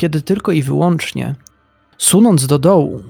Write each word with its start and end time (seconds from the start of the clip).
kiedy 0.00 0.22
tylko 0.22 0.52
i 0.52 0.62
wyłącznie, 0.62 1.34
sunąc 1.98 2.46
do 2.46 2.58
dołu, 2.58 3.00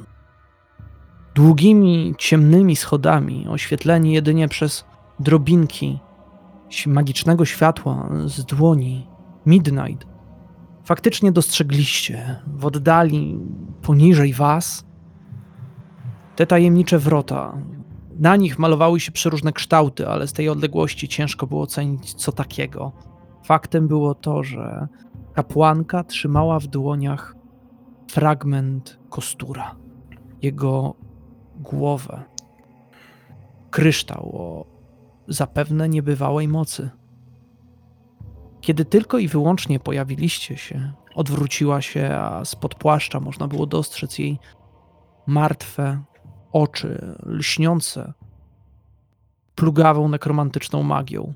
długimi, 1.35 2.15
ciemnymi 2.19 2.77
schodami, 2.77 3.47
oświetleni 3.49 4.13
jedynie 4.13 4.49
przez 4.49 4.85
drobinki 5.21 5.99
magicznego 6.87 7.45
światła 7.45 8.09
z 8.27 8.45
dłoni 8.45 9.07
Midnight, 9.47 10.07
faktycznie 10.85 11.33
dostrzegliście 11.33 12.41
w 12.47 12.67
oddali 12.67 13.39
poniżej 13.83 14.33
was 14.33 14.85
te 16.37 16.47
tajemnicze 16.47 16.99
wrota. 16.99 17.59
Na 18.19 18.37
nich 18.37 18.59
malowały 18.59 19.01
się 19.01 19.13
przeróżne 19.13 19.53
kształty, 19.53 20.09
ale 20.09 20.27
z 20.27 20.33
tej 20.33 20.49
odległości 20.49 21.09
ciężko 21.09 21.47
było 21.47 21.63
ocenić 21.63 22.15
co 22.15 22.33
takiego. 22.33 22.93
Faktem 23.45 23.89
było 23.89 24.15
to, 24.15 24.43
że 24.43 24.89
kapłanka 25.41 26.05
trzymała 26.05 26.59
w 26.59 26.67
dłoniach 26.67 27.35
fragment 28.11 28.99
kostura, 29.11 29.77
jego 30.43 30.95
głowę, 31.57 32.23
kryształ 33.71 34.37
o 34.37 34.67
zapewne 35.29 35.89
niebywałej 35.89 36.49
mocy. 36.49 36.91
Kiedy 38.61 38.85
tylko 38.85 39.19
i 39.19 39.29
wyłącznie 39.29 39.81
pojawiliście 39.81 40.57
się, 40.57 40.93
odwróciła 41.15 41.83
się, 41.83 42.11
a 42.15 42.45
spod 42.45 42.75
płaszcza 42.75 43.21
można 43.21 43.49
było 43.49 43.67
dostrzec 43.67 44.19
jej 44.19 44.39
martwe 45.27 46.03
oczy, 46.53 47.17
lśniące 47.27 48.13
plugawą 49.55 50.09
nekromantyczną 50.09 50.83
magią. 50.83 51.35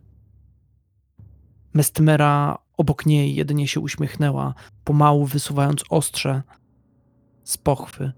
Mestmera 1.74 2.63
obok 2.76 3.06
niej 3.06 3.34
jedynie 3.34 3.68
się 3.68 3.80
uśmiechnęła, 3.80 4.54
pomału 4.84 5.26
wysuwając 5.26 5.84
ostrze 5.90 6.42
z 7.44 7.58
pochwy, 7.58 8.12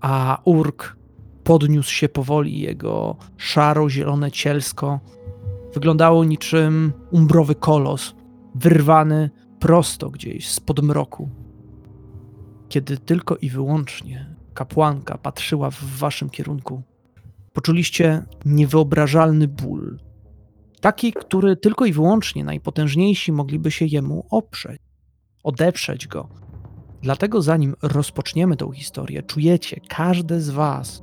a 0.00 0.40
Urk 0.44 0.96
podniósł 1.44 1.90
się 1.90 2.08
powoli, 2.08 2.60
jego 2.60 3.16
szaro-zielone 3.36 4.30
cielsko 4.30 5.00
wyglądało 5.74 6.24
niczym 6.24 6.92
umbrowy 7.10 7.54
kolos, 7.54 8.14
wyrwany 8.54 9.30
prosto 9.60 10.10
gdzieś 10.10 10.48
z 10.48 10.60
podmroku. 10.60 11.28
Kiedy 12.68 12.98
tylko 12.98 13.36
i 13.36 13.50
wyłącznie 13.50 14.34
kapłanka 14.54 15.18
patrzyła 15.18 15.70
w 15.70 15.84
waszym 15.84 16.30
kierunku, 16.30 16.82
poczuliście 17.52 18.22
niewyobrażalny 18.44 19.48
ból. 19.48 19.98
Taki, 20.80 21.12
który 21.12 21.56
tylko 21.56 21.84
i 21.86 21.92
wyłącznie 21.92 22.44
najpotężniejsi 22.44 23.32
mogliby 23.32 23.70
się 23.70 23.84
jemu 23.84 24.26
oprzeć, 24.30 24.80
odeprzeć 25.42 26.06
go. 26.06 26.28
Dlatego 27.02 27.42
zanim 27.42 27.74
rozpoczniemy 27.82 28.56
tą 28.56 28.72
historię, 28.72 29.22
czujecie, 29.22 29.80
każde 29.88 30.40
z 30.40 30.50
was, 30.50 31.02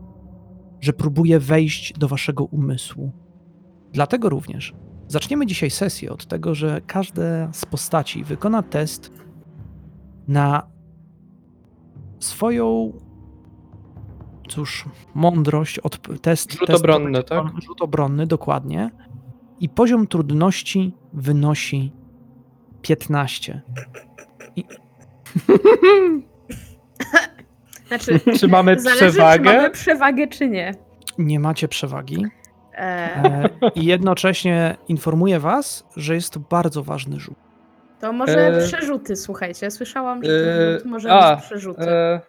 że 0.81 0.93
próbuje 0.93 1.39
wejść 1.39 1.93
do 1.93 2.07
waszego 2.07 2.43
umysłu. 2.43 3.11
Dlatego 3.91 4.29
również 4.29 4.73
zaczniemy 5.07 5.45
dzisiaj 5.45 5.69
sesję 5.69 6.11
od 6.11 6.25
tego, 6.25 6.55
że 6.55 6.81
każda 6.87 7.53
z 7.53 7.65
postaci 7.65 8.23
wykona 8.23 8.63
test 8.63 9.11
na 10.27 10.67
swoją 12.19 12.93
cóż, 14.49 14.85
mądrość, 15.15 15.79
od, 15.79 16.21
test 16.21 16.53
Rzut 16.53 16.69
obronny, 16.69 17.23
tak? 17.23 17.43
Rzut 17.61 17.81
obronny, 17.81 18.27
dokładnie. 18.27 18.91
I 19.59 19.70
poziom 19.70 20.08
trudności 20.08 20.94
wynosi 21.14 21.92
15. 22.81 23.61
I... 24.56 24.64
Znaczy, 27.88 28.20
Czy 28.39 28.48
mamy 28.48 28.80
zależy, 28.80 29.00
przewagę? 29.11 29.50
czy 29.50 29.56
mamy 29.56 29.72
przewagę, 29.72 30.28
czy 30.28 30.50
nie. 30.50 30.72
Nie 31.17 31.39
macie 31.39 31.67
przewagi. 31.67 32.26
E, 32.73 32.77
E, 32.77 33.49
I 33.76 33.86
jednocześnie 33.86 34.77
informuję 34.88 35.39
was, 35.39 35.86
że 35.98 36.15
jest 36.15 36.33
to 36.33 36.39
bardzo 36.39 36.83
ważny 36.83 37.20
rzut. 37.20 37.36
to 37.99 38.14
może 38.14 38.48
e, 38.48 38.67
przerzuty, 38.67 39.15
słuchajcie. 39.15 39.71
Słyszałam, 39.71 40.23
że 40.23 40.32
e, 40.32 40.44
ten 40.45 40.73
rzut 40.77 40.86
może 40.86 41.11
a, 41.11 41.36
być 41.36 41.45
przerzuty. 41.45 41.89
E, 41.89 42.21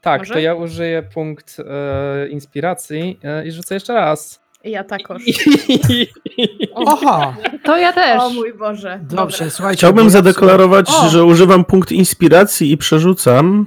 tak, 0.00 0.20
Może? 0.20 0.34
to 0.34 0.40
ja 0.40 0.54
użyję 0.54 1.02
punkt 1.02 1.56
e, 1.60 2.28
inspiracji 2.28 3.18
e, 3.24 3.46
i 3.46 3.52
rzucę 3.52 3.74
jeszcze 3.74 3.94
raz. 3.94 4.40
Ja 4.68 4.84
takoż. 4.84 5.22
Aha, 6.86 7.36
To 7.64 7.76
ja 7.76 7.92
też. 7.92 8.20
O 8.22 8.30
mój 8.30 8.54
Boże. 8.54 9.00
dobrze, 9.02 9.38
Dobra. 9.38 9.50
słuchajcie. 9.50 9.78
Chciałbym 9.78 10.10
zadeklarować, 10.10 10.90
O! 10.90 11.08
że 11.08 11.24
używam 11.24 11.64
punkt 11.64 11.92
inspiracji 11.92 12.72
i 12.72 12.76
przerzucam. 12.76 13.66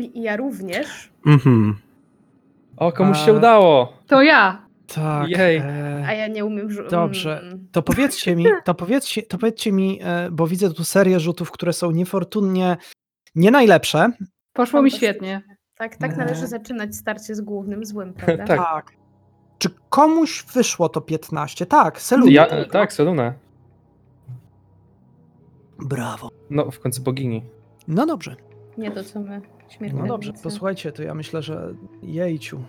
I 0.00 0.22
ja 0.22 0.36
również. 0.36 1.10
Mhm. 1.26 1.76
O, 2.76 2.92
komuś 2.92 3.16
A- 3.22 3.24
się 3.26 3.32
udało. 3.32 3.92
To 4.06 4.22
ja. 4.22 4.66
Tak. 4.94 5.28
Jej. 5.28 5.56
E, 5.56 6.04
A 6.08 6.12
ja 6.12 6.28
nie 6.28 6.44
umiem 6.44 6.70
rzucić. 6.70 6.90
Dobrze. 6.90 7.42
To 7.72 7.82
powiedzcie 7.82 8.36
mi, 8.36 8.44
to 8.64 8.74
powiedzcie, 8.74 9.22
to 9.22 9.38
powiedzcie 9.38 9.72
mi, 9.72 10.00
e, 10.02 10.28
bo 10.32 10.46
widzę 10.46 10.70
tu 10.70 10.84
serię 10.84 11.20
rzutów, 11.20 11.50
które 11.50 11.72
są 11.72 11.90
niefortunnie 11.90 12.76
nie 13.34 13.50
najlepsze. 13.50 14.10
Poszło 14.52 14.82
mi 14.82 14.90
świetnie. 14.90 15.42
Tak, 15.78 15.96
tak 15.96 16.12
E. 16.12 16.16
należy 16.16 16.46
zaczynać 16.46 16.96
starcie 16.96 17.34
z 17.34 17.40
głównym 17.40 17.84
złym, 17.84 18.12
prawda? 18.24 18.44
Tak. 18.56 18.92
Czy 19.58 19.68
komuś 19.90 20.44
wyszło 20.54 20.88
to 20.88 21.00
15? 21.00 21.66
Tak, 21.66 22.00
Selu. 22.02 22.28
Ja, 22.28 22.64
tak, 22.64 22.92
Soluna. 22.92 23.34
Brawo. 25.78 26.30
No, 26.50 26.70
w 26.70 26.80
końcu 26.80 27.02
bogini. 27.02 27.42
No 27.88 28.06
dobrze. 28.06 28.36
Nie 28.78 28.90
to, 28.90 29.04
co 29.04 29.20
my, 29.20 29.40
śmiertelnicy. 29.68 30.02
No 30.02 30.06
dobrze, 30.06 30.32
to 30.32 30.50
słuchajcie, 30.50 30.92
to 30.92 31.02
ja 31.02 31.14
myślę, 31.14 31.42
że 31.42 31.74
jejciu. 32.02 32.60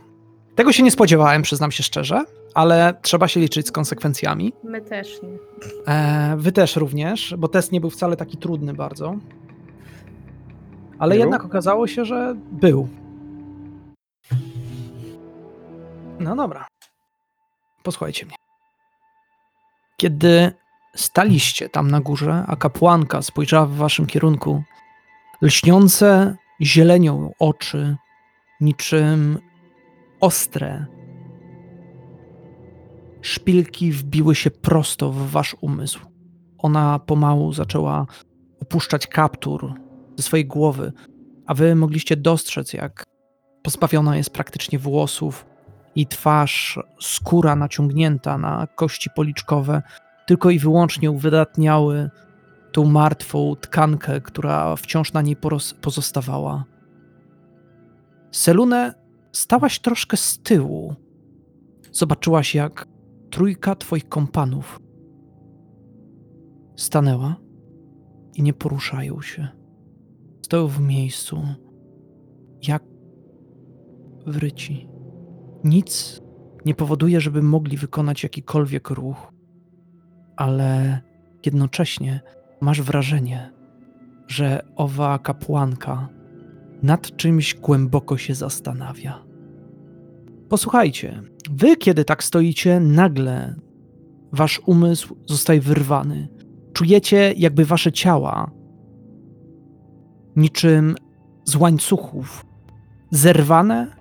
Tego 0.55 0.71
się 0.71 0.83
nie 0.83 0.91
spodziewałem, 0.91 1.41
przyznam 1.41 1.71
się 1.71 1.83
szczerze, 1.83 2.23
ale 2.53 2.93
trzeba 3.01 3.27
się 3.27 3.39
liczyć 3.39 3.67
z 3.67 3.71
konsekwencjami. 3.71 4.53
My 4.63 4.81
też 4.81 5.21
nie. 5.21 5.37
E, 5.93 6.35
wy 6.37 6.51
też 6.51 6.75
również, 6.75 7.35
bo 7.37 7.47
test 7.47 7.71
nie 7.71 7.81
był 7.81 7.89
wcale 7.89 8.17
taki 8.17 8.37
trudny 8.37 8.73
bardzo. 8.73 9.15
Ale 10.99 11.15
Był? 11.15 11.19
jednak 11.23 11.45
okazało 11.45 11.87
się, 11.87 12.05
że 12.05 12.35
był. 12.51 12.87
No 16.19 16.35
dobra. 16.35 16.67
Posłuchajcie 17.87 18.25
mnie. 18.25 18.35
Kiedy 19.97 20.51
staliście 20.95 21.69
tam 21.69 21.91
na 21.91 22.01
górze, 22.01 22.43
a 22.47 22.55
kapłanka 22.55 23.21
spojrzała 23.21 23.65
w 23.65 23.75
waszym 23.75 24.05
kierunku, 24.05 24.63
lśniące 25.41 26.35
zielenią 26.61 27.33
oczy, 27.39 27.95
niczym 28.61 29.39
ostre 30.19 30.85
szpilki 33.21 33.91
wbiły 33.91 34.35
się 34.35 34.51
prosto 34.51 35.11
w 35.11 35.31
wasz 35.31 35.55
umysł. 35.61 35.99
Ona 36.57 36.99
pomału 36.99 37.53
zaczęła 37.53 38.05
opuszczać 38.61 39.07
kaptur 39.07 39.73
ze 40.17 40.23
swojej 40.23 40.45
głowy, 40.45 40.93
a 41.45 41.53
wy 41.53 41.75
mogliście 41.75 42.15
dostrzec, 42.15 42.73
jak 42.73 43.03
pozbawiona 43.63 44.17
jest 44.17 44.29
praktycznie 44.29 44.79
włosów 44.79 45.56
i 45.97 46.07
twarz, 46.07 46.79
skóra 46.99 47.55
naciągnięta 47.55 48.37
na 48.37 48.67
kości 48.67 49.09
policzkowe, 49.15 49.81
tylko 50.25 50.49
i 50.49 50.59
wyłącznie 50.59 51.11
uwydatniały 51.11 52.09
tą 52.71 52.85
martwą 52.85 53.55
tkankę, 53.55 54.21
która 54.21 54.75
wciąż 54.75 55.13
na 55.13 55.21
niej 55.21 55.37
pozostawała. 55.81 56.65
Selune, 58.31 58.93
stałaś 59.31 59.79
troszkę 59.79 60.17
z 60.17 60.39
tyłu. 60.39 60.95
Zobaczyłaś, 61.91 62.55
jak 62.55 62.87
trójka 63.29 63.75
twoich 63.75 64.09
kompanów 64.09 64.79
stanęła 66.75 67.35
i 68.33 68.43
nie 68.43 68.53
poruszają 68.53 69.21
się. 69.21 69.47
Stoją 70.41 70.67
w 70.67 70.79
miejscu, 70.79 71.41
jak 72.67 72.83
wryci. 74.25 74.96
Nic 75.63 76.21
nie 76.65 76.75
powoduje, 76.75 77.21
żeby 77.21 77.41
mogli 77.41 77.77
wykonać 77.77 78.23
jakikolwiek 78.23 78.89
ruch, 78.89 79.33
ale 80.35 81.01
jednocześnie 81.45 82.21
masz 82.61 82.81
wrażenie, 82.81 83.53
że 84.27 84.65
owa 84.75 85.19
kapłanka 85.19 86.09
nad 86.83 87.15
czymś 87.15 87.55
głęboko 87.55 88.17
się 88.17 88.35
zastanawia. 88.35 89.23
Posłuchajcie, 90.49 91.21
wy, 91.51 91.75
kiedy 91.75 92.05
tak 92.05 92.23
stoicie, 92.23 92.79
nagle 92.79 93.55
wasz 94.31 94.61
umysł 94.65 95.15
zostaje 95.25 95.61
wyrwany. 95.61 96.27
Czujecie, 96.73 97.33
jakby 97.37 97.65
wasze 97.65 97.91
ciała, 97.91 98.51
niczym 100.35 100.95
z 101.43 101.55
łańcuchów, 101.55 102.45
zerwane, 103.11 103.96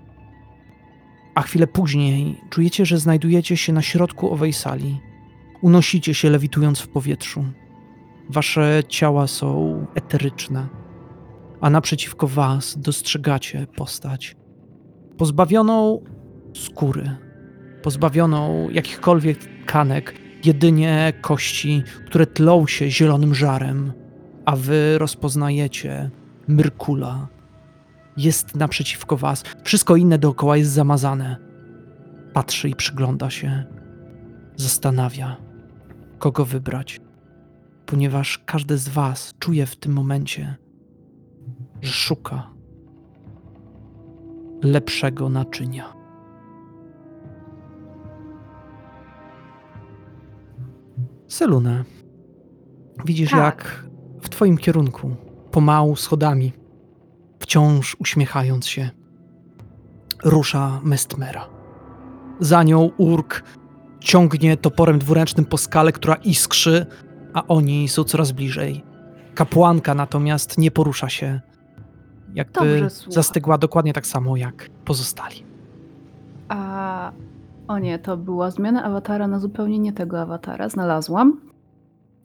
a 1.36 1.42
chwilę 1.42 1.66
później 1.66 2.40
czujecie, 2.50 2.86
że 2.86 2.98
znajdujecie 2.98 3.56
się 3.56 3.72
na 3.72 3.82
środku 3.82 4.32
owej 4.32 4.52
sali. 4.52 5.00
Unosicie 5.60 6.14
się, 6.14 6.30
lewitując 6.30 6.80
w 6.80 6.88
powietrzu. 6.88 7.44
Wasze 8.30 8.82
ciała 8.88 9.26
są 9.26 9.86
eteryczne, 9.94 10.68
a 11.60 11.70
naprzeciwko 11.70 12.26
was 12.28 12.78
dostrzegacie 12.78 13.66
postać 13.76 14.36
pozbawioną 15.18 16.04
skóry, 16.54 17.16
pozbawioną 17.82 18.70
jakichkolwiek 18.70 19.38
tkanek, 19.64 20.14
jedynie 20.44 21.12
kości, 21.20 21.82
które 22.06 22.26
tlą 22.26 22.66
się 22.66 22.90
zielonym 22.90 23.34
żarem, 23.34 23.92
a 24.44 24.56
wy 24.56 24.98
rozpoznajecie 24.98 26.10
Myrkula. 26.48 27.28
Jest 28.16 28.56
naprzeciwko 28.56 29.16
was. 29.16 29.42
Wszystko 29.62 29.96
inne 29.96 30.18
dookoła 30.18 30.56
jest 30.56 30.70
zamazane. 30.70 31.36
Patrzy 32.32 32.68
i 32.68 32.74
przygląda 32.74 33.30
się. 33.30 33.64
Zastanawia, 34.56 35.36
kogo 36.18 36.44
wybrać. 36.44 37.00
Ponieważ 37.86 38.38
każdy 38.46 38.78
z 38.78 38.88
was 38.88 39.34
czuje 39.38 39.66
w 39.66 39.76
tym 39.76 39.92
momencie, 39.92 40.56
że 41.82 41.92
szuka 41.92 42.50
lepszego 44.62 45.28
naczynia. 45.28 45.92
Selune, 51.28 51.84
widzisz 53.04 53.30
Tak. 53.30 53.38
jak 53.40 53.86
w 54.20 54.28
twoim 54.28 54.58
kierunku, 54.58 55.16
pomału 55.50 55.96
schodami, 55.96 56.52
wciąż 57.46 57.96
uśmiechając 58.00 58.66
się, 58.66 58.90
rusza 60.24 60.80
Mestmera. 60.84 61.48
Za 62.40 62.62
nią 62.62 62.90
Urk 62.96 63.42
ciągnie 64.00 64.56
toporem 64.56 64.98
dwuręcznym 64.98 65.46
po 65.46 65.58
skale, 65.58 65.92
która 65.92 66.14
iskrzy, 66.14 66.86
a 67.34 67.46
oni 67.46 67.88
są 67.88 68.04
coraz 68.04 68.32
bliżej. 68.32 68.84
Kapłanka 69.34 69.94
natomiast 69.94 70.58
nie 70.58 70.70
porusza 70.70 71.08
się, 71.08 71.40
jakby 72.34 72.88
zastygła 73.08 73.58
dokładnie 73.58 73.92
tak 73.92 74.06
samo 74.06 74.36
jak 74.36 74.70
pozostali. 74.84 75.44
A. 76.48 77.12
O 77.68 77.78
nie, 77.78 77.98
to 77.98 78.16
była 78.16 78.50
zmiana 78.50 78.84
awatara 78.84 79.28
na 79.28 79.38
zupełnie 79.38 79.78
nie 79.78 79.92
tego 79.92 80.20
awatara. 80.20 80.68
Znalazłam. 80.68 81.40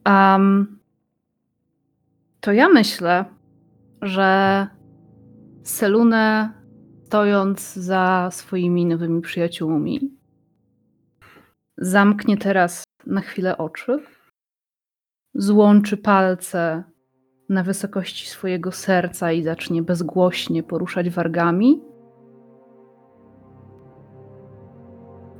Um, 0.05 0.79
to 2.39 2.51
ja 2.51 2.69
myślę, 2.69 3.25
że 4.01 4.67
Selune, 5.63 6.53
stojąc 7.05 7.73
za 7.73 8.29
swoimi 8.31 8.85
nowymi 8.85 9.21
przyjaciółmi, 9.21 10.17
zamknie 11.77 12.37
teraz 12.37 12.83
na 13.07 13.21
chwilę 13.21 13.57
oczy, 13.57 13.99
złączy 15.33 15.97
palce 15.97 16.83
na 17.49 17.63
wysokości 17.63 18.27
swojego 18.29 18.71
serca 18.71 19.31
i 19.31 19.43
zacznie 19.43 19.81
bezgłośnie 19.81 20.63
poruszać 20.63 21.09
wargami. 21.09 21.81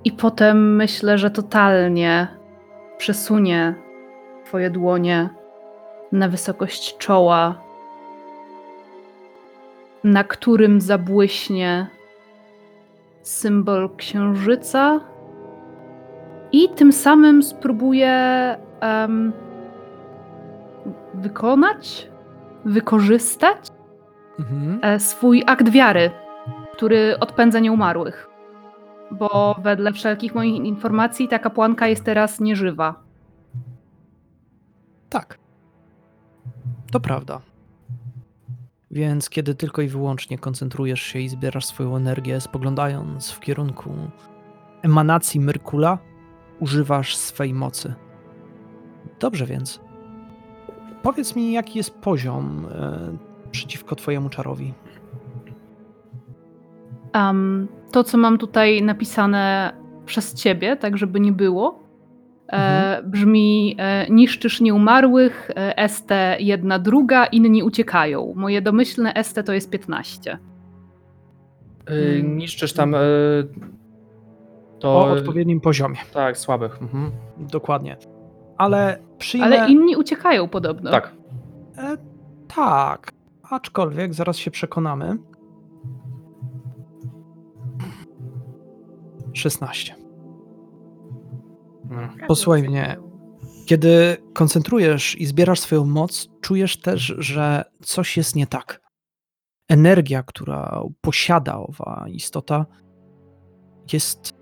I 0.04 0.12
potem 0.12 0.76
myślę, 0.76 1.18
że 1.18 1.32
totalnie 1.32 2.28
przesunie 2.98 3.76
Twoje 4.46 4.70
dłonie 4.70 5.30
na 6.12 6.30
wysokość 6.30 6.98
czoła, 6.98 7.64
na 10.04 10.24
którym 10.24 10.82
zabłyśnie 10.82 11.88
symbol 13.22 13.90
księżyca, 13.98 15.00
i 16.52 16.70
tym 16.70 16.92
samym 16.92 17.44
spróbuje 17.44 18.12
em, 18.80 19.34
wykonać, 21.14 22.10
wykorzystać 22.66 23.58
Mhm. 24.40 24.80
e, 24.82 25.00
swój 25.00 25.44
akt 25.48 25.70
wiary, 25.70 26.12
który 26.74 27.20
odpędza 27.20 27.60
nieumarłych. 27.60 28.30
Bo 29.12 29.56
wedle 29.64 29.94
wszelkich 29.94 30.36
moich 30.36 30.56
informacji 30.56 31.28
ta 31.28 31.40
kapłanka 31.40 31.88
jest 31.88 32.04
teraz 32.04 32.40
nieżywa. 32.40 32.96
Tak. 35.10 35.38
To 36.92 37.00
prawda. 37.00 37.40
Więc 38.92 39.30
kiedy 39.30 39.56
tylko 39.56 39.82
i 39.82 39.88
wyłącznie 39.88 40.38
koncentrujesz 40.38 41.02
się 41.02 41.20
i 41.20 41.30
zbierasz 41.30 41.66
swoją 41.66 41.96
energię, 41.96 42.42
spoglądając 42.42 43.32
w 43.32 43.40
kierunku 43.40 43.94
emanacji 44.82 45.40
Myrkula, 45.40 45.98
używasz 46.60 47.16
swej 47.16 47.54
mocy. 47.54 47.94
Dobrze 49.20 49.46
więc. 49.46 49.80
Powiedz 51.04 51.36
mi, 51.36 51.52
jaki 51.52 51.78
jest 51.78 51.92
poziom 51.92 52.68
e, 52.72 53.18
przeciwko 53.52 53.96
twojemu 53.96 54.30
czarowi. 54.30 54.74
Em, 57.14 57.68
to, 57.92 58.04
co 58.04 58.18
mam 58.18 58.38
tutaj 58.38 58.82
napisane 58.82 59.74
przez 60.06 60.34
ciebie, 60.34 60.78
tak 60.78 60.98
żeby 60.98 61.20
nie 61.20 61.32
było, 61.32 61.80
e, 62.52 63.02
brzmi 63.04 63.76
e, 63.80 64.08
niszczysz 64.10 64.62
nieumarłych, 64.62 65.52
e, 65.56 65.90
ST 65.90 66.12
jedna 66.40 66.80
druga, 66.80 67.26
inni 67.26 67.64
uciekają. 67.64 68.34
Moje 68.36 68.62
domyślne 68.62 69.14
ST 69.24 69.44
to 69.46 69.54
jest 69.54 69.70
15. 69.70 70.38
Y, 71.90 72.20
Mm. 72.20 72.38
niszczysz 72.38 72.74
tam 72.74 72.96
y, 72.96 72.98
to. 74.80 74.90
O 74.90 75.12
odpowiednim 75.12 75.62
poziomie. 75.62 75.98
Tak, 76.14 76.38
słabych. 76.38 76.82
Mhm. 76.82 77.12
Dokładnie. 77.38 77.98
Ale 78.58 78.98
przyjmę... 79.18 79.46
Ale 79.46 79.70
inni 79.70 79.96
uciekają 79.96 80.48
podobno. 80.48 80.92
Tak. 80.92 81.12
E, 81.78 81.98
tak, 82.56 83.12
aczkolwiek 83.50 84.14
zaraz 84.14 84.38
się 84.38 84.52
przekonamy. 84.52 85.18
16. 89.34 89.96
Mm. 91.92 92.10
Posłuchaj 92.28 92.64
mnie. 92.64 92.98
Kiedy 93.66 94.18
koncentrujesz 94.34 95.16
i 95.16 95.26
zbierasz 95.26 95.60
swoją 95.60 95.86
moc, 95.86 96.30
czujesz 96.42 96.78
też, 96.78 97.14
że 97.18 97.64
coś 97.82 98.18
jest 98.18 98.36
nie 98.36 98.48
tak. 98.48 98.82
Energia, 99.70 100.24
która 100.24 100.84
posiada 101.02 101.58
owa 101.58 102.06
istota, 102.10 102.66
jest 103.94 104.34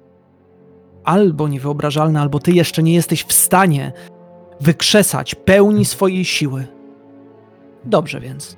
albo 1.03 1.47
niewyobrażalna, 1.47 2.21
albo 2.21 2.39
ty 2.39 2.51
jeszcze 2.51 2.83
nie 2.83 2.93
jesteś 2.93 3.23
w 3.23 3.33
stanie 3.33 3.93
wykrzesać 4.61 5.35
pełni 5.35 5.85
swojej 5.85 6.25
siły. 6.25 6.67
Dobrze 7.85 8.19
więc. 8.19 8.57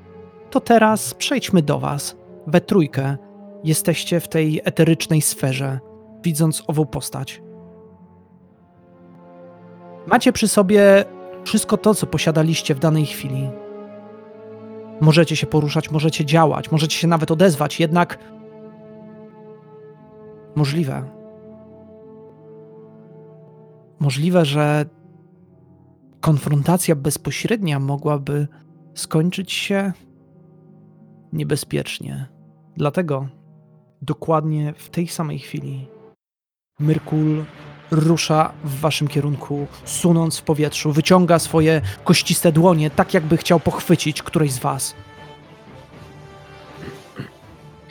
To 0.50 0.60
teraz 0.60 1.14
przejdźmy 1.14 1.62
do 1.62 1.80
Was. 1.80 2.16
We 2.48 2.62
trójkę 2.62 3.18
jesteście 3.64 4.20
w 4.20 4.28
tej 4.28 4.62
eterycznej 4.64 5.22
sferze, 5.22 5.80
widząc 6.24 6.64
ową 6.68 6.86
postać. 6.86 7.41
Macie 10.08 10.34
przy 10.34 10.48
sobie 10.48 11.06
wszystko 11.44 11.78
to, 11.78 11.96
co 11.96 12.08
posiadaliście 12.08 12.76
w 12.76 12.80
danej 12.80 13.06
chwili. 13.06 13.50
Możecie 15.02 15.36
się 15.36 15.48
poruszać, 15.48 15.92
możecie 15.92 16.26
działać, 16.26 16.72
możecie 16.72 16.98
się 16.98 17.08
nawet 17.08 17.32
odezwać, 17.32 17.80
jednak 17.80 18.18
możliwe. 20.56 21.04
Możliwe, 24.00 24.46
że 24.46 24.86
konfrontacja 26.22 26.96
bezpośrednia 26.96 27.80
mogłaby 27.80 28.48
skończyć 28.94 29.52
się 29.52 29.94
niebezpiecznie. 31.34 32.28
Dlatego 32.78 33.28
dokładnie 34.02 34.74
w 34.78 34.90
tej 34.90 35.08
samej 35.08 35.40
chwili 35.40 35.88
Myrkul 36.80 37.44
rusza 37.92 38.52
w 38.64 38.80
waszym 38.80 39.08
kierunku, 39.08 39.68
sunąc 39.86 40.38
w 40.38 40.42
powietrzu, 40.42 40.92
wyciąga 40.92 41.40
swoje 41.40 41.82
kościste 42.04 42.52
dłonie, 42.52 42.90
tak 42.90 43.14
jakby 43.14 43.38
chciał 43.38 43.60
pochwycić 43.60 44.24
którejś 44.24 44.52
z 44.52 44.60
was. 44.60 44.96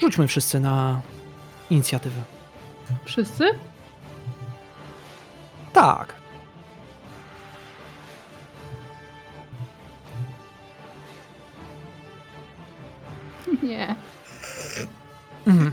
Rzućmy 0.00 0.28
wszyscy 0.28 0.60
na 0.60 1.00
inicjatywę. 1.70 2.20
Wszyscy? 3.04 3.44
Tak. 5.72 6.14
Nie. 13.62 13.94
Mhm. 15.46 15.72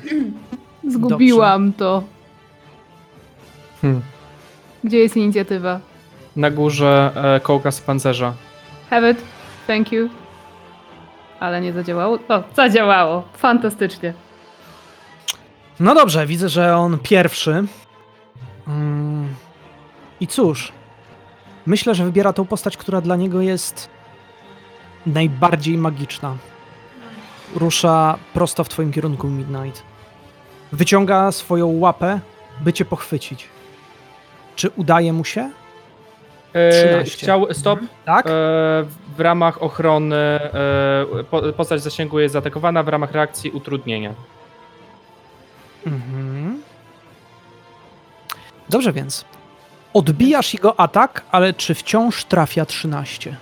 Zgubiłam 0.87 1.73
to. 1.73 2.03
Hmm. 3.81 4.01
Gdzie 4.83 4.97
jest 4.99 5.17
inicjatywa? 5.17 5.79
Na 6.35 6.51
górze 6.51 7.11
e, 7.15 7.39
kołka 7.39 7.71
z 7.71 7.81
pancerza. 7.81 8.33
Have 8.89 9.11
it. 9.11 9.17
Thank 9.67 9.91
you. 9.91 10.09
Ale 11.39 11.61
nie 11.61 11.73
zadziałało? 11.73 12.19
O, 12.29 12.43
zadziałało. 12.55 13.23
Fantastycznie. 13.37 14.13
No 15.79 15.95
dobrze, 15.95 16.25
widzę, 16.25 16.49
że 16.49 16.77
on 16.77 16.99
pierwszy. 16.99 17.63
Mm. 18.67 19.35
I 20.19 20.27
cóż, 20.27 20.71
myślę, 21.65 21.95
że 21.95 22.05
wybiera 22.05 22.33
tą 22.33 22.45
postać, 22.45 22.77
która 22.77 23.01
dla 23.01 23.15
niego 23.15 23.41
jest 23.41 23.89
najbardziej 25.05 25.77
magiczna. 25.77 26.35
rusza 27.55 28.17
prosto 28.33 28.63
w 28.63 28.69
twoim 28.69 28.91
kierunku 28.91 29.27
Midnight. 29.27 29.83
Wyciąga 30.71 31.31
swoją 31.31 31.67
łapę, 31.67 32.19
by 32.61 32.73
cię 32.73 32.85
pochwycić. 32.85 33.49
Czy 34.57 34.69
udaje 34.69 35.13
mu 35.13 35.25
się? 35.25 35.51
E, 36.53 36.69
13. 36.71 37.17
chciał, 37.17 37.47
stop. 37.51 37.79
Tak? 38.05 38.27
E, 38.27 38.29
w 39.17 39.19
ramach 39.19 39.63
ochrony 39.63 40.15
e, 40.15 41.23
po, 41.31 41.41
postać 41.41 41.81
zasięgu 41.81 42.19
jest 42.19 42.33
zaatakowana, 42.33 42.83
w 42.83 42.87
ramach 42.87 43.11
reakcji 43.11 43.51
utrudnienia. 43.51 44.13
Mhm. 45.85 46.61
Dobrze 48.69 48.93
więc. 48.93 49.25
Odbijasz 49.93 50.53
jego 50.53 50.79
atak, 50.79 51.25
ale 51.31 51.53
czy 51.53 51.75
wciąż 51.75 52.25
trafia 52.25 52.65
13? 52.65 53.35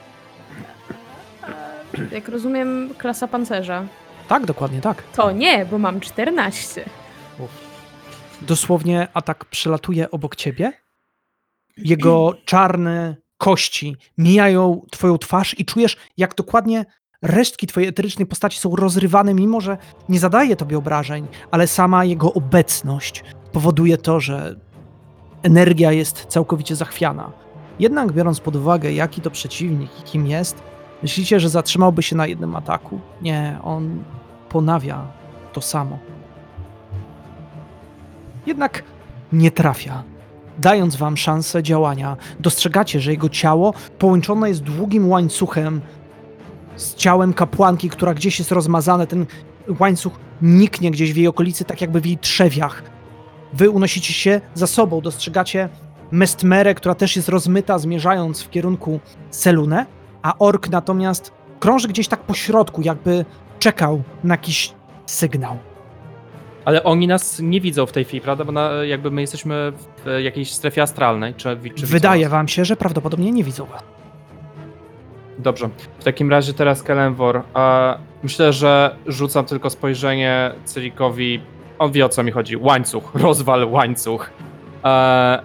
Jak 2.12 2.29
rozumiem, 2.29 2.93
klasa 2.98 3.27
pancerza. 3.27 3.86
Tak, 4.27 4.45
dokładnie 4.45 4.81
tak. 4.81 5.03
To 5.03 5.31
nie, 5.31 5.65
bo 5.65 5.77
mam 5.77 6.00
14. 6.00 6.86
Dosłownie 8.41 9.07
atak 9.13 9.45
przelatuje 9.45 10.12
obok 10.12 10.36
ciebie. 10.36 10.84
Jego 11.77 12.34
czarne 12.46 13.15
kości 13.38 13.96
mijają 14.17 14.82
twoją 14.91 15.17
twarz 15.17 15.60
i 15.60 15.65
czujesz, 15.65 15.98
jak 16.17 16.36
dokładnie 16.36 16.86
resztki 17.22 17.67
twojej 17.67 17.89
eterycznej 17.89 18.25
postaci 18.25 18.60
są 18.60 18.75
rozrywane, 18.75 19.34
mimo 19.34 19.62
że 19.62 19.77
nie 20.10 20.20
zadaje 20.20 20.55
tobie 20.55 20.77
obrażeń, 20.77 21.27
ale 21.51 21.67
sama 21.67 22.05
jego 22.05 22.34
obecność 22.34 23.24
powoduje 23.51 23.98
to, 23.98 24.20
że 24.20 24.55
energia 25.44 25.91
jest 25.91 26.25
całkowicie 26.25 26.75
zachwiana. 26.75 27.32
Jednak 27.79 28.12
biorąc 28.12 28.39
pod 28.39 28.55
uwagę, 28.55 28.94
jaki 28.94 29.22
to 29.22 29.32
przeciwnik 29.32 30.00
i 30.00 30.03
kim 30.03 30.27
jest, 30.27 30.63
myślicie, 31.03 31.39
że 31.39 31.50
zatrzymałby 31.50 32.03
się 32.03 32.15
na 32.15 32.27
jednym 32.27 32.55
ataku? 32.55 33.00
Nie, 33.22 33.60
on 33.63 34.03
ponawia 34.50 35.08
to 35.53 35.62
samo. 35.62 36.00
Jednak 38.46 38.84
nie 39.34 39.51
trafia. 39.51 40.03
Dając 40.59 40.95
wam 40.95 41.17
szansę 41.17 41.63
działania, 41.63 42.17
dostrzegacie, 42.39 43.00
że 43.00 43.12
jego 43.12 43.29
ciało 43.29 43.74
połączone 44.00 44.50
jest 44.50 44.63
długim 44.63 45.09
łańcuchem 45.09 45.81
z 46.75 46.95
ciałem 46.95 47.33
kapłanki, 47.33 47.89
która 47.89 48.13
gdzieś 48.13 48.39
jest 48.39 48.51
rozmazane. 48.51 49.07
Ten 49.07 49.25
łańcuch 49.79 50.13
niknie 50.41 50.91
gdzieś 50.91 51.13
w 51.13 51.17
jej 51.17 51.27
okolicy, 51.27 51.65
tak 51.65 51.81
jakby 51.81 52.01
w 52.01 52.05
jej 52.05 52.17
trzewiach. 52.17 52.83
Wy 53.53 53.69
unosicie 53.69 54.13
się 54.13 54.41
za 54.53 54.67
sobą, 54.67 55.01
dostrzegacie 55.01 55.69
Mestmerę, 56.12 56.75
która 56.75 56.95
też 56.95 57.15
jest 57.15 57.29
rozmyta, 57.29 57.79
zmierzając 57.79 58.41
w 58.41 58.50
kierunku 58.50 59.00
Selune, 59.31 59.85
a 60.21 60.38
ork 60.39 60.69
natomiast 60.69 61.31
krąży 61.59 61.88
gdzieś 61.88 62.07
tak 62.07 62.24
po 62.24 62.33
środku, 62.33 62.81
jakby 62.81 63.25
czekał 63.59 64.03
na 64.24 64.33
jakiś 64.33 64.74
sygnał. 65.05 65.57
Ale 66.65 66.84
oni 66.84 67.07
nas 67.07 67.39
nie 67.39 67.62
widzą 67.62 67.86
w 67.86 67.91
tej 67.91 68.05
chwili, 68.05 68.22
prawda? 68.22 68.45
Bo 68.45 68.51
na, 68.51 68.69
jakby 68.84 69.12
my 69.12 69.22
jesteśmy 69.22 69.74
w 70.05 70.19
jakiejś 70.24 70.51
strefie 70.51 70.81
astralnej. 70.81 71.34
Czy, 71.34 71.57
czy 71.75 71.86
Wydaje 71.86 72.29
wam 72.29 72.48
się, 72.48 72.65
że 72.65 72.75
prawdopodobnie 72.75 73.31
nie 73.31 73.43
widzą 73.43 73.65
was. 73.65 73.84
Dobrze. 75.39 75.69
W 76.00 76.03
takim 76.03 76.31
razie 76.31 76.53
teraz 76.53 76.84
Kelenwor. 76.84 77.41
Myślę, 78.24 78.53
że 78.53 78.95
rzucam 79.07 79.45
tylko 79.45 79.69
spojrzenie 79.69 80.51
Cyrikowi. 80.65 81.41
On 81.79 81.91
wie 81.91 82.05
o 82.05 82.10
co 82.10 82.24
mi 82.24 82.31
chodzi. 82.31 82.57
Łańcuch. 82.57 83.12
Rozwal 83.13 83.72
łańcuch. 83.72 84.29
E, 84.84 85.41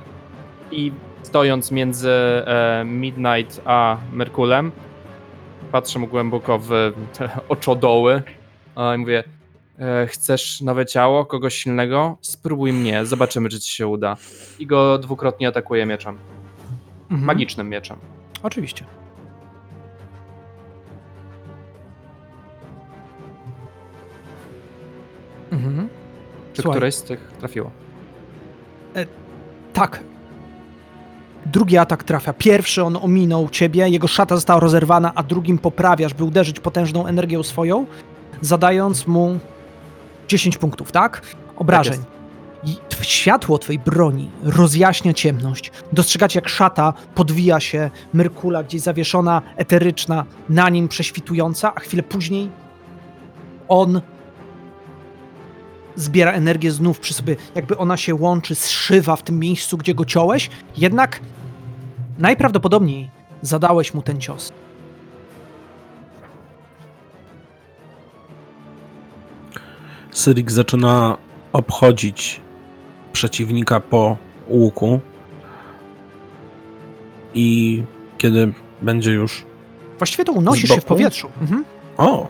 I 0.70 0.92
stojąc 1.22 1.70
między 1.70 2.10
e, 2.10 2.82
Midnight 2.84 3.60
a 3.64 3.96
Merkulem, 4.12 4.72
patrzę 5.72 5.98
mu 5.98 6.06
głęboko 6.06 6.58
w 6.58 6.92
te 7.18 7.28
oczodoły 7.48 8.22
i 8.94 8.98
mówię 8.98 9.24
chcesz 10.06 10.60
nowe 10.60 10.86
ciało, 10.86 11.26
kogoś 11.26 11.54
silnego? 11.54 12.18
Spróbuj 12.20 12.72
mnie, 12.72 13.06
zobaczymy 13.06 13.48
czy 13.48 13.60
ci 13.60 13.76
się 13.76 13.86
uda. 13.86 14.16
I 14.58 14.66
go 14.66 14.98
dwukrotnie 14.98 15.48
atakuję 15.48 15.86
mieczem. 15.86 16.18
Mhm. 17.02 17.26
Magicznym 17.26 17.68
mieczem. 17.68 17.96
Oczywiście. 18.42 18.84
Mhm. 25.50 25.88
Czy 26.52 26.62
Słuchaj. 26.62 26.76
któreś 26.76 26.94
z 26.94 27.02
tych 27.02 27.32
trafiło? 27.38 27.70
Tak. 29.72 30.00
Drugi 31.46 31.78
atak 31.78 32.04
trafia. 32.04 32.32
Pierwszy 32.32 32.84
on 32.84 32.96
ominął 33.02 33.48
ciebie, 33.48 33.88
jego 33.88 34.08
szata 34.08 34.34
została 34.34 34.60
rozerwana, 34.60 35.12
a 35.14 35.22
drugim 35.22 35.58
poprawiasz, 35.58 36.14
by 36.14 36.24
uderzyć 36.24 36.60
potężną 36.60 37.06
energią 37.06 37.42
swoją, 37.42 37.86
zadając 38.40 39.06
mu 39.06 39.38
10 40.30 40.58
punktów, 40.58 40.92
tak? 40.92 41.22
Obrażeń. 41.56 42.00
I 42.64 42.76
tw- 42.88 43.04
światło 43.04 43.58
twojej 43.58 43.78
broni 43.78 44.30
rozjaśnia 44.42 45.14
ciemność. 45.14 45.72
Dostrzegacie, 45.92 46.38
jak 46.38 46.48
szata 46.48 46.92
podwija 47.14 47.60
się, 47.60 47.90
Myrkula 48.12 48.62
gdzieś 48.62 48.80
zawieszona, 48.80 49.42
eteryczna, 49.56 50.24
na 50.48 50.68
nim 50.68 50.88
prześwitująca, 50.88 51.74
a 51.74 51.80
chwilę 51.80 52.02
później 52.02 52.50
on 53.68 54.00
zbiera 55.96 56.32
energię 56.32 56.72
znów 56.72 57.00
przy 57.00 57.14
sobie, 57.14 57.36
jakby 57.54 57.76
ona 57.78 57.96
się 57.96 58.14
łączy, 58.14 58.54
zszywa 58.54 59.16
w 59.16 59.22
tym 59.22 59.38
miejscu, 59.38 59.78
gdzie 59.78 59.94
go 59.94 60.04
ciąłeś, 60.04 60.50
jednak 60.76 61.20
najprawdopodobniej 62.18 63.10
zadałeś 63.42 63.94
mu 63.94 64.02
ten 64.02 64.20
cios. 64.20 64.52
Syrik 70.10 70.50
zaczyna 70.50 71.16
obchodzić 71.52 72.40
przeciwnika 73.12 73.80
po 73.80 74.16
łuku. 74.48 75.00
I 77.34 77.82
kiedy 78.18 78.52
będzie 78.82 79.12
już. 79.12 79.46
Właściwie 79.98 80.24
to 80.24 80.32
unosisz 80.32 80.70
Z 80.70 80.74
się 80.74 80.80
w 80.80 80.84
powietrzu. 80.84 81.30
Mhm. 81.40 81.64
O! 81.96 82.28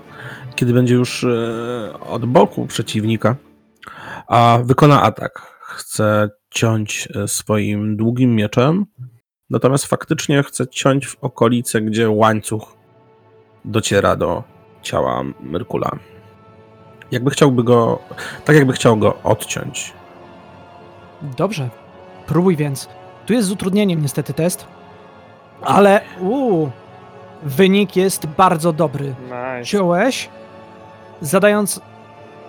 Kiedy 0.54 0.72
będzie 0.72 0.94
już 0.94 1.24
e, 1.24 2.00
od 2.00 2.26
boku 2.26 2.66
przeciwnika, 2.66 3.36
a 4.28 4.58
wykona 4.64 5.02
atak. 5.02 5.60
Chce 5.62 6.30
ciąć 6.50 7.08
e, 7.14 7.28
swoim 7.28 7.96
długim 7.96 8.34
mieczem, 8.36 8.86
natomiast 9.50 9.86
faktycznie 9.86 10.42
chce 10.42 10.68
ciąć 10.68 11.06
w 11.06 11.16
okolice, 11.20 11.80
gdzie 11.80 12.10
łańcuch 12.10 12.76
dociera 13.64 14.16
do 14.16 14.44
ciała 14.82 15.24
Myrkula. 15.40 15.98
Jakby 17.10 17.30
chciałby 17.30 17.64
go. 17.64 17.98
Tak 18.44 18.56
jakby 18.56 18.72
chciał 18.72 18.96
go 18.96 19.14
odciąć. 19.24 19.92
Dobrze. 21.22 21.68
Próbuj 22.26 22.56
więc. 22.56 22.88
Tu 23.26 23.32
jest 23.32 23.48
z 23.48 23.50
utrudnieniem 23.52 24.02
niestety 24.02 24.34
test, 24.34 24.66
ale 25.62 26.00
uu, 26.20 26.70
wynik 27.42 27.96
jest 27.96 28.26
bardzo 28.26 28.72
dobry. 28.72 29.14
Nice. 29.24 29.64
Ciąłeś, 29.64 30.28
zadając. 31.20 31.80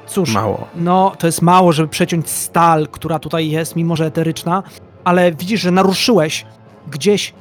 Cóż, 0.07 0.33
Mało. 0.33 0.67
no 0.75 1.11
to 1.17 1.27
jest 1.27 1.41
mało, 1.41 1.71
żeby 1.71 1.89
przeciąć 1.89 2.29
stal, 2.29 2.87
która 2.87 3.19
tutaj 3.19 3.49
jest, 3.49 3.75
mimo 3.75 3.95
że 3.95 4.05
eteryczna, 4.05 4.63
ale 5.03 5.31
widzisz, 5.31 5.61
że 5.61 5.71
naruszyłeś 5.71 6.45
gdzieś 6.87 7.33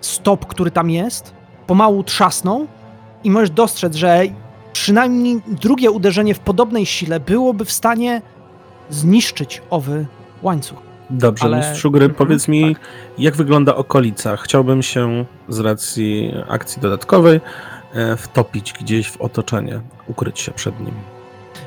stop, 0.00 0.46
który 0.46 0.70
tam 0.70 0.90
jest, 0.90 1.34
pomału 1.66 2.04
trzasnął 2.04 2.66
i 3.24 3.30
możesz 3.30 3.50
dostrzec, 3.50 3.94
że 3.94 4.22
przynajmniej 4.90 5.40
drugie 5.46 5.90
uderzenie 5.90 6.34
w 6.34 6.38
podobnej 6.38 6.86
sile 6.86 7.20
byłoby 7.20 7.64
w 7.64 7.72
stanie 7.72 8.22
zniszczyć 8.90 9.62
owy 9.70 10.06
łańcuch. 10.42 10.78
Dobrze, 11.10 11.44
Ale- 11.44 11.56
mistrzu 11.58 11.90
gry, 11.90 12.04
Mhm, 12.04 12.18
powiedz 12.18 12.48
mi, 12.48 12.76
jak 13.18 13.36
wygląda 13.36 13.74
okolica. 13.76 14.36
Chciałbym 14.36 14.82
się 14.82 15.24
z 15.48 15.58
racji 15.60 16.32
akcji 16.48 16.82
dodatkowej 16.82 17.40
e, 17.94 18.16
wtopić 18.16 18.72
gdzieś 18.72 19.10
w 19.10 19.20
otoczenie, 19.20 19.80
ukryć 20.08 20.40
się 20.40 20.52
przed 20.52 20.80
nim. 20.80 20.94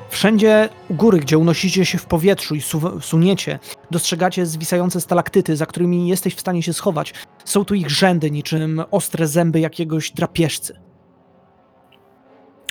Wszędzie 0.10 0.70
u 0.90 0.94
góry, 0.94 1.20
gdzie 1.20 1.38
unosicie 1.38 1.86
się 1.86 1.98
w 1.98 2.06
powietrzu 2.06 2.56
i 2.56 2.62
su- 2.62 3.02
suniecie, 3.02 3.60
dostrzegacie 3.92 4.46
zwisające 4.46 5.02
stalaktyty, 5.02 5.56
za 5.56 5.66
którymi 5.66 6.08
jesteś 6.08 6.36
w 6.36 6.40
stanie 6.40 6.64
się 6.64 6.74
schować. 6.74 7.14
Są 7.46 7.66
tu 7.66 7.74
ich 7.76 7.90
rzędy, 7.90 8.32
niczym 8.32 8.84
ostre 8.92 9.28
zęby 9.28 9.60
jakiegoś 9.60 10.12
drapieżcy. 10.12 10.80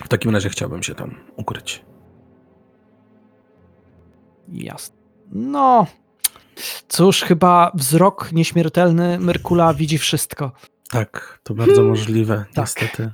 W 0.05 0.09
takim 0.09 0.31
razie 0.31 0.49
chciałbym 0.49 0.83
się 0.83 0.95
tam 0.95 1.15
ukryć. 1.37 1.85
Jasne. 4.49 4.97
No, 5.33 5.87
cóż, 6.89 7.23
chyba 7.23 7.71
wzrok 7.75 8.33
nieśmiertelny 8.33 9.19
Merkula 9.19 9.75
widzi 9.75 9.99
wszystko. 9.99 10.53
Tak, 10.91 11.39
to 11.43 11.55
bardzo 11.55 11.85
możliwe, 11.85 12.45
Tak. 12.55 12.57
niestety. 12.57 13.13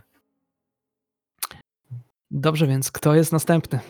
Dobrze, 2.30 2.66
więc 2.66 2.90
kto 2.90 3.14
jest 3.14 3.32
następny? 3.32 3.80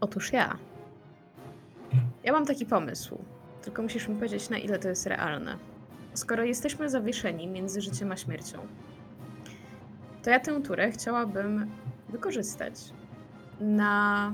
Otóż 0.00 0.32
ja. 0.32 0.56
Ja 2.24 2.32
mam 2.32 2.46
taki 2.46 2.66
pomysł. 2.66 3.18
Tylko 3.62 3.82
musisz 3.82 4.08
mi 4.08 4.14
powiedzieć, 4.16 4.48
na 4.50 4.58
ile 4.58 4.78
to 4.78 4.88
jest 4.88 5.06
realne. 5.06 5.58
Skoro 6.14 6.44
jesteśmy 6.44 6.90
zawieszeni 6.90 7.46
między 7.46 7.80
życiem 7.80 8.12
a 8.12 8.16
śmiercią, 8.16 8.58
to 10.28 10.32
ja 10.32 10.40
tę 10.40 10.62
turę 10.62 10.90
chciałabym 10.90 11.70
wykorzystać 12.08 12.74
na. 13.60 14.32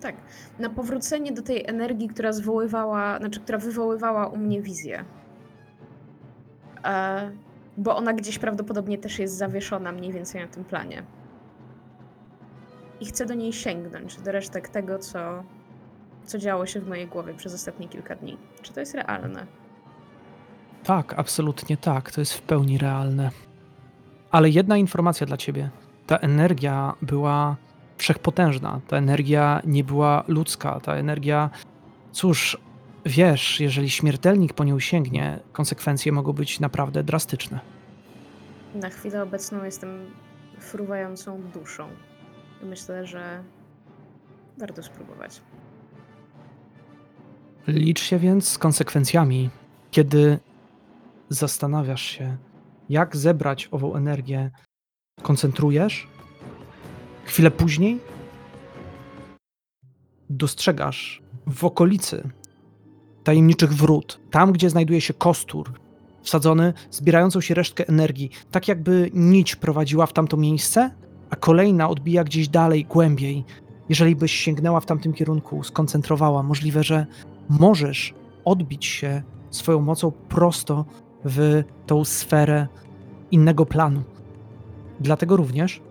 Tak, 0.00 0.14
na 0.58 0.70
powrócenie 0.70 1.32
do 1.32 1.42
tej 1.42 1.66
energii, 1.66 2.08
która 2.08 2.32
zwoływała, 2.32 3.18
znaczy, 3.18 3.40
która 3.40 3.58
wywoływała 3.58 4.26
u 4.26 4.36
mnie 4.36 4.62
wizję. 4.62 5.04
E, 6.84 7.30
bo 7.76 7.96
ona 7.96 8.12
gdzieś 8.12 8.38
prawdopodobnie 8.38 8.98
też 8.98 9.18
jest 9.18 9.36
zawieszona 9.36 9.92
mniej 9.92 10.12
więcej 10.12 10.40
na 10.40 10.48
tym 10.48 10.64
planie. 10.64 11.02
I 13.00 13.06
chcę 13.06 13.26
do 13.26 13.34
niej 13.34 13.52
sięgnąć, 13.52 14.16
do 14.16 14.32
resztek 14.32 14.68
tego, 14.68 14.98
co, 14.98 15.42
co 16.24 16.38
działo 16.38 16.66
się 16.66 16.80
w 16.80 16.88
mojej 16.88 17.06
głowie 17.06 17.34
przez 17.34 17.54
ostatnie 17.54 17.88
kilka 17.88 18.16
dni. 18.16 18.38
Czy 18.62 18.72
to 18.72 18.80
jest 18.80 18.94
realne? 18.94 19.46
Tak, 20.84 21.14
absolutnie 21.18 21.76
tak. 21.76 22.10
To 22.10 22.20
jest 22.20 22.34
w 22.34 22.42
pełni 22.42 22.78
realne. 22.78 23.30
Ale 24.36 24.50
jedna 24.50 24.76
informacja 24.76 25.26
dla 25.26 25.36
ciebie. 25.36 25.70
Ta 26.06 26.16
energia 26.16 26.94
była 27.02 27.56
wszechpotężna. 27.96 28.80
Ta 28.88 28.96
energia 28.96 29.62
nie 29.64 29.84
była 29.84 30.24
ludzka. 30.28 30.80
Ta 30.80 30.94
energia, 30.94 31.50
cóż, 32.12 32.58
wiesz, 33.06 33.60
jeżeli 33.60 33.90
śmiertelnik 33.90 34.52
po 34.52 34.64
nią 34.64 34.80
sięgnie, 34.80 35.38
konsekwencje 35.52 36.12
mogą 36.12 36.32
być 36.32 36.60
naprawdę 36.60 37.02
drastyczne. 37.02 37.60
Na 38.74 38.90
chwilę 38.90 39.22
obecną 39.22 39.64
jestem 39.64 40.10
fruwającą 40.58 41.42
duszą. 41.54 41.88
Myślę, 42.62 43.06
że 43.06 43.42
warto 44.58 44.82
spróbować. 44.82 45.40
Licz 47.66 48.02
się 48.02 48.18
więc 48.18 48.48
z 48.48 48.58
konsekwencjami, 48.58 49.50
kiedy 49.90 50.38
zastanawiasz 51.28 52.02
się, 52.02 52.36
jak 52.88 53.16
zebrać 53.16 53.68
ową 53.70 53.94
energię, 53.94 54.50
koncentrujesz, 55.22 56.08
chwilę 57.24 57.50
później? 57.50 58.00
Dostrzegasz 60.30 61.22
w 61.46 61.64
okolicy 61.64 62.30
tajemniczych 63.24 63.74
wrót, 63.74 64.20
tam 64.30 64.52
gdzie 64.52 64.70
znajduje 64.70 65.00
się 65.00 65.14
kostur, 65.14 65.72
wsadzony, 66.22 66.72
zbierającą 66.90 67.40
się 67.40 67.54
resztkę 67.54 67.88
energii, 67.88 68.30
tak 68.50 68.68
jakby 68.68 69.10
nić 69.14 69.56
prowadziła 69.56 70.06
w 70.06 70.12
tamto 70.12 70.36
miejsce, 70.36 70.90
a 71.30 71.36
kolejna 71.36 71.88
odbija 71.88 72.24
gdzieś 72.24 72.48
dalej, 72.48 72.84
głębiej. 72.84 73.44
Jeżeli 73.88 74.16
byś 74.16 74.32
sięgnęła 74.32 74.80
w 74.80 74.86
tamtym 74.86 75.12
kierunku, 75.12 75.64
skoncentrowała, 75.64 76.42
możliwe, 76.42 76.82
że 76.84 77.06
możesz 77.48 78.14
odbić 78.44 78.86
się 78.86 79.22
swoją 79.50 79.80
mocą 79.80 80.10
prosto 80.10 80.84
w 81.26 81.62
tą 81.86 82.04
sferę 82.04 82.66
innego 83.30 83.66
planu. 83.66 84.02
Dlatego 85.00 85.36
również 85.36 85.82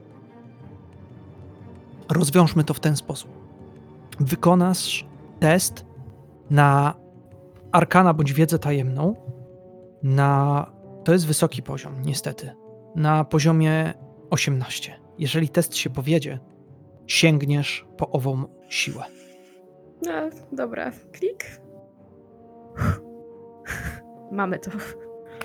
rozwiążmy 2.09 2.63
to 2.63 2.73
w 2.73 2.79
ten 2.79 2.97
sposób. 2.97 3.31
Wykonasz 4.19 5.07
test 5.39 5.85
na 6.49 6.93
arkana 7.71 8.13
bądź 8.13 8.33
wiedzę 8.33 8.59
tajemną. 8.59 9.15
Na 10.03 10.71
to 11.03 11.13
jest 11.13 11.27
wysoki 11.27 11.63
poziom, 11.63 12.01
niestety. 12.01 12.51
Na 12.95 13.23
poziomie 13.23 13.93
18. 14.29 14.99
Jeżeli 15.17 15.49
test 15.49 15.75
się 15.75 15.89
powiedzie, 15.89 16.39
sięgniesz 17.07 17.87
po 17.97 18.09
ową 18.09 18.43
siłę. 18.69 19.03
No, 20.05 20.11
dobra, 20.51 20.91
klik. 21.11 21.61
Mamy 24.31 24.59
to. 24.59 24.71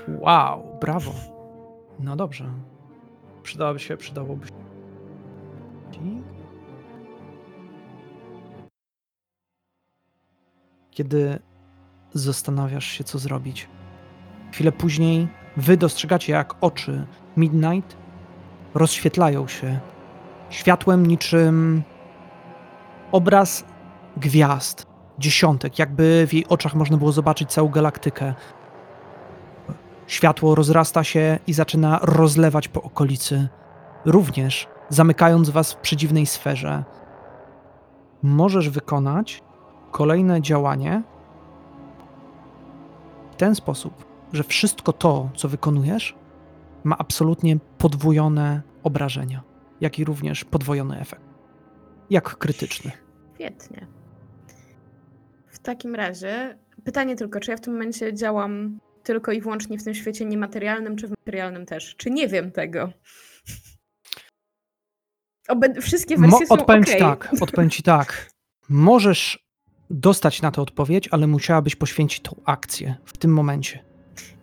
Wow, 0.09 0.79
brawo. 0.81 1.13
No 1.99 2.17
dobrze. 2.17 2.45
Przydałoby 3.43 3.81
się, 3.81 3.97
przydałoby 3.97 4.47
się. 4.47 4.53
Kiedy 10.91 11.39
zastanawiasz 12.15 12.87
się, 12.87 13.05
co 13.05 13.19
zrobić, 13.19 13.69
chwilę 14.53 14.73
później 14.73 15.29
wy 15.57 15.77
dostrzegacie, 15.77 16.33
jak 16.33 16.55
oczy 16.61 17.07
Midnight 17.37 17.97
rozświetlają 18.75 19.49
się 19.49 19.81
światłem 20.51 21.07
niczym 21.07 21.83
obraz 23.13 23.65
gwiazd, 24.17 24.87
dziesiątek, 25.19 25.79
jakby 25.79 26.27
w 26.27 26.35
jej 26.35 26.47
oczach 26.49 26.75
można 26.75 26.97
było 26.97 27.13
zobaczyć 27.13 27.51
całą 27.51 27.69
galaktykę. 27.69 28.35
Światło 30.11 30.55
rozrasta 30.55 31.05
się 31.05 31.39
i 31.47 31.53
zaczyna 31.53 31.99
rozlewać 32.03 32.69
po 32.69 32.83
okolicy, 32.83 33.49
również 34.05 34.69
zamykając 34.89 35.51
was 35.51 35.73
w 35.73 35.77
przedziwnej 35.77 36.27
sferze. 36.27 36.85
Możesz 38.23 38.69
wykonać 38.69 39.43
kolejne 39.91 40.43
działanie 40.43 41.03
w 43.33 43.37
ten 43.37 43.55
sposób, 43.55 44.05
że 44.33 44.45
wszystko 44.45 44.93
to, 44.93 45.31
co 45.37 45.49
wykonujesz, 45.49 46.15
ma 46.85 46.99
absolutnie 46.99 47.57
podwojone 47.79 48.63
obrażenia, 48.83 49.43
jak 49.81 49.99
i 49.99 50.05
również 50.05 50.45
podwojony 50.45 51.01
efekt. 51.01 51.25
Jak 52.11 52.39
krytyczny. 52.39 52.93
Świetnie. 53.35 53.87
W 55.47 55.59
takim 55.59 55.95
razie 55.95 56.59
pytanie 56.85 57.17
tylko, 57.17 57.41
czy 57.41 57.51
ja 57.51 57.57
w 57.57 57.61
tym 57.61 57.73
momencie 57.73 58.15
działam 58.15 58.79
tylko 59.03 59.33
i 59.33 59.41
wyłącznie 59.41 59.79
w 59.79 59.85
tym 59.85 59.95
świecie 59.95 60.25
niematerialnym, 60.25 60.97
czy 60.97 61.07
w 61.07 61.11
materialnym 61.11 61.67
też? 61.67 61.97
Czy 61.97 62.11
nie 62.11 62.29
wiem 62.29 62.53
tego? 62.53 62.93
Obe- 65.49 65.81
wszystkie 65.81 66.17
Mo- 66.19 66.29
wersje 66.29 66.47
są 66.47 66.55
odpowiem 66.55 66.83
okej. 66.83 66.95
ci 66.95 67.01
tak, 67.01 67.29
odpowiem 67.41 67.71
ci 67.71 67.83
tak. 67.83 68.31
Możesz 68.69 69.51
dostać 69.91 70.43
na 70.43 70.51
to 70.51 70.63
odpowiedź, 70.63 71.09
ale 71.11 71.27
musiałabyś 71.27 71.77
poświęcić 71.77 72.21
tą 72.23 72.41
akcję 72.45 72.95
w 73.05 73.19
tym 73.19 73.33
momencie. 73.33 73.85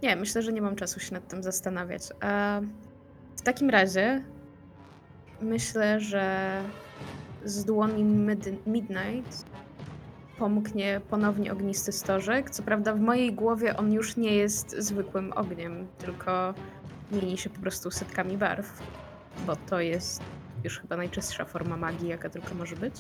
Nie, 0.04 0.16
myślę, 0.16 0.42
że 0.42 0.54
nie 0.54 0.62
mam 0.62 0.76
czasu 0.76 1.00
się 1.00 1.14
nad 1.14 1.28
tym 1.28 1.44
zastanawiać. 1.44 2.02
A 2.22 2.62
w 3.38 3.42
takim 3.42 3.70
razie 3.70 4.24
myślę, 5.42 6.00
że 6.00 6.64
z 7.46 7.66
dłoni 7.66 8.04
mid- 8.04 8.58
Midnight 8.68 9.46
pomknie 10.38 11.02
ponownie 11.10 11.52
ognisty 11.54 11.92
stożek. 11.92 12.50
Co 12.50 12.64
prawda 12.64 12.94
w 12.94 13.00
mojej 13.00 13.34
głowie 13.34 13.78
on 13.78 13.94
już 13.94 14.18
nie 14.18 14.36
jest 14.36 14.76
zwykłym 14.78 15.34
ogniem, 15.34 15.88
tylko 15.98 16.54
mieni 17.12 17.38
się 17.38 17.50
po 17.50 17.60
prostu 17.60 17.92
setkami 17.92 18.38
barw, 18.38 18.82
bo 19.48 19.56
to 19.56 19.80
jest 19.80 20.22
już 20.64 20.80
chyba 20.80 20.98
najczystsza 20.98 21.46
forma 21.46 21.78
magii, 21.78 22.08
jaka 22.10 22.30
tylko 22.30 22.56
może 22.56 22.76
być. 22.76 22.96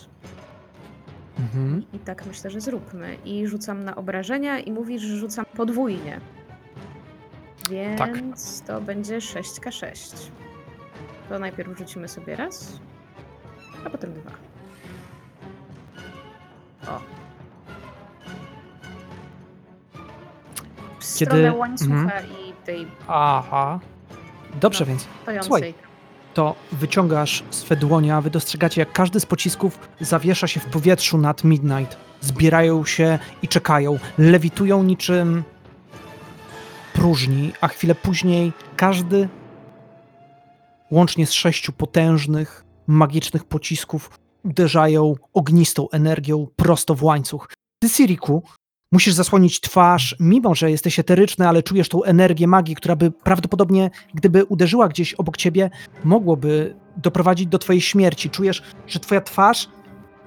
Mhm. 1.40 1.84
I 1.94 2.00
tak 2.00 2.26
myślę, 2.26 2.50
że 2.50 2.62
zróbmy. 2.62 3.18
I 3.26 3.48
rzucam 3.48 3.84
na 3.84 3.96
obrażenia 3.96 4.60
i 4.60 4.72
mówisz, 4.72 5.02
że 5.02 5.18
rzucam 5.18 5.46
podwójnie. 5.46 6.22
Więc 7.70 8.00
Tak. 8.00 8.68
to 8.68 8.82
będzie 8.82 9.18
6k6. 9.18 10.16
To 11.30 11.40
najpierw 11.40 11.78
rzucimy 11.78 12.08
sobie 12.08 12.36
raz, 12.36 12.80
a 13.86 13.90
potem 13.90 14.14
dwa. 14.14 14.32
O. 16.92 17.17
W 21.16 21.18
Kiedy- 21.18 21.32
stronę 21.32 21.54
łańcucha 21.54 21.94
mhm. 21.94 22.26
i 22.32 22.54
tej 22.66 22.88
Aha. 23.08 23.80
Dobrze, 24.62 24.80
No. 24.80 24.86
więc 24.86 25.08
stojącej. 25.22 25.48
Słuchaj. 25.48 25.74
to 26.34 26.56
wyciągasz 26.72 27.44
swe 27.50 27.76
dłonie, 27.76 28.16
a 28.16 28.22
wy 28.22 28.30
dostrzegacie, 28.30 28.82
jak 28.82 28.92
każdy 28.92 29.20
z 29.20 29.26
pocisków 29.26 29.80
zawiesza 30.02 30.48
się 30.48 30.60
w 30.60 30.66
powietrzu 30.66 31.18
nad 31.18 31.44
Midnight. 31.44 31.98
Zbierają 32.22 32.86
się 32.86 33.20
i 33.42 33.48
czekają. 33.48 34.00
Lewitują 34.18 34.84
niczym 34.84 35.44
próżni, 36.94 37.54
a 37.62 37.68
chwilę 37.68 37.96
później 37.96 38.54
każdy, 38.76 39.30
łącznie 40.92 41.28
z 41.28 41.34
sześciu 41.34 41.74
potężnych, 41.74 42.66
magicznych 42.88 43.44
pocisków, 43.44 44.10
uderzają 44.44 45.16
ognistą 45.34 45.90
energią 45.90 46.48
prosto 46.56 46.96
w 46.96 47.04
łańcuch. 47.04 47.50
Ty, 47.80 47.90
Siriku, 47.90 48.44
musisz 48.92 49.14
zasłonić 49.14 49.62
twarz, 49.62 50.16
mimo 50.20 50.56
że 50.56 50.72
jesteś 50.72 51.00
eteryczny, 51.00 51.48
ale 51.48 51.64
czujesz 51.64 51.90
tą 51.90 52.04
energię 52.04 52.48
magii, 52.48 52.76
która 52.76 52.96
by 52.96 53.12
prawdopodobnie, 53.12 53.90
gdyby 54.14 54.46
uderzyła 54.46 54.88
gdzieś 54.88 55.14
obok 55.14 55.38
ciebie, 55.38 55.70
mogłoby 56.04 56.76
doprowadzić 56.98 57.48
do 57.48 57.60
twojej 57.60 57.82
śmierci. 57.82 58.30
Czujesz, 58.30 58.64
że 58.88 59.00
twoja 59.00 59.22
twarz 59.22 59.70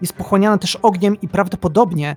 jest 0.01 0.13
pochłaniana 0.13 0.59
też 0.59 0.77
ogniem 0.77 1.21
i 1.21 1.29
prawdopodobnie 1.29 2.17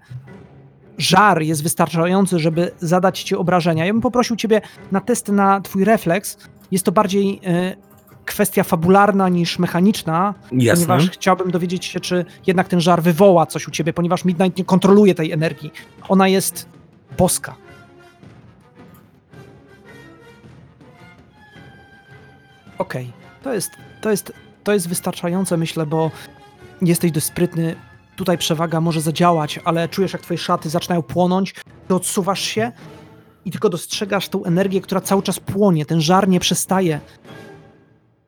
żar 0.98 1.42
jest 1.42 1.64
wystarczający, 1.64 2.40
żeby 2.40 2.72
zadać 2.80 3.24
ci 3.24 3.36
obrażenia. 3.36 3.86
Ja 3.86 3.94
bym 3.94 4.02
poprosił 4.02 4.36
ciebie 4.36 4.62
na 4.92 5.02
test 5.02 5.28
na 5.28 5.62
twój 5.62 5.84
refleks. 5.84 6.38
Jest 6.72 6.86
to 6.86 6.92
bardziej 6.92 7.40
e, 7.46 7.76
kwestia 8.26 8.64
fabularna 8.64 9.30
niż 9.30 9.60
mechaniczna, 9.60 10.34
Jasne. 10.52 10.86
ponieważ 10.86 11.10
chciałbym 11.10 11.52
dowiedzieć 11.52 11.86
się, 11.86 12.00
czy 12.00 12.26
jednak 12.48 12.68
ten 12.68 12.82
żar 12.82 13.02
wywoła 13.02 13.46
coś 13.46 13.68
u 13.68 13.72
ciebie, 13.72 13.94
ponieważ 13.94 14.26
Midnight 14.26 14.58
nie 14.58 14.66
kontroluje 14.66 15.16
tej 15.16 15.32
energii. 15.32 15.72
Ona 16.10 16.28
jest 16.28 16.70
boska. 17.18 17.56
Okej, 22.78 23.12
to, 23.44 23.54
jest, 23.54 23.72
to, 24.02 24.12
jest, 24.12 24.34
to 24.64 24.74
jest 24.74 24.90
wystarczające, 24.90 25.58
myślę, 25.58 25.86
bo 25.86 26.12
jesteś 26.82 27.12
dość 27.12 27.26
sprytny. 27.26 27.76
Tutaj 28.16 28.38
przewaga 28.38 28.82
może 28.82 29.02
zadziałać, 29.02 29.60
ale 29.64 29.90
czujesz, 29.90 30.14
jak 30.14 30.22
twoje 30.22 30.38
szaty 30.38 30.70
zaczynają 30.70 31.02
płonąć, 31.02 31.56
ty 31.88 31.96
odsuwasz 31.96 32.42
się 32.42 32.72
i 33.46 33.52
tylko 33.52 33.70
dostrzegasz 33.70 34.30
tą 34.30 34.44
energię, 34.44 34.82
która 34.82 35.02
cały 35.02 35.24
czas 35.24 35.40
płonie. 35.40 35.86
Ten 35.86 36.02
żar 36.02 36.28
nie 36.28 36.40
przestaje 36.40 37.00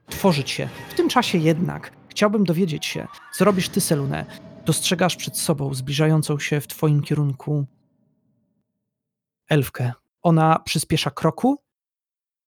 tworzyć 0.09 0.49
się. 0.49 0.69
W 0.89 0.93
tym 0.93 1.09
czasie 1.09 1.37
jednak 1.37 1.91
chciałbym 2.09 2.43
dowiedzieć 2.43 2.85
się, 2.85 3.07
co 3.33 3.45
robisz 3.45 3.69
ty, 3.69 3.81
Selune. 3.81 4.25
Dostrzegasz 4.65 5.15
przed 5.15 5.37
sobą 5.37 5.73
zbliżającą 5.73 6.39
się 6.39 6.61
w 6.61 6.67
twoim 6.67 7.01
kierunku 7.01 7.65
elfkę. 9.49 9.91
Ona 10.21 10.59
przyspiesza 10.59 11.11
kroku, 11.11 11.57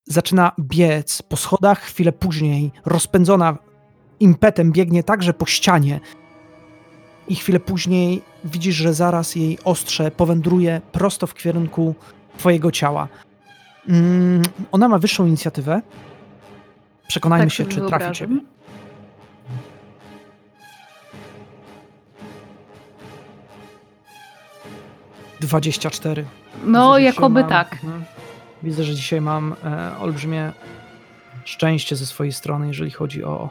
zaczyna 0.07 0.53
biec 0.61 1.23
po 1.23 1.37
schodach, 1.37 1.81
chwilę 1.81 2.13
później 2.13 2.71
rozpędzona 2.85 3.59
impetem 4.21 4.73
biegnie 4.73 5.03
także 5.03 5.33
po 5.35 5.47
ścianie 5.47 6.01
i 7.29 7.37
chwilę 7.37 7.61
później 7.61 8.23
widzisz, 8.45 8.75
że 8.75 8.95
zaraz 8.95 9.37
jej 9.37 9.59
ostrze 9.65 10.11
powędruje 10.11 10.81
prosto 10.93 11.27
w 11.27 11.35
kierunku 11.35 11.95
twojego 12.39 12.71
ciała. 12.71 13.09
Mm, 13.89 14.43
ona 14.73 14.89
ma 14.89 14.99
wyższą 14.99 15.27
inicjatywę. 15.27 15.83
Przekonajmy 17.09 17.47
Tak 17.47 17.53
się, 17.55 17.65
czy 17.65 17.69
trafi 17.71 17.81
wyobrażam. 17.81 18.15
ciebie. 18.15 18.37
Dwadzieścia 25.41 25.91
cztery. 25.91 26.25
No, 26.65 26.89
Widzę, 26.95 27.03
jakoby 27.03 27.41
mam- 27.41 27.49
tak. 27.51 27.73
mhm. 27.73 28.05
Widzę, 28.63 28.85
że 28.85 28.95
dzisiaj 28.95 29.21
mam 29.21 29.55
e, 29.65 29.99
olbrzymie 29.99 30.53
szczęście 31.45 31.97
ze 31.97 32.07
swojej 32.07 32.33
strony, 32.33 32.67
jeżeli 32.67 32.91
chodzi 32.91 33.25
o. 33.25 33.51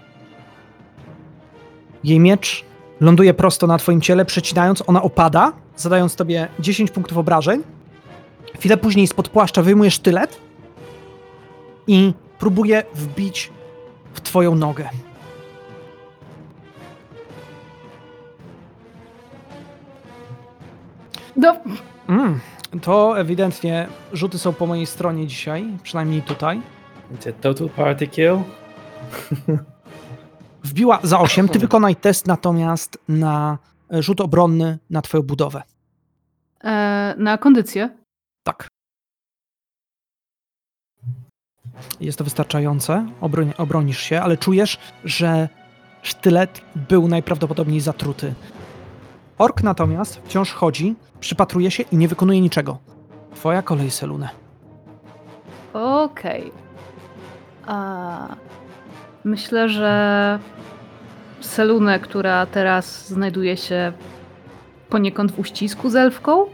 Jej 2.04 2.20
miecz 2.20 2.66
ląduje 3.02 3.34
prosto 3.34 3.68
na 3.68 3.78
twoim 3.78 4.02
ciele, 4.02 4.26
przecinając, 4.26 4.84
ona 4.88 5.02
opada, 5.02 5.54
zadając 5.76 6.16
tobie 6.16 6.48
10 6.60 6.92
punktów 6.92 7.18
obrażeń. 7.18 7.64
Chwilę 8.60 8.78
później 8.78 9.08
spod 9.08 9.30
płaszcza 9.30 9.62
wyjmujesz 9.62 9.94
sztylet 9.94 10.42
i 11.88 12.14
próbuje 12.40 12.84
wbić 12.94 13.52
w 14.14 14.22
twoją 14.22 14.56
nogę. 14.56 14.90
No, 21.36 21.56
Mm, 22.10 22.40
to 22.82 23.20
ewidentnie 23.20 23.88
rzuty 24.14 24.40
są 24.40 24.54
po 24.54 24.66
mojej 24.68 24.86
stronie 24.86 25.28
dzisiaj, 25.28 25.78
przynajmniej 25.84 26.22
tutaj. 26.22 26.62
It's 27.16 27.30
a 27.30 27.34
total 27.42 27.70
party 27.70 28.08
kill. 28.08 28.38
Wbiła 30.64 31.00
za 31.04 31.20
8. 31.20 31.50
Ty 31.50 31.60
wykonaj 31.60 31.96
test 31.96 32.28
natomiast 32.28 32.98
na 33.08 33.58
e, 33.94 34.04
rzut 34.04 34.22
obronny 34.22 34.80
na 34.90 35.02
twoją 35.02 35.24
budowę. 35.24 35.64
e, 36.64 37.16
na 37.18 37.38
kondycję. 37.38 37.90
Tak. 38.44 38.68
Jest 42.00 42.18
to 42.18 42.24
wystarczające. 42.24 43.08
Obroń, 43.22 43.54
obronisz 43.58 44.02
się, 44.02 44.22
ale 44.22 44.38
czujesz, 44.38 44.78
że 45.04 45.50
sztylet 46.02 46.62
był 46.76 47.08
najprawdopodobniej 47.08 47.82
zatruty. 47.82 48.34
Ork 49.38 49.64
natomiast 49.64 50.22
wciąż 50.26 50.54
chodzi, 50.54 50.96
przypatruje 51.20 51.72
się 51.72 51.84
i 51.92 51.98
nie 51.98 52.08
wykonuje 52.08 52.42
niczego. 52.42 52.78
Twoja 53.36 53.62
kolej, 53.62 53.92
Selune. 53.92 54.30
Okej. 55.74 56.52
A 57.66 58.28
Myślę, 59.28 59.70
że 59.70 60.40
Selunę, 61.42 62.00
która 62.00 62.46
teraz 62.46 63.08
znajduje 63.08 63.58
się 63.58 63.94
poniekąd 64.90 65.32
w 65.32 65.40
uścisku 65.40 65.90
z 65.90 65.96
elfką, 65.96 66.46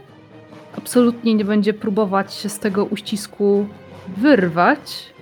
absolutnie 0.78 1.34
nie 1.34 1.44
będzie 1.44 1.74
próbować 1.74 2.34
się 2.34 2.48
z 2.48 2.58
tego 2.58 2.84
uścisku 2.84 3.66
wyrwać, 4.16 5.13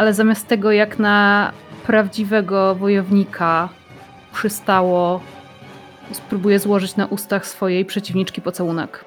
ale 0.00 0.14
zamiast 0.14 0.48
tego, 0.48 0.72
jak 0.72 0.98
na 0.98 1.52
prawdziwego 1.86 2.74
wojownika 2.74 3.68
przystało, 4.32 5.20
spróbuje 6.12 6.58
złożyć 6.58 6.96
na 6.96 7.06
ustach 7.06 7.46
swojej 7.46 7.84
przeciwniczki 7.84 8.40
pocałunek. 8.40 9.04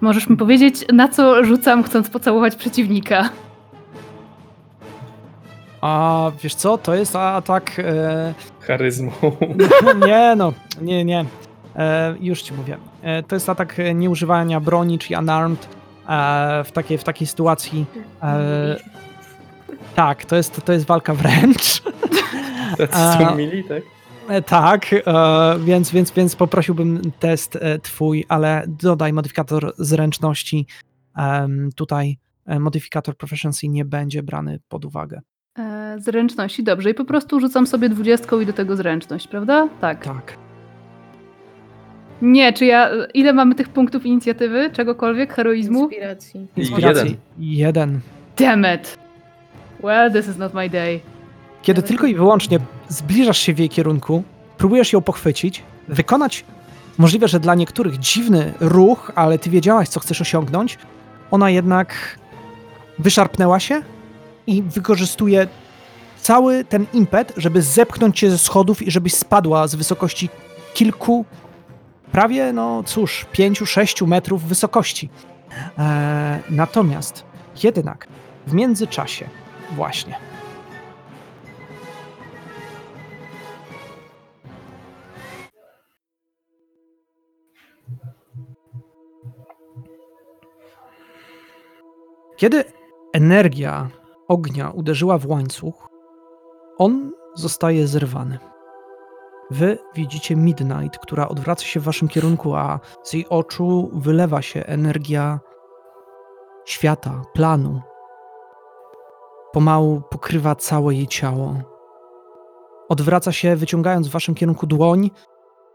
Możesz 0.00 0.28
mi 0.28 0.36
powiedzieć, 0.36 0.84
na 0.92 1.08
co 1.08 1.44
rzucam, 1.44 1.82
chcąc 1.82 2.10
pocałować 2.10 2.56
przeciwnika? 2.56 3.28
A 5.80 6.30
wiesz 6.42 6.54
co, 6.54 6.78
to 6.78 6.94
jest 6.94 7.16
atak... 7.16 7.78
E, 7.78 8.34
Charyzmą. 8.60 9.12
nie 10.06 10.34
no, 10.36 10.52
nie, 10.80 11.04
nie. 11.04 11.24
E, 11.76 12.14
już 12.20 12.42
ci 12.42 12.54
mówię. 12.54 12.78
E, 13.02 13.22
to 13.22 13.36
jest 13.36 13.48
atak 13.48 13.78
e, 13.78 13.94
nieużywania 13.94 14.60
broni, 14.60 14.98
czyli 14.98 15.16
unarmed 15.16 15.68
e, 15.72 15.75
w, 16.64 16.72
takiej, 16.72 16.98
w 16.98 17.04
takiej 17.04 17.26
sytuacji. 17.26 17.86
E, 18.22 18.76
tak, 19.94 20.24
to 20.24 20.36
jest, 20.36 20.64
to 20.64 20.72
jest 20.72 20.86
walka 20.86 21.14
wręcz. 21.14 21.82
Są 23.18 23.36
mili, 23.36 23.64
tak? 23.64 23.82
E, 24.28 24.42
tak, 24.42 24.92
e, 24.92 25.02
więc, 25.58 25.90
więc, 25.90 26.10
więc 26.10 26.36
poprosiłbym 26.36 27.00
test 27.18 27.56
e, 27.56 27.78
twój, 27.78 28.24
ale 28.28 28.64
dodaj 28.66 29.12
modyfikator 29.12 29.72
zręczności. 29.78 30.66
Tutaj 31.76 32.18
e, 32.46 32.60
modyfikator 32.60 33.16
proficiency 33.16 33.68
nie 33.68 33.84
będzie 33.84 34.22
brany 34.22 34.60
pod 34.68 34.84
uwagę. 34.84 35.20
E, 35.58 35.96
zręczności, 35.98 36.64
dobrze. 36.64 36.90
I 36.90 36.94
po 36.94 37.04
prostu 37.04 37.40
rzucam 37.40 37.66
sobie 37.66 37.88
dwudziestką 37.88 38.40
i 38.40 38.46
do 38.46 38.52
tego 38.52 38.76
zręczność, 38.76 39.28
prawda? 39.28 39.68
Tak. 39.80 40.04
Tak. 40.04 40.45
Nie, 42.22 42.52
czy 42.52 42.66
ja. 42.66 42.90
Ile 43.14 43.32
mamy 43.32 43.54
tych 43.54 43.68
punktów 43.68 44.06
inicjatywy? 44.06 44.70
Czegokolwiek? 44.70 45.34
Heroizmu? 45.34 45.80
Inspiracji. 45.82 46.46
Inspiracji. 46.56 47.16
Jeden. 47.38 48.00
Damn 48.38 48.64
it! 48.74 48.98
Well, 49.82 50.12
this 50.12 50.28
is 50.28 50.36
not 50.36 50.54
my 50.54 50.70
day. 50.70 51.00
Kiedy 51.62 51.82
tylko 51.82 52.06
i 52.06 52.14
wyłącznie 52.14 52.58
zbliżasz 52.88 53.38
się 53.38 53.54
w 53.54 53.58
jej 53.58 53.68
kierunku, 53.68 54.22
próbujesz 54.58 54.92
ją 54.92 55.00
pochwycić, 55.00 55.62
wykonać 55.88 56.44
możliwe, 56.98 57.28
że 57.28 57.40
dla 57.40 57.54
niektórych 57.54 57.98
dziwny 57.98 58.52
ruch, 58.60 59.12
ale 59.14 59.38
ty 59.38 59.50
wiedziałaś, 59.50 59.88
co 59.88 60.00
chcesz 60.00 60.20
osiągnąć, 60.20 60.78
ona 61.30 61.50
jednak 61.50 62.18
wyszarpnęła 62.98 63.60
się 63.60 63.82
i 64.46 64.62
wykorzystuje 64.62 65.48
cały 66.20 66.64
ten 66.64 66.86
impet, 66.92 67.32
żeby 67.36 67.62
zepchnąć 67.62 68.18
cię 68.18 68.30
ze 68.30 68.38
schodów 68.38 68.82
i 68.82 68.90
żebyś 68.90 69.14
spadła 69.14 69.68
z 69.68 69.74
wysokości 69.74 70.28
kilku, 70.74 71.24
prawie, 72.12 72.52
no 72.52 72.82
cóż, 72.82 73.26
pięciu, 73.32 73.66
sześciu 73.66 74.06
metrów 74.06 74.42
wysokości. 74.44 75.10
Eee, 75.78 76.40
natomiast 76.50 77.24
jednak 77.62 78.06
w 78.46 78.52
międzyczasie 78.52 79.28
właśnie 79.72 80.18
Kiedy 92.36 92.64
energia 93.12 93.90
ognia 94.28 94.70
uderzyła 94.70 95.18
w 95.18 95.26
łańcuch, 95.26 95.88
on 96.78 97.12
zostaje 97.34 97.86
zerwany. 97.86 98.38
Wy 99.50 99.78
widzicie 99.94 100.36
Midnight, 100.36 100.98
która 100.98 101.28
odwraca 101.28 101.64
się 101.64 101.80
w 101.80 101.84
waszym 101.84 102.08
kierunku, 102.08 102.54
a 102.54 102.80
z 103.02 103.12
jej 103.12 103.28
oczu 103.28 103.90
wylewa 103.92 104.42
się 104.42 104.66
energia 104.66 105.40
świata, 106.64 107.22
planu. 107.32 107.80
Pomału 109.52 110.02
pokrywa 110.10 110.54
całe 110.54 110.94
jej 110.94 111.06
ciało. 111.06 111.54
Odwraca 112.88 113.32
się, 113.32 113.56
wyciągając 113.56 114.08
w 114.08 114.10
waszym 114.10 114.34
kierunku 114.34 114.66
dłoń, 114.66 115.10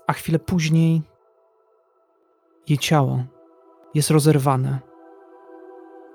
a 0.07 0.13
chwilę 0.13 0.39
później 0.39 1.01
jej 2.67 2.77
ciało 2.77 3.23
jest 3.93 4.11
rozerwane 4.11 4.91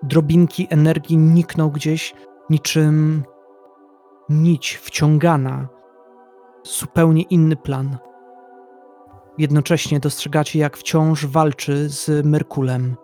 drobinki 0.03 0.67
energii 0.71 1.17
nikną 1.17 1.71
gdzieś, 1.71 2.15
niczym 2.51 3.25
nić 4.29 4.77
wciągana 4.77 5.69
zupełnie 6.67 7.23
inny 7.23 7.57
plan. 7.57 7.99
Jednocześnie 9.39 10.01
dostrzegacie, 10.01 10.59
jak 10.59 10.77
wciąż 10.77 11.27
walczy 11.27 11.89
z 11.89 12.27
Merkulem. 12.27 12.97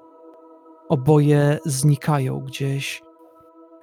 Oboje 0.89 1.59
znikają 1.65 2.41
gdzieś. 2.41 3.03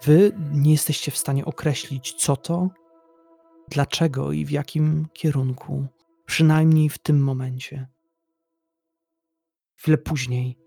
Wy 0.03 0.31
nie 0.53 0.71
jesteście 0.71 1.11
w 1.11 1.17
stanie 1.17 1.45
określić, 1.45 2.13
co 2.13 2.35
to, 2.35 2.69
dlaczego 3.67 4.31
i 4.31 4.45
w 4.45 4.51
jakim 4.51 5.07
kierunku, 5.13 5.85
przynajmniej 6.25 6.89
w 6.89 6.97
tym 6.97 7.23
momencie. 7.23 7.87
Chwilę 9.75 9.97
później 9.97 10.57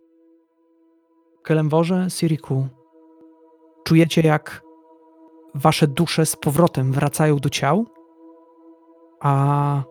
Kelemworze, 1.43 2.11
Siriku, 2.11 2.69
czujecie 3.85 4.21
jak 4.21 4.63
wasze 5.55 5.87
dusze 5.87 6.27
z 6.27 6.37
powrotem 6.37 6.93
wracają 6.93 7.37
do 7.37 7.49
ciał, 7.49 7.87
a 9.23 9.83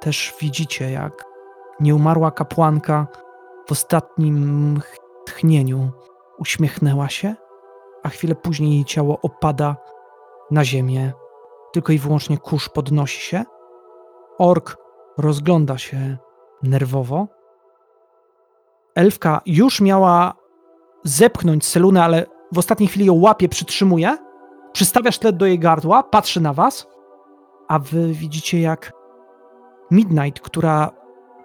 też 0.00 0.34
widzicie, 0.40 0.90
jak 0.90 1.24
nieumarła 1.80 2.30
kapłanka 2.30 3.06
w 3.68 3.72
ostatnim 3.72 4.80
ch- 4.80 4.98
tchnieniu 5.26 5.90
uśmiechnęła 6.38 7.08
się, 7.08 7.34
a 8.02 8.08
chwilę 8.08 8.34
później 8.34 8.74
jej 8.74 8.84
ciało 8.84 9.18
opada 9.22 9.76
na 10.50 10.64
ziemię. 10.64 11.12
Tylko 11.72 11.92
i 11.92 11.98
wyłącznie 11.98 12.38
kurz 12.38 12.68
podnosi 12.68 13.20
się. 13.20 13.44
Ork 14.38 14.76
rozgląda 15.18 15.78
się 15.78 16.16
nerwowo. 16.62 17.26
Elfka 18.94 19.40
już 19.46 19.80
miała 19.80 20.34
zepchnąć 21.04 21.66
Selunę, 21.66 22.04
ale 22.04 22.26
w 22.52 22.58
ostatniej 22.58 22.88
chwili 22.88 23.06
ją 23.06 23.14
łapie, 23.14 23.48
przytrzymuje. 23.48 24.16
Przystawia 24.72 25.12
sztylet 25.12 25.36
do 25.36 25.46
jej 25.46 25.58
gardła, 25.58 26.02
patrzy 26.02 26.40
na 26.40 26.52
was, 26.52 26.86
a 27.70 27.78
wy 27.78 28.12
widzicie 28.14 28.60
jak 28.60 28.92
Midnight, 29.90 30.40
która 30.40 30.90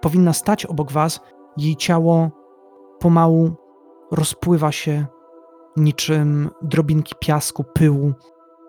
powinna 0.00 0.32
stać 0.32 0.66
obok 0.66 0.92
was, 0.92 1.20
jej 1.56 1.76
ciało 1.76 2.30
pomału 3.00 3.56
rozpływa 4.10 4.72
się 4.72 5.06
niczym 5.76 6.50
drobinki 6.62 7.14
piasku, 7.20 7.64
pyłu, 7.64 8.14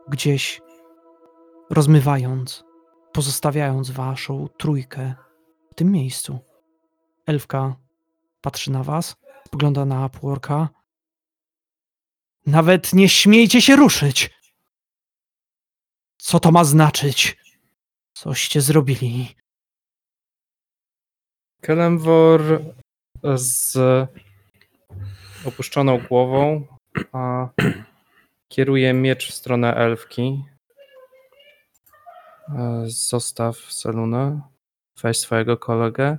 gdzieś 0.08 0.62
rozmywając, 1.70 2.64
pozostawiając 3.12 3.92
waszą 3.92 4.48
trójkę 4.58 5.16
w 5.72 5.76
tym 5.76 5.92
miejscu. 5.92 6.40
Elfka 7.26 7.76
patrzy 8.42 8.72
na 8.72 8.84
was, 8.84 9.16
spogląda 9.46 9.86
na 9.86 10.10
płorka. 10.10 10.70
Nawet 12.46 12.94
nie 12.94 13.10
śmiejcie 13.10 13.62
się 13.62 13.76
ruszyć! 13.76 14.38
Co 16.18 16.40
to 16.40 16.52
ma 16.52 16.64
znaczyć? 16.64 17.47
Coście 18.22 18.62
zrobili? 18.62 19.36
Kelemwor 21.62 22.42
z 23.36 23.78
opuszczoną 25.46 25.98
głową 26.00 26.68
a 27.12 27.50
kieruje 28.54 28.94
miecz 28.94 29.32
w 29.32 29.34
stronę 29.34 29.76
elfki. 29.76 30.44
E, 32.50 32.84
Zostaw 32.86 33.58
Selunę, 33.58 34.42
weź 35.02 35.20
swojego 35.20 35.58
kolegę 35.58 36.18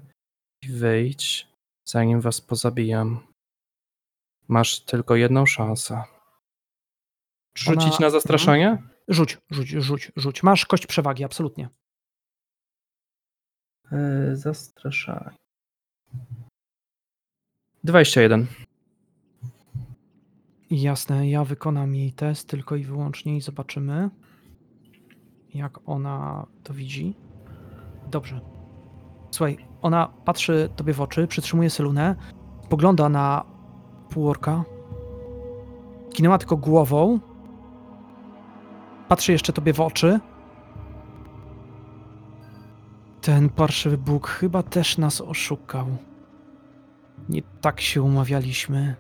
i 0.63 0.69
wyjdź, 0.69 1.49
zanim 1.85 2.21
was 2.21 2.41
pozabijam. 2.41 3.27
Masz 4.49 4.81
tylko 4.81 5.17
jedną 5.17 5.47
szansę. 5.47 6.03
Rzucić 7.57 7.87
Ona- 7.89 7.99
na 8.01 8.11
zastraszanie? 8.11 8.83
Rzuć, 9.09 9.39
rzuć, 9.51 9.69
rzuć, 9.69 10.13
rzuć. 10.17 10.43
Masz 10.43 10.67
kość 10.67 10.87
przewagi, 10.87 11.25
absolutnie. 11.25 11.69
E, 13.92 14.37
Zastraszanie. 14.37 15.31
21. 17.85 18.46
Jasne, 20.70 21.29
ja 21.29 21.44
wykonam 21.44 21.94
jej 21.94 22.12
test 22.12 22.48
tylko 22.48 22.77
i 22.77 22.85
wyłącznie 22.85 23.37
i 23.37 23.40
zobaczymy, 23.40 24.11
jak 25.55 25.79
ona 25.87 26.46
to 26.62 26.74
widzi. 26.74 27.14
Dobrze. 28.11 28.40
Słuchaj, 29.31 29.59
ona 29.83 30.09
patrzy 30.24 30.68
tobie 30.77 30.92
w 30.92 31.01
oczy, 31.01 31.27
przytrzymuje 31.27 31.70
Selunę, 31.70 32.16
spogląda 32.64 33.09
na 33.09 33.44
półorka, 34.11 34.64
kinęła 36.12 36.38
tylko 36.38 36.57
głową, 36.57 37.20
patrzy 39.09 39.33
jeszcze 39.33 39.53
tobie 39.53 39.72
w 39.72 39.81
oczy. 39.81 40.20
Ten 43.29 43.49
parszywy 43.49 43.99
Bóg 43.99 44.29
chyba 44.29 44.62
też 44.62 44.99
nas 44.99 45.21
oszukał. 45.21 45.87
Nie 47.29 47.43
tak 47.61 47.81
się 47.81 48.03
umawialiśmy. 48.03 48.97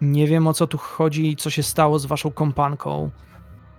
Nie 0.00 0.26
wiem 0.26 0.46
o 0.46 0.54
co 0.54 0.66
tu 0.66 0.78
chodzi 0.78 1.30
i 1.30 1.36
co 1.36 1.50
się 1.50 1.62
stało 1.62 1.98
z 1.98 2.06
waszą 2.06 2.30
kompanką, 2.30 3.10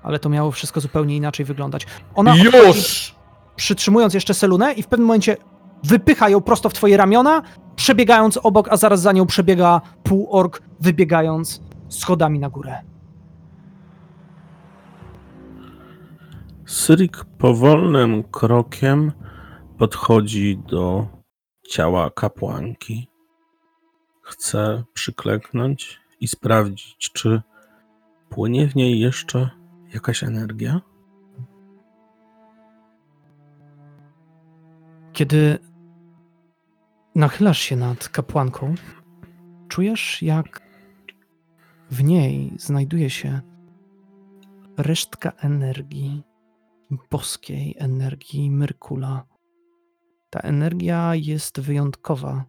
ale 0.04 0.20
to 0.20 0.30
miało 0.30 0.52
wszystko 0.52 0.82
zupełnie 0.82 1.16
inaczej 1.16 1.46
wyglądać. 1.46 1.88
Ona 2.16 2.36
Już! 2.36 3.16
przytrzymując 3.56 4.14
jeszcze 4.14 4.34
Selunę 4.34 4.74
i 4.74 4.84
w 4.84 4.88
pewnym 4.88 5.08
momencie 5.08 5.38
wypycha 5.84 6.30
ją 6.30 6.42
prosto 6.42 6.70
w 6.70 6.74
twoje 6.74 6.98
ramiona, 6.98 7.42
przebiegając 7.76 8.38
obok, 8.38 8.68
a 8.72 8.78
zaraz 8.78 9.02
za 9.02 9.12
nią 9.12 9.26
przebiega 9.26 9.82
półork, 10.04 10.62
wybiegając 10.80 11.62
schodami 11.88 12.40
na 12.40 12.50
górę. 12.50 12.82
Syrik 16.66 17.26
powolnym 17.38 18.24
krokiem 18.24 19.12
podchodzi 19.80 20.58
do 20.58 21.08
ciała 21.70 22.10
kapłanki. 22.10 23.08
Chce 24.22 24.84
przykleknąć 24.94 26.00
i 26.20 26.28
sprawdzić, 26.28 27.12
czy 27.14 27.42
płynie 28.30 28.68
w 28.68 28.76
niej 28.76 29.00
jeszcze 29.00 29.50
jakaś 29.94 30.24
energia. 30.24 30.82
Kiedy 35.14 35.60
nachylasz 37.16 37.60
się 37.60 37.76
nad 37.76 38.10
kapłanką, 38.10 38.76
czujesz, 39.68 40.22
jak 40.22 40.62
w 41.92 42.04
niej 42.04 42.54
znajduje 42.58 43.10
się 43.10 43.42
resztka 44.78 45.32
energii, 45.32 46.24
boskiej 47.12 47.76
energii 47.78 48.52
Myrkula. 48.52 49.29
Ta 50.30 50.40
energia 50.40 51.16
jest 51.16 51.60
wyjątkowa, 51.60 52.46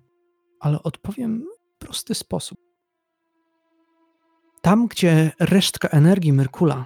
ale 0.60 0.82
odpowiem 0.82 1.46
w 1.74 1.78
prosty 1.78 2.14
sposób. 2.14 2.58
Tam, 4.62 4.86
gdzie 4.86 5.32
resztka 5.40 5.88
energii 5.88 6.32
Myrkula, 6.32 6.84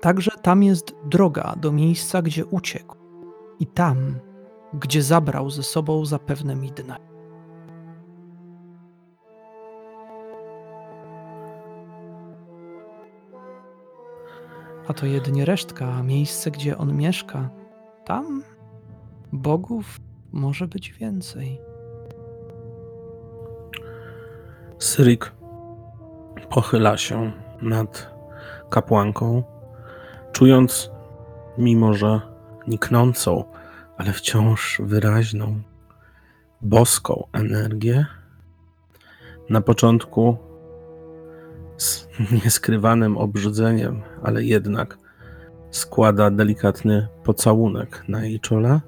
także 0.00 0.30
tam 0.42 0.62
jest 0.62 0.94
droga 1.04 1.54
do 1.56 1.72
miejsca, 1.72 2.22
gdzie 2.22 2.46
uciekł. 2.46 2.96
I 3.58 3.66
tam, 3.66 4.20
gdzie 4.74 5.02
zabrał 5.02 5.50
ze 5.50 5.62
sobą 5.62 6.04
zapewne 6.06 6.56
Midnight. 6.56 7.14
A 14.88 14.94
to 14.94 15.06
jedynie 15.06 15.44
resztka, 15.44 16.02
miejsce, 16.02 16.50
gdzie 16.50 16.78
on 16.78 16.96
mieszka. 16.96 17.50
Tam 18.04 18.42
bogów 19.34 20.00
może 20.32 20.68
być 20.68 20.92
więcej. 20.92 21.60
Syrik 24.78 25.32
pochyla 26.50 26.96
się 26.96 27.32
nad 27.62 28.14
kapłanką, 28.70 29.42
czując, 30.32 30.90
mimo 31.58 31.94
że 31.94 32.20
niknącą, 32.66 33.44
ale 33.96 34.12
wciąż 34.12 34.80
wyraźną, 34.84 35.62
boską 36.62 37.26
energię. 37.32 38.06
Na 39.50 39.60
początku 39.60 40.36
z 41.76 42.08
nieskrywanym 42.44 43.18
obrzydzeniem, 43.18 44.02
ale 44.22 44.44
jednak 44.44 44.98
składa 45.70 46.30
delikatny 46.30 47.08
pocałunek 47.24 48.04
na 48.08 48.24
jej 48.24 48.40
czole, 48.40 48.80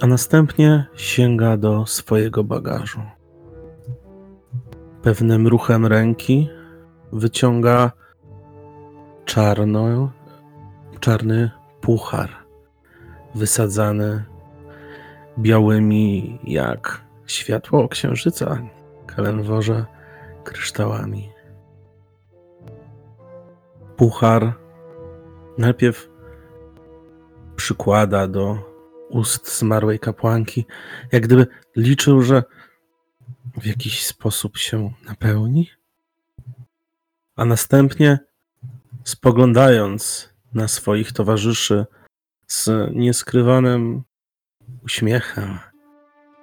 a 0.00 0.06
następnie 0.06 0.86
sięga 0.94 1.56
do 1.56 1.86
swojego 1.86 2.44
bagażu 2.44 3.00
pewnym 5.06 5.46
ruchem 5.46 5.86
ręki 5.86 6.50
wyciąga 7.12 7.92
czarno, 9.24 10.10
czarny 11.00 11.50
puchar 11.80 12.30
wysadzany 13.34 14.24
białymi 15.38 16.38
jak 16.44 17.04
światło 17.26 17.88
księżyca 17.88 18.58
kalenworze 19.06 19.84
kryształami. 20.44 21.32
Puchar 23.96 24.52
najpierw 25.58 26.08
przykłada 27.56 28.26
do 28.26 28.58
ust 29.08 29.58
zmarłej 29.58 29.98
kapłanki, 29.98 30.66
jak 31.12 31.22
gdyby 31.22 31.46
liczył, 31.76 32.22
że 32.22 32.42
w 33.60 33.66
jakiś 33.66 34.06
sposób 34.06 34.56
się 34.56 34.92
napełni, 35.04 35.70
a 37.36 37.44
następnie 37.44 38.18
spoglądając 39.04 40.30
na 40.54 40.68
swoich 40.68 41.12
towarzyszy 41.12 41.86
z 42.46 42.70
nieskrywanym 42.94 44.02
uśmiechem, 44.84 45.58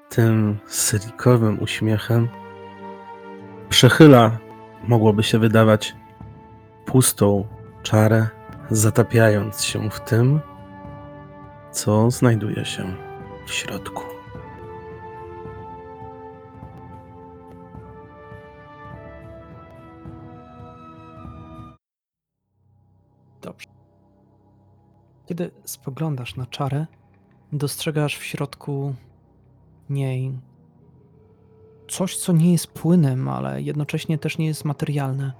tym 0.09 0.59
syrikowym 0.67 1.61
uśmiechem, 1.61 2.29
przechyla 3.69 4.37
mogłoby 4.83 5.23
się 5.23 5.39
wydawać 5.39 5.95
pustą 6.85 7.47
czarę, 7.83 8.27
zatapiając 8.71 9.63
się 9.63 9.89
w 9.89 9.99
tym, 9.99 10.39
co 11.73 12.11
znajduje 12.11 12.65
się 12.65 12.95
w 13.45 13.51
środku. 13.51 14.03
Dobrze. 23.41 23.67
Kiedy 25.25 25.51
spoglądasz 25.63 26.35
na 26.35 26.45
czarę, 26.45 26.85
dostrzegasz 27.53 28.17
w 28.17 28.23
środku 28.23 28.95
niej 29.89 30.31
coś, 31.87 32.17
co 32.17 32.33
nie 32.33 32.51
jest 32.51 32.67
płynem, 32.67 33.27
ale 33.27 33.61
jednocześnie 33.61 34.17
też 34.17 34.37
nie 34.37 34.45
jest 34.45 34.65
materialne. 34.65 35.33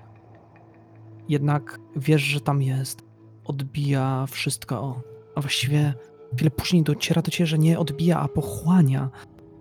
Jednak 1.29 1.79
wiesz, 1.95 2.21
że 2.21 2.41
tam 2.41 2.61
jest. 2.61 3.03
Odbija 3.45 4.25
wszystko. 4.27 5.01
A 5.35 5.41
właściwie 5.41 5.93
chwilę 6.35 6.51
później 6.51 6.83
dociera 6.83 7.21
do 7.21 7.31
ciebie, 7.31 7.47
że 7.47 7.59
nie 7.59 7.79
odbija, 7.79 8.19
a 8.19 8.27
pochłania. 8.27 9.09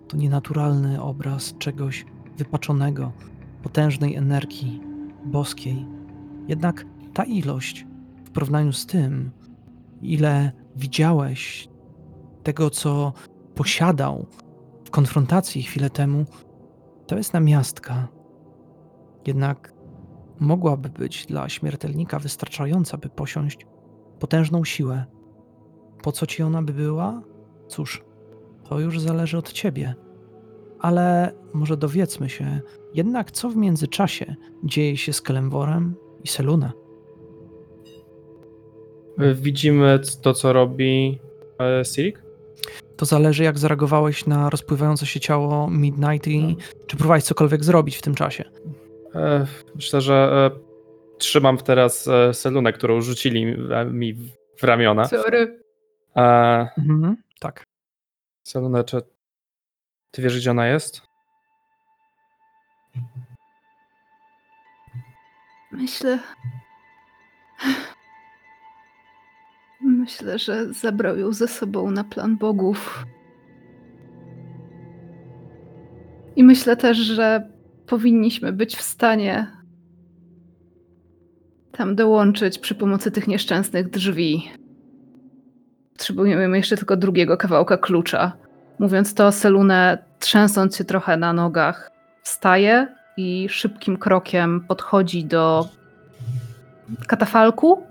To 0.07 0.17
nienaturalny 0.17 1.01
obraz 1.01 1.57
czegoś 1.57 2.05
wypaczonego, 2.37 3.11
potężnej 3.63 4.15
energii 4.15 4.81
boskiej. 5.25 5.85
Jednak 6.47 6.85
ta 7.13 7.23
ilość 7.23 7.85
w 8.25 8.29
porównaniu 8.29 8.73
z 8.73 8.85
tym, 8.85 9.31
ile 10.01 10.51
widziałeś 10.75 11.67
tego, 12.43 12.69
co 12.69 13.13
posiadał 13.55 14.25
w 14.85 14.89
konfrontacji 14.89 15.63
chwilę 15.63 15.89
temu, 15.89 16.25
to 17.07 17.17
jest 17.17 17.33
namiastka. 17.33 18.07
Jednak 19.27 19.73
mogłaby 20.39 20.89
być 20.89 21.25
dla 21.25 21.49
śmiertelnika 21.49 22.19
wystarczająca, 22.19 22.97
by 22.97 23.09
posiąść 23.09 23.65
potężną 24.19 24.65
siłę. 24.65 25.05
Po 26.03 26.11
co 26.11 26.25
ci 26.27 26.43
ona 26.43 26.61
by 26.61 26.73
była? 26.73 27.21
Cóż, 27.67 28.03
to 28.69 28.79
już 28.79 28.99
zależy 28.99 29.37
od 29.37 29.51
ciebie. 29.51 29.95
Ale 30.79 31.33
może 31.53 31.77
dowiedzmy 31.77 32.29
się, 32.29 32.61
jednak 32.93 33.31
co 33.31 33.49
w 33.49 33.55
międzyczasie 33.55 34.35
dzieje 34.63 34.97
się 34.97 35.13
z 35.13 35.21
Kelemworem 35.21 35.95
i 36.23 36.27
Selune. 36.27 36.71
Widzimy 39.35 39.99
to, 40.21 40.33
co 40.33 40.53
robi 40.53 41.19
e, 41.59 41.85
Sirik? 41.85 42.23
To 42.97 43.05
zależy, 43.05 43.43
jak 43.43 43.59
zareagowałeś 43.59 44.25
na 44.25 44.49
rozpływające 44.49 45.05
się 45.05 45.19
ciało 45.19 45.69
Midnight 45.69 46.27
i 46.27 46.55
czy 46.87 46.97
próbowałeś 46.97 47.23
cokolwiek 47.23 47.63
zrobić 47.63 47.97
w 47.97 48.01
tym 48.01 48.15
czasie. 48.15 48.43
E, 49.15 49.45
Myślę, 49.75 50.01
że 50.01 50.51
e, 50.55 50.59
trzymam 51.17 51.57
teraz 51.57 52.07
e, 52.07 52.33
Selunę, 52.33 52.73
którą 52.73 53.01
rzucili 53.01 53.55
e, 53.71 53.85
mi 53.85 54.13
w- 54.13 54.29
w 54.57 54.63
ramiona. 54.63 55.05
Sorry. 55.05 55.62
E, 56.15 56.21
Mhm, 56.77 57.17
tak. 57.39 57.63
Selunę, 58.43 58.83
czy 58.83 59.01
ty 60.11 60.21
wiesz, 60.21 60.37
gdzie 60.37 60.51
ona 60.51 60.67
jest? 60.67 61.01
Myślę. 65.71 66.19
Myślę, 69.81 70.39
że 70.39 70.73
zabrał 70.73 71.17
ją 71.17 71.33
ze 71.33 71.47
sobą 71.47 71.91
na 71.91 72.03
plan 72.03 72.37
bogów. 72.37 73.05
I 76.35 76.43
myślę 76.43 76.77
też, 76.77 76.97
że 76.97 77.51
powinniśmy 77.87 78.53
być 78.53 78.75
w 78.75 78.81
stanie 78.81 79.47
tam 81.71 81.95
dołączyć 81.95 82.59
przy 82.59 82.75
pomocy 82.75 83.11
tych 83.11 83.27
nieszczęsnych 83.27 83.89
drzwi. 83.89 84.51
Potrzebujemy 85.93 86.57
jeszcze 86.57 86.77
tylko 86.77 86.97
drugiego 86.97 87.37
kawałka 87.37 87.77
klucza. 87.77 88.31
Mówiąc 88.79 89.13
to, 89.13 89.31
Selune, 89.31 89.97
trzęsąc 90.19 90.77
się 90.77 90.83
trochę 90.83 91.17
na 91.17 91.33
nogach, 91.33 91.91
wstaje 92.23 92.87
i 93.17 93.49
szybkim 93.49 93.97
krokiem 93.97 94.65
podchodzi 94.67 95.25
do 95.25 95.67
katafalku, 97.07 97.83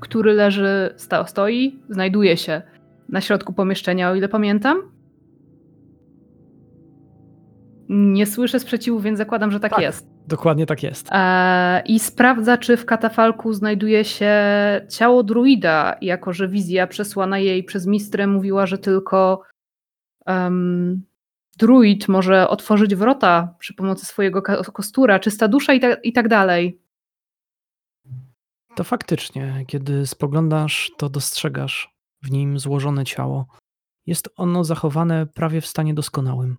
który 0.00 0.32
leży, 0.32 0.94
sta, 0.96 1.26
stoi, 1.26 1.78
znajduje 1.88 2.36
się 2.36 2.62
na 3.08 3.20
środku 3.20 3.52
pomieszczenia, 3.52 4.10
o 4.10 4.14
ile 4.14 4.28
pamiętam. 4.28 4.82
Nie 7.92 8.26
słyszę 8.26 8.60
sprzeciwu, 8.60 9.00
więc 9.00 9.18
zakładam, 9.18 9.50
że 9.50 9.60
tak, 9.60 9.70
Tak. 9.70 9.80
jest. 9.80 10.06
Dokładnie 10.26 10.66
tak 10.66 10.82
jest. 10.82 11.08
E, 11.12 11.82
I 11.86 11.98
sprawdza, 12.00 12.58
czy 12.58 12.76
w 12.76 12.86
katafalku 12.86 13.52
znajduje 13.52 14.04
się 14.04 14.34
ciało 14.88 15.22
druida, 15.22 15.96
jako 16.00 16.32
że 16.32 16.48
wizja 16.48 16.86
przesłana 16.86 17.38
jej 17.38 17.64
przez 17.64 17.86
mistrę 17.86 18.26
mówiła, 18.26 18.66
że 18.66 18.78
tylko 18.78 19.42
em, 20.26 21.02
druid 21.58 22.08
może 22.08 22.48
otworzyć 22.48 22.94
wrota 22.94 23.54
przy 23.58 23.74
pomocy 23.74 24.06
swojego 24.06 24.42
kostura, 24.62 25.18
czysta 25.18 25.48
dusza 25.48 25.72
i, 25.72 25.80
ta, 25.80 25.94
i 25.94 26.12
tak 26.12 26.28
dalej. 26.28 26.80
To 28.74 28.84
faktycznie, 28.84 29.64
kiedy 29.66 30.06
spoglądasz, 30.06 30.90
to 30.98 31.08
dostrzegasz 31.08 31.94
w 32.22 32.30
nim 32.30 32.58
złożone 32.58 33.04
ciało. 33.04 33.46
Jest 34.06 34.28
ono 34.36 34.64
zachowane 34.64 35.26
prawie 35.26 35.60
w 35.60 35.66
stanie 35.66 35.94
doskonałym. 35.94 36.56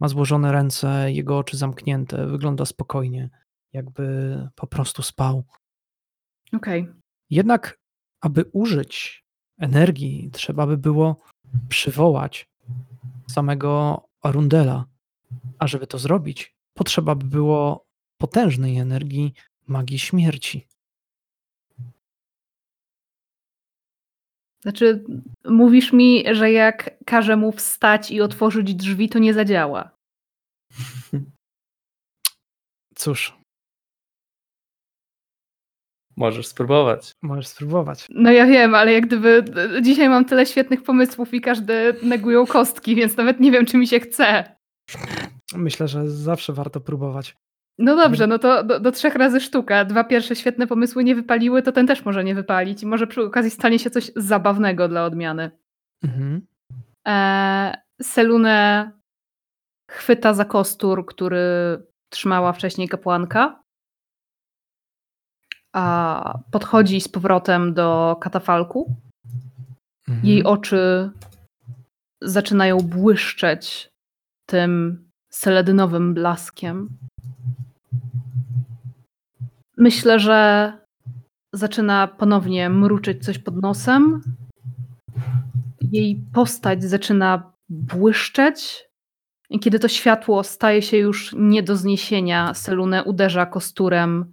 Ma 0.00 0.08
złożone 0.08 0.52
ręce, 0.52 1.12
jego 1.12 1.38
oczy 1.38 1.56
zamknięte, 1.56 2.26
wygląda 2.26 2.64
spokojnie, 2.64 3.30
jakby 3.72 4.36
po 4.54 4.66
prostu 4.66 5.02
spał. 5.02 5.44
Okej. 6.52 6.88
Jednak, 7.30 7.78
aby 8.20 8.44
użyć 8.52 9.24
energii, 9.58 10.30
trzeba 10.32 10.66
by 10.66 10.78
było 10.78 11.20
przywołać 11.68 12.48
samego 13.30 14.02
Arundela. 14.22 14.84
A 15.58 15.66
żeby 15.66 15.86
to 15.86 15.98
zrobić, 15.98 16.56
potrzeba 16.74 17.14
by 17.14 17.26
było 17.26 17.86
potężnej 18.18 18.78
energii 18.78 19.34
magii 19.66 19.98
śmierci. 19.98 20.67
Znaczy, 24.62 25.04
mówisz 25.44 25.92
mi, 25.92 26.24
że 26.32 26.52
jak 26.52 26.90
każę 27.06 27.36
mu 27.36 27.52
wstać 27.52 28.10
i 28.10 28.20
otworzyć 28.20 28.74
drzwi, 28.74 29.08
to 29.08 29.18
nie 29.18 29.34
zadziała. 29.34 29.90
Cóż, 32.94 33.38
Możesz 36.16 36.46
spróbować. 36.46 37.12
możesz 37.22 37.46
spróbować. 37.46 38.06
No 38.10 38.30
ja 38.32 38.46
wiem, 38.46 38.74
ale 38.74 38.92
jak 38.92 39.06
gdyby 39.06 39.42
d- 39.42 39.82
dzisiaj 39.82 40.08
mam 40.08 40.24
tyle 40.24 40.46
świetnych 40.46 40.82
pomysłów 40.82 41.34
i 41.34 41.40
każdy 41.40 41.94
negują 42.02 42.46
kostki, 42.46 42.94
więc 42.94 43.16
nawet 43.16 43.40
nie 43.40 43.50
wiem, 43.50 43.66
czy 43.66 43.76
mi 43.76 43.86
się 43.86 44.00
chce. 44.00 44.56
Myślę, 45.54 45.88
że 45.88 46.10
zawsze 46.10 46.52
warto 46.52 46.80
próbować. 46.80 47.34
No 47.78 47.96
dobrze, 47.96 48.26
no 48.26 48.38
to 48.38 48.64
do, 48.64 48.80
do 48.80 48.92
trzech 48.92 49.14
razy 49.14 49.40
sztuka. 49.40 49.84
Dwa 49.84 50.04
pierwsze 50.04 50.36
świetne 50.36 50.66
pomysły 50.66 51.04
nie 51.04 51.14
wypaliły, 51.14 51.62
to 51.62 51.72
ten 51.72 51.86
też 51.86 52.04
może 52.04 52.24
nie 52.24 52.34
wypalić. 52.34 52.82
I 52.82 52.86
może 52.86 53.06
przy 53.06 53.22
okazji 53.22 53.50
stanie 53.50 53.78
się 53.78 53.90
coś 53.90 54.10
zabawnego 54.16 54.88
dla 54.88 55.04
odmiany. 55.04 55.50
Mhm. 56.04 56.46
Eee, 57.04 57.74
Selunę 58.02 58.90
chwyta 59.90 60.34
za 60.34 60.44
kostur, 60.44 61.06
który 61.06 61.46
trzymała 62.10 62.52
wcześniej 62.52 62.88
kapłanka. 62.88 63.62
A 65.72 66.38
podchodzi 66.50 67.00
z 67.00 67.08
powrotem 67.08 67.74
do 67.74 68.16
katafalku. 68.20 68.96
Mhm. 70.08 70.26
Jej 70.26 70.44
oczy 70.44 71.10
zaczynają 72.22 72.78
błyszczeć 72.78 73.90
tym 74.46 75.04
seledynowym 75.30 76.14
blaskiem. 76.14 76.88
Myślę, 79.78 80.18
że 80.18 80.72
zaczyna 81.52 82.08
ponownie 82.08 82.70
mruczyć 82.70 83.24
coś 83.24 83.38
pod 83.38 83.62
nosem. 83.62 84.20
Jej 85.92 86.24
postać 86.34 86.84
zaczyna 86.84 87.52
błyszczeć. 87.68 88.88
I 89.50 89.58
kiedy 89.60 89.78
to 89.78 89.88
światło 89.88 90.44
staje 90.44 90.82
się 90.82 90.96
już 90.96 91.34
nie 91.38 91.62
do 91.62 91.76
zniesienia, 91.76 92.54
Selune 92.54 93.04
uderza 93.04 93.46
kosturem 93.46 94.32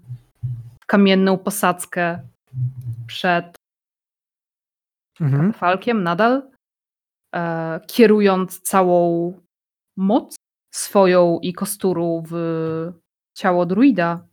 w 0.81 0.85
kamienną 0.85 1.37
posadzkę 1.37 2.19
przed 3.07 3.55
Mhm. 5.21 5.53
falkiem 5.53 6.03
nadal, 6.03 6.49
e, 7.35 7.79
kierując 7.87 8.61
całą 8.61 9.33
moc 9.97 10.35
swoją 10.73 11.39
i 11.41 11.53
kosturu 11.53 12.23
w 12.29 12.33
ciało 13.37 13.65
druida, 13.65 14.27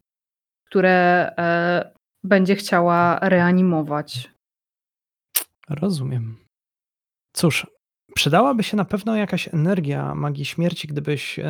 które 0.82 1.32
e, 1.38 1.92
będzie 2.24 2.56
chciała 2.56 3.18
reanimować. 3.22 4.30
Rozumiem. 5.68 6.36
Cóż, 7.32 7.66
przydałaby 8.14 8.62
się 8.62 8.76
na 8.76 8.84
pewno 8.84 9.16
jakaś 9.16 9.48
energia 9.54 10.14
magii 10.14 10.44
śmierci, 10.44 10.88
gdybyś 10.88 11.40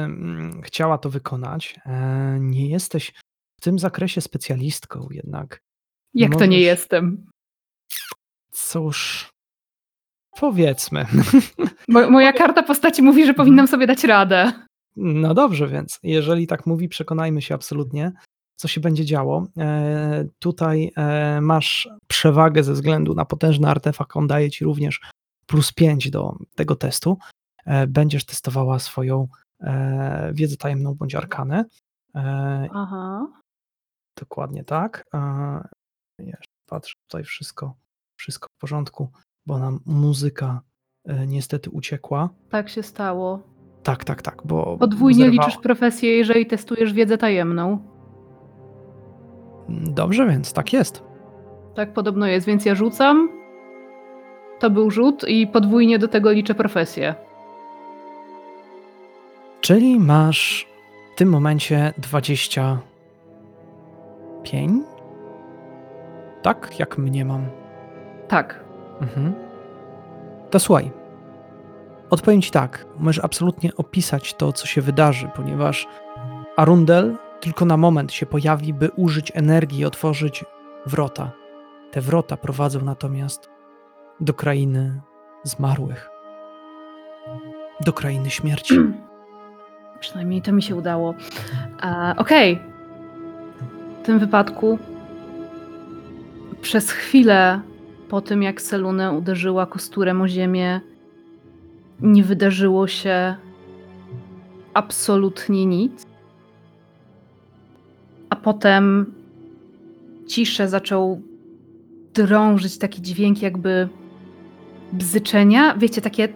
chciała 0.63 0.99
to 0.99 1.11
wykonać. 1.11 1.79
E, 1.87 2.37
nie 2.41 2.69
jesteś 2.69 3.13
tym 3.61 3.79
zakresie 3.79 4.21
specjalistką, 4.21 5.09
jednak 5.11 5.61
Jak 6.15 6.33
to 6.33 6.47
nie 6.47 6.57
Możesz- 6.57 6.61
jestem? 6.67 7.31
cóż, 8.53 9.29
powiedzmy. 10.37 11.07
Mo- 11.89 12.11
moja 12.11 12.33
karta 12.33 12.63
postaci 12.63 13.03
mówi, 13.03 13.27
że 13.27 13.35
powinnam 13.35 13.69
sobie 13.69 13.87
dać 13.87 14.05
radę. 14.05 14.53
No 14.97 15.35
dobrze, 15.35 15.69
więc 15.69 15.99
jeżeli 16.03 16.47
tak 16.47 16.67
mówi, 16.67 16.89
przekonajmy 16.89 17.43
się 17.43 17.55
absolutnie, 17.55 18.13
co 18.63 18.69
się 18.69 18.81
będzie 18.81 19.05
działo. 19.05 19.47
E, 19.59 20.25
tutaj 20.39 20.93
e, 20.97 21.41
masz 21.41 21.89
przewagę 22.07 22.63
ze 22.63 22.73
względu 22.73 23.15
na 23.15 23.25
potężny 23.25 23.69
artefakt, 23.69 24.17
on 24.17 24.27
daje 24.27 24.51
ci 24.51 24.65
również 24.65 25.01
plus 25.47 25.73
5 25.73 26.11
do 26.11 26.37
tego 26.55 26.77
testu. 26.77 27.19
E, 27.67 27.87
będziesz 27.87 28.25
testowała 28.25 28.79
swoją 28.79 29.29
wiedzę 30.33 30.57
tajemną 30.57 30.95
bądź 30.95 31.15
arkanę. 31.15 31.65
Aha. 32.75 33.27
Dokładnie 34.19 34.65
tak. 34.65 35.05
Jeszcze 36.19 36.53
patrzę, 36.69 36.95
tutaj 37.09 37.25
wszystko, 37.25 37.75
wszystko 38.19 38.47
w 38.57 38.61
porządku, 38.61 39.09
bo 39.47 39.59
nam 39.59 39.81
muzyka 39.87 40.61
niestety 41.27 41.71
uciekła. 41.71 42.29
Tak 42.51 42.69
się 42.69 42.83
stało. 42.83 43.43
Tak, 43.83 44.05
tak, 44.05 44.23
tak, 44.23 44.43
bo 44.45 44.79
Podwójnie 44.79 45.25
zerwała- 45.25 45.47
liczysz 45.47 45.63
profesję, 45.63 46.17
jeżeli 46.17 46.47
testujesz 46.47 46.93
wiedzę 46.93 47.19
tajemną. 47.19 47.93
Dobrze, 49.73 50.27
więc 50.27 50.53
tak 50.53 50.73
jest. 50.73 51.03
Tak 51.75 51.93
podobno 51.93 52.27
jest, 52.27 52.47
więc 52.47 52.65
ja 52.65 52.75
rzucam. 52.75 53.29
To 54.59 54.71
był 54.71 54.91
rzut 54.91 55.25
i 55.29 55.47
podwójnie 55.47 55.99
do 55.99 56.09
tego 56.09 56.31
liczę 56.31 56.55
profesję. 56.55 57.15
Czyli 59.61 60.01
masz 60.01 60.67
w 61.15 61.19
tym 61.19 61.29
momencie 61.29 61.93
25? 61.99 64.85
Tak, 66.43 66.79
jak 66.79 66.99
mnie 66.99 67.25
mam. 67.25 67.47
Tak. 68.29 68.65
Mhm. 69.01 69.35
To 70.51 70.59
słuchaj. 70.59 70.91
Odpowiem 72.11 72.43
ci 72.43 72.51
tak. 72.51 72.87
Możesz 72.99 73.25
absolutnie 73.25 73.71
opisać 73.77 74.35
to, 74.35 74.53
co 74.53 74.67
się 74.67 74.81
wydarzy, 74.81 75.29
ponieważ 75.37 75.87
Arundel 76.57 77.17
tylko 77.43 77.65
na 77.65 77.77
moment 77.77 78.13
się 78.13 78.27
pojawi, 78.27 78.75
by 78.75 78.91
użyć 78.97 79.33
energii 79.35 79.81
i 79.81 79.85
otworzyć 79.85 80.45
wrota. 80.87 81.31
Te 81.91 82.01
wrota 82.01 82.37
prowadzą 82.37 82.85
natomiast 82.85 83.51
do 84.21 84.35
krainy 84.35 85.01
zmarłych. 85.45 86.11
Do 87.81 87.93
krainy 87.93 88.31
śmierci. 88.31 88.75
Przynajmniej 90.01 90.43
to 90.43 90.53
mi 90.53 90.63
się 90.63 90.77
udało. 90.77 91.15
E, 91.83 92.15
Okej. 92.17 92.59
W 94.03 94.07
tym 94.07 94.19
wypadku 94.19 94.79
przez 96.61 96.91
chwilę 96.91 97.61
po 98.09 98.21
tym, 98.21 98.43
jak 98.43 98.63
Selunę 98.63 99.13
uderzyła 99.13 99.67
kosturem 99.67 100.23
o 100.23 100.29
ziemię, 100.29 100.81
nie 102.01 102.25
wydarzyło 102.25 102.87
się 102.87 103.37
absolutnie 104.75 105.67
nic. 105.67 106.12
Potem 108.43 109.15
ciszę 110.27 110.69
zaczął 110.69 111.23
drążyć 112.15 112.79
taki 112.79 113.03
dźwięk 113.03 113.43
jakby 113.43 113.89
bzyczenia. 114.93 115.77
Wiecie, 115.77 116.01
takie 116.01 116.29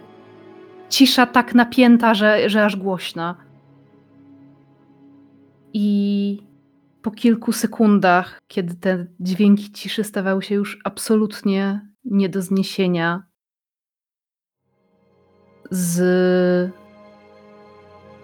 cisza 0.89 1.27
tak 1.27 1.55
napięta, 1.55 2.15
że, 2.15 2.51
że 2.51 2.65
aż 2.65 2.77
głośna. 2.77 3.37
I 5.73 6.43
po 7.03 7.11
kilku 7.11 7.53
sekundach, 7.53 8.41
kiedy 8.49 8.75
te 8.75 9.07
dźwięki 9.21 9.73
ciszy 9.73 10.05
stawały 10.05 10.43
się 10.43 10.55
już 10.55 10.79
absolutnie 10.85 11.89
nie 12.05 12.29
do 12.29 12.43
zniesienia, 12.43 13.27
z 15.71 16.73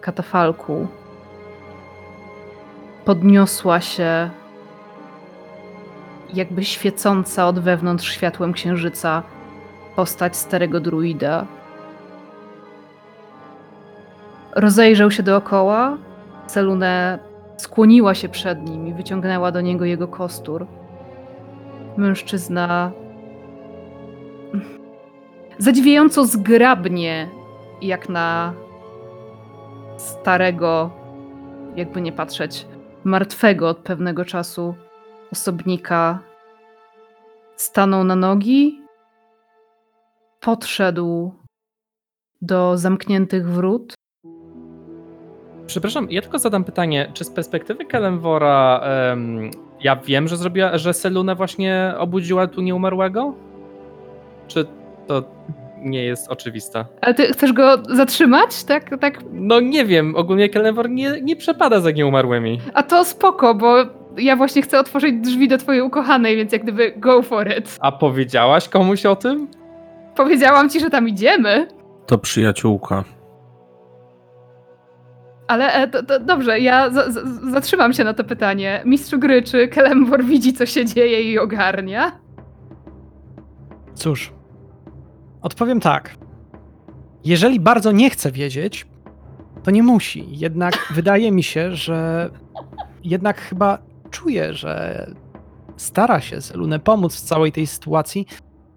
katafalku 0.01 0.89
podniosła 3.05 3.81
się 3.81 4.31
jakby 6.35 6.65
świecąca 6.65 7.49
od 7.49 7.59
wewnątrz 7.59 8.13
światłem 8.13 8.53
księżyca 8.53 9.23
postać 9.97 10.37
starego 10.37 10.81
druida. 10.81 11.47
Rozejrzał 14.57 15.11
się 15.11 15.23
dookoła. 15.23 15.97
Selune 16.47 17.19
skłoniła 17.57 18.15
się 18.15 18.29
przed 18.29 18.63
nim 18.69 18.87
i 18.87 18.95
wyciągnęła 18.95 19.53
do 19.53 19.61
niego 19.61 19.85
jego 19.85 20.09
kostur. 20.09 20.67
Mężczyzna 21.97 22.93
zadziwiająco 25.59 26.25
zgrabnie, 26.25 27.29
jak 27.83 28.09
na 28.09 28.53
starego, 29.97 30.91
jakby 31.77 32.01
nie 32.01 32.13
patrzeć, 32.13 32.67
martwego 33.05 33.69
od 33.69 33.79
pewnego 33.79 34.25
czasu 34.25 34.75
osobnika, 35.33 36.19
stanął 37.57 38.05
na 38.05 38.17
nogi, 38.17 38.81
podszedł 40.41 41.35
do 42.43 42.79
zamkniętych 42.79 43.49
wrót. 43.51 43.95
Przepraszam, 45.67 46.11
ja 46.11 46.23
tylko 46.23 46.39
zadam 46.39 46.65
pytanie, 46.65 47.11
czy 47.15 47.25
z 47.25 47.31
perspektywy 47.31 47.85
Kelemwora 47.85 48.81
em, 48.81 49.51
ja 49.81 49.97
wiem, 49.97 50.29
że 50.29 50.37
zrobiła, 50.37 50.79
że 50.79 50.95
Seluna 50.95 51.35
właśnie 51.35 51.95
obudziła 51.99 52.47
tu 52.47 52.61
nieumarłego? 52.61 53.35
Czy 54.49 54.67
to 55.07 55.25
nie 55.83 56.05
jest 56.05 56.29
oczywiste? 56.29 56.85
Ale 57.01 57.15
ty 57.15 57.27
chcesz 57.27 57.53
go 57.53 57.83
zatrzymać? 57.89 58.65
Tak, 58.65 58.91
tak. 59.01 59.19
No 59.33 59.61
nie 59.61 59.85
wiem, 59.85 60.17
ogólnie 60.17 60.49
Kelemwor 60.49 60.91
nie, 60.91 61.21
nie 61.23 61.37
przepada 61.37 61.81
za 61.81 61.91
nieumarłymi. 61.91 62.61
A 62.75 62.83
to 62.83 63.05
spoko, 63.05 63.55
bo 63.55 63.77
ja 64.19 64.37
właśnie 64.37 64.63
chcę 64.63 64.81
otworzyć 64.81 65.15
drzwi 65.15 65.49
do 65.49 65.59
twojej 65.59 65.83
ukochanej, 65.83 66.37
więc 66.37 66.53
jak 66.53 66.63
gdyby 66.63 66.93
go 66.97 67.23
for 67.23 67.49
it. 67.59 67.77
A 67.81 67.93
powiedziałaś 67.93 68.69
komuś 68.69 69.07
o 69.07 69.17
tym? 69.17 69.49
Powiedziałam 70.17 70.71
ci, 70.71 70.81
że 70.81 70.91
tam 70.91 71.09
idziemy. 71.09 71.69
To 72.07 72.19
przyjaciółka. 72.19 73.05
Ale 75.49 75.73
e, 75.73 75.89
to, 75.89 76.03
to 76.03 76.21
dobrze, 76.21 76.61
ja 76.61 76.91
za, 76.91 77.11
za, 77.11 77.21
zatrzymam 77.51 77.93
się 77.93 78.05
na 78.05 78.15
to 78.15 78.25
pytanie. 78.25 78.83
Mistrzu 78.85 79.19
gry, 79.19 79.43
czy 79.43 79.69
Kelembor 79.69 80.25
widzi, 80.25 80.53
co 80.53 80.67
się 80.67 80.85
dzieje 80.85 81.23
i 81.23 81.39
ogarnia? 81.39 82.13
Cóż, 83.95 84.33
odpowiem 85.43 85.81
tak. 85.81 86.17
Jeżeli 87.25 87.61
bardzo 87.61 87.93
nie 87.93 88.11
chce 88.11 88.33
wiedzieć, 88.33 88.87
to 89.63 89.71
nie 89.71 89.83
musi. 89.83 90.39
Jednak 90.39 90.75
wydaje 90.95 91.33
mi 91.33 91.43
się, 91.43 91.77
że 91.77 92.31
jednak 93.05 93.41
chyba 93.41 93.79
czuje, 94.11 94.55
że 94.55 95.07
stara 95.77 96.21
się 96.21 96.41
Zelunę 96.41 96.79
pomóc 96.79 97.17
w 97.17 97.21
całej 97.21 97.53
tej 97.53 97.67
sytuacji. 97.67 98.27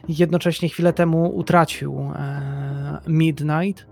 Jednocześnie 0.07 0.69
chwilę 0.69 0.93
temu 0.93 1.35
utracił 1.35 2.11
e, 2.15 3.01
Midnight. 3.07 3.85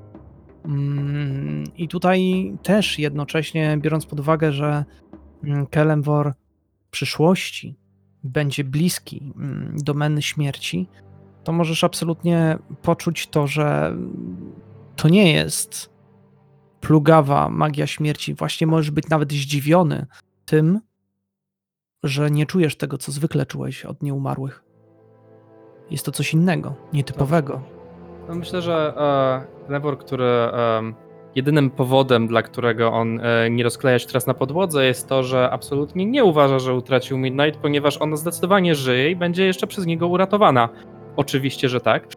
Mm, 0.66 1.64
I 1.78 1.88
tutaj 1.88 2.52
też 2.64 3.00
jednocześnie, 3.00 3.78
biorąc 3.82 4.06
pod 4.06 4.20
uwagę, 4.20 4.52
że 4.52 4.86
mm, 5.44 5.68
Kelemwor 5.68 6.34
w 6.88 6.90
przyszłości 6.90 7.76
będzie 8.24 8.64
bliski 8.64 9.34
mm, 9.36 9.76
domeny 9.84 10.22
śmierci, 10.22 10.88
to 11.44 11.52
możesz 11.52 11.84
absolutnie 11.84 12.58
poczuć 12.82 13.28
to, 13.28 13.48
że 13.48 13.96
to 14.96 15.10
nie 15.10 15.34
jest 15.34 15.94
plugawa 16.82 17.50
magia 17.50 17.88
śmierci. 17.88 18.34
Właśnie 18.34 18.68
możesz 18.68 18.92
być 18.92 19.10
nawet 19.10 19.32
zdziwiony 19.32 20.06
tym, 20.46 20.80
że 22.04 22.32
nie 22.32 22.46
czujesz 22.46 22.76
tego, 22.76 22.98
co 22.98 23.12
zwykle 23.12 23.46
czułeś 23.46 23.86
od 23.86 24.04
nieumarłych. 24.04 24.64
Jest 25.92 26.06
to 26.06 26.12
coś 26.12 26.34
innego, 26.34 26.76
nietypowego. 26.94 27.62
No 28.28 28.36
myślę, 28.36 28.62
że 28.62 28.94
e, 28.98 29.66
Kelemwor, 29.66 29.98
który 29.98 30.26
em, 30.26 30.96
jedynym 31.36 31.70
powodem, 31.70 32.28
dla 32.28 32.42
którego 32.42 32.92
on 32.92 33.20
e, 33.20 33.50
nie 33.50 33.64
rozkleja 33.64 34.00
się 34.00 34.08
teraz 34.08 34.28
na 34.28 34.34
podłodze, 34.34 34.86
jest 34.86 35.10
to, 35.10 35.24
że 35.24 35.50
absolutnie 35.52 36.06
nie 36.06 36.24
uważa, 36.24 36.60
że 36.60 36.74
utracił 36.74 37.18
Midnight, 37.18 37.62
ponieważ 37.62 37.98
ona 37.98 38.16
zdecydowanie 38.16 38.76
żyje 38.76 39.12
i 39.12 39.16
będzie 39.16 39.46
jeszcze 39.46 39.68
przez 39.68 39.86
niego 39.86 40.08
uratowana. 40.08 40.70
Oczywiście, 41.16 41.70
że 41.70 41.82
tak. 41.82 42.08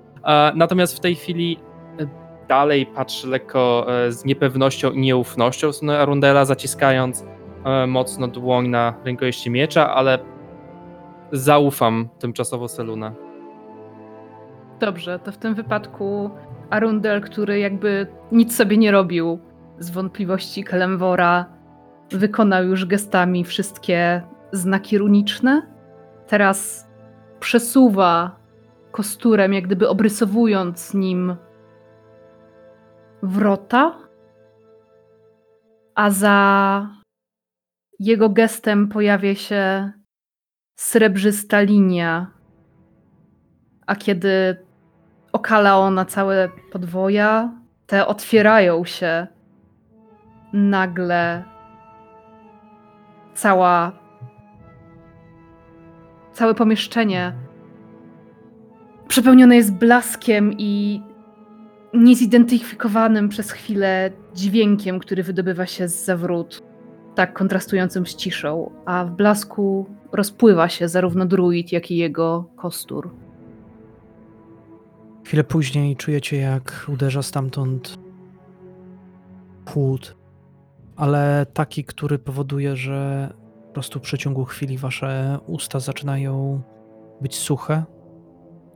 Natomiast 0.55 0.97
w 0.97 1.01
tej 1.01 1.15
chwili 1.15 1.59
e, 2.01 2.07
dalej 2.49 2.87
patrzy 2.87 3.29
lekko 3.29 3.87
e, 3.89 4.13
z 4.13 4.25
niepewnością 4.25 4.91
i 4.91 5.01
nieufnością 5.01 5.73
w 5.73 5.77
stronę 5.77 5.99
Arundela, 5.99 6.45
zaciskając 6.45 7.25
e, 7.65 7.87
mocno 7.87 8.29
dłoń 8.29 8.69
na 8.69 8.95
rękojeści 9.05 9.51
miecza, 9.51 9.95
ale 9.95 10.19
zaufam 11.33 12.09
tymczasowo 12.19 12.69
Seluna. 12.69 13.13
Dobrze, 14.81 15.19
to 15.19 15.33
w 15.33 15.37
tym 15.37 15.55
wypadku 15.55 16.31
Arundel, 16.71 17.21
który 17.21 17.59
jakby 17.59 18.07
nic 18.33 18.57
sobie 18.57 18.77
nie 18.77 18.91
robił 18.91 19.39
z 19.79 19.91
wątpliwości 19.91 20.65
Kelembora, 20.65 21.47
wykonał 22.11 22.65
już 22.65 22.87
gestami 22.87 23.45
wszystkie 23.45 24.23
znaki 24.53 24.99
runiczne. 24.99 25.63
Teraz 26.27 26.89
przesuwa 27.41 28.37
kosturem, 28.93 29.53
jak 29.53 29.65
gdyby 29.65 29.89
obrysowując 29.89 30.95
nim 30.95 31.37
wrota, 33.23 33.95
a 35.95 36.11
za 36.11 36.89
jego 37.99 38.29
gestem 38.29 38.89
pojawia 38.89 39.35
się 39.35 39.93
srebrzysta 40.79 41.61
linia, 41.61 42.31
a 43.87 43.97
kiedy 43.97 44.57
okala 45.33 45.79
ona 45.79 46.05
całe 46.05 46.49
podwoja, 46.73 47.53
te 47.87 48.07
otwierają 48.07 48.85
się 48.85 49.27
nagle 50.53 51.45
cała 53.35 53.93
całe 56.33 56.55
pomieszczenie 56.55 57.46
przepełnione 59.09 59.57
jest 59.57 59.75
blaskiem 59.75 60.53
i 60.59 61.03
niezidentyfikowanym 61.95 63.29
przez 63.29 63.51
chwilę 63.51 64.11
dźwiękiem, 64.35 64.99
który 64.99 65.23
wydobywa 65.23 65.67
się 65.67 65.89
z 65.89 66.05
zawrót, 66.05 66.63
tak 67.15 67.33
kontrastującym 67.33 68.07
z 68.07 68.15
ciszą, 68.15 68.71
a 68.85 69.05
w 69.05 69.11
blasku 69.11 69.87
rozpływa 70.13 70.69
się 70.69 70.89
zarówno 70.89 71.27
druid, 71.27 71.73
jak 71.73 71.91
i 71.91 71.97
jego 71.97 72.45
kostur. 72.57 73.11
Chwilę 75.25 75.45
później 75.45 75.97
czujecie, 75.97 76.37
jak 76.37 76.87
uderza 76.89 77.23
stamtąd 77.23 77.99
chłód, 79.71 80.17
ale 80.97 81.47
taki, 81.53 81.85
który 81.85 82.19
powoduje, 82.19 82.77
że 82.77 83.33
po 83.67 83.73
prostu 83.73 83.99
w 83.99 84.03
przeciągu 84.03 84.45
chwili 84.45 84.79
wasze 84.79 85.39
usta 85.47 85.81
zaczynają 85.81 86.61
być 87.21 87.35
suche, 87.35 87.85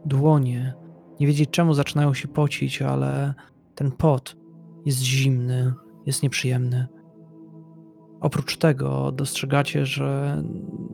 dłonie, 0.04 0.74
nie 1.20 1.26
wiedzieć 1.26 1.50
czemu 1.50 1.74
zaczynają 1.74 2.14
się 2.14 2.28
pocić, 2.28 2.82
ale 2.82 3.34
ten 3.74 3.92
pot 3.92 4.36
jest 4.86 4.98
zimny, 4.98 5.72
jest 6.06 6.22
nieprzyjemny. 6.22 6.86
Oprócz 8.20 8.56
tego 8.56 9.12
dostrzegacie, 9.12 9.86
że 9.86 10.42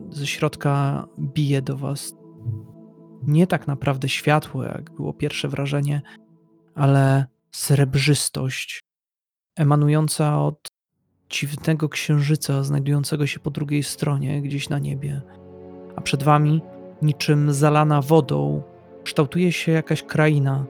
ze 0.09 0.27
środka 0.27 1.05
bije 1.19 1.61
do 1.61 1.77
was 1.77 2.13
nie 3.23 3.47
tak 3.47 3.67
naprawdę 3.67 4.09
światło, 4.09 4.63
jak 4.63 4.91
było 4.91 5.13
pierwsze 5.13 5.47
wrażenie, 5.47 6.01
ale 6.75 7.25
srebrzystość 7.51 8.79
emanująca 9.55 10.41
od 10.41 10.67
dziwnego 11.29 11.89
księżyca 11.89 12.63
znajdującego 12.63 13.27
się 13.27 13.39
po 13.39 13.51
drugiej 13.51 13.83
stronie, 13.83 14.41
gdzieś 14.41 14.69
na 14.69 14.79
niebie. 14.79 15.21
A 15.95 16.01
przed 16.01 16.23
wami, 16.23 16.61
niczym 17.01 17.53
zalana 17.53 18.01
wodą, 18.01 18.63
kształtuje 19.07 19.51
się 19.51 19.71
jakaś 19.71 20.03
kraina. 20.03 20.65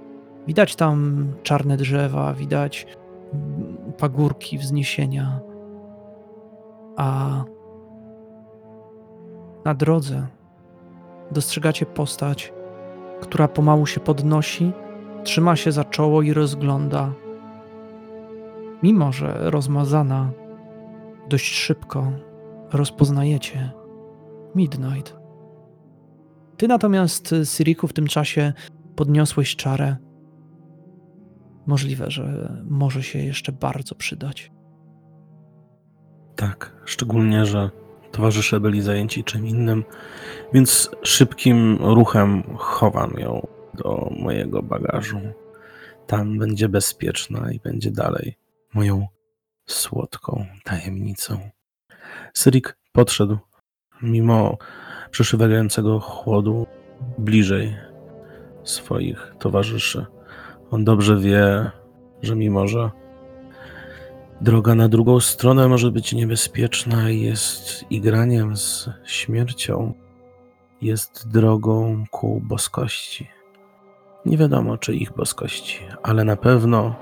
Widać 0.48 0.76
tam 0.76 1.28
czarne 1.44 1.78
drzewa, 1.78 2.34
widać 2.34 2.88
pagórki, 3.98 4.58
wzniesienia. 4.58 5.40
A 6.98 7.44
na 9.66 9.74
drodze 9.74 10.28
dostrzegacie 11.32 11.86
postać, 11.86 12.54
która 13.22 13.48
pomału 13.48 13.86
się 13.86 14.00
podnosi, 14.00 14.72
trzyma 15.24 15.56
się 15.56 15.72
za 15.72 15.84
czoło 15.84 16.22
i 16.22 16.34
rozgląda. 16.34 17.14
Mimo, 18.84 19.12
że 19.12 19.52
rozmazana, 19.52 20.32
dość 21.30 21.54
szybko 21.54 22.12
rozpoznajecie 22.74 23.72
Midnight. 24.56 25.27
Ty 26.58 26.68
natomiast, 26.68 27.36
Siriku, 27.44 27.88
w 27.88 27.94
tym 27.94 28.08
czasie 28.08 28.54
podniosłeś 28.96 29.56
czarę. 29.56 29.96
Możliwe, 31.68 32.12
że 32.12 32.54
może 32.70 33.04
się 33.04 33.20
jeszcze 33.20 33.52
bardzo 33.52 33.96
przydać. 33.96 34.52
Tak, 36.36 36.76
szczególnie, 36.86 37.46
że 37.46 37.70
towarzysze 38.12 38.60
byli 38.60 38.82
zajęci 38.82 39.24
czym 39.24 39.48
innym, 39.48 39.84
więc 40.54 40.90
szybkim 41.04 41.78
ruchem 41.82 42.44
chowam 42.58 43.14
ją 43.20 43.48
do 43.74 44.12
mojego 44.20 44.64
bagażu. 44.64 45.20
Tam 46.08 46.40
będzie 46.40 46.70
bezpieczna 46.70 47.52
i 47.52 47.60
będzie 47.60 47.92
dalej 47.92 48.38
moją 48.74 49.08
słodką 49.66 50.46
tajemnicą. 50.64 51.50
Syrik 52.34 52.78
podszedł, 52.92 53.38
mimo 54.02 54.58
przeszywającego 55.12 56.00
chłodu, 56.00 56.68
bliżej 57.18 57.76
swoich 58.64 59.36
towarzyszy. 59.40 60.06
On 60.72 60.86
dobrze 60.86 61.18
wie, 61.18 61.72
że 62.22 62.36
mimo, 62.36 62.68
że 62.68 62.92
droga 64.42 64.76
na 64.76 64.90
drugą 64.90 65.20
stronę 65.20 65.68
może 65.68 65.92
być 65.92 66.14
niebezpieczna 66.14 67.10
i 67.10 67.22
jest 67.22 67.86
igraniem 67.90 68.58
z 68.58 68.90
śmiercią, 69.04 69.94
jest 70.82 71.32
drogą 71.32 72.04
ku 72.12 72.42
boskości. 72.44 73.30
Nie 74.26 74.38
wiadomo, 74.38 74.78
czy 74.78 74.96
ich 74.96 75.14
boskości, 75.14 75.80
ale 76.04 76.24
na 76.24 76.36
pewno 76.36 76.96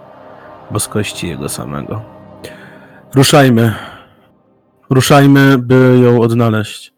boskości 0.72 1.28
jego 1.28 1.50
samego. 1.50 2.02
Ruszajmy. 3.16 3.74
Ruszajmy, 4.90 5.58
by 5.58 6.00
ją 6.04 6.22
odnaleźć. 6.22 6.95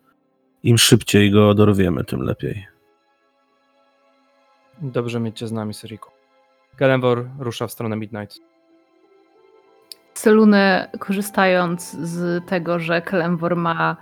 Im 0.64 0.78
szybciej 0.78 1.32
go 1.32 1.53
dorwiemy, 1.53 2.03
tym 2.03 2.22
lepiej. 2.22 2.68
Dobrze 4.82 5.20
mieć 5.20 5.39
cię 5.39 5.47
z 5.47 5.51
nami, 5.51 5.74
Syriku. 5.74 6.12
Galenwor 6.78 7.30
rusza 7.39 7.68
w 7.68 7.72
stronę 7.72 7.95
Midnight. 7.95 8.39
Seluny, 10.14 10.88
korzystając 10.99 11.91
z 11.91 12.45
tego, 12.45 12.80
że 12.80 13.01
Klemwor 13.01 13.55
ma 13.55 13.97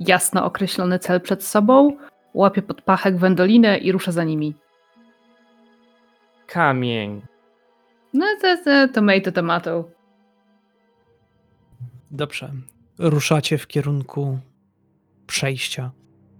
jasno 0.00 0.44
określony 0.44 0.98
cel 0.98 1.20
przed 1.20 1.44
sobą, 1.44 1.96
łapie 2.34 2.62
pod 2.62 2.82
pachę 2.82 3.12
Gwendolinę 3.12 3.78
i 3.78 3.92
rusza 3.92 4.12
za 4.12 4.24
nimi. 4.24 4.54
Kamień. 6.46 7.22
No 8.14 8.26
to, 8.40 8.56
to 8.64 8.88
tomato, 8.94 9.32
tomato. 9.32 9.88
Dobrze. 12.10 12.52
Ruszacie 12.98 13.58
w 13.58 13.66
kierunku 13.66 14.38
przejścia. 15.32 15.92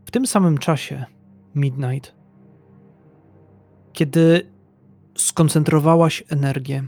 W 0.04 0.10
tym 0.10 0.26
samym 0.26 0.58
czasie, 0.58 1.04
Midnight, 1.54 2.14
kiedy 3.92 4.52
skoncentrowałaś 5.16 6.24
energię, 6.28 6.84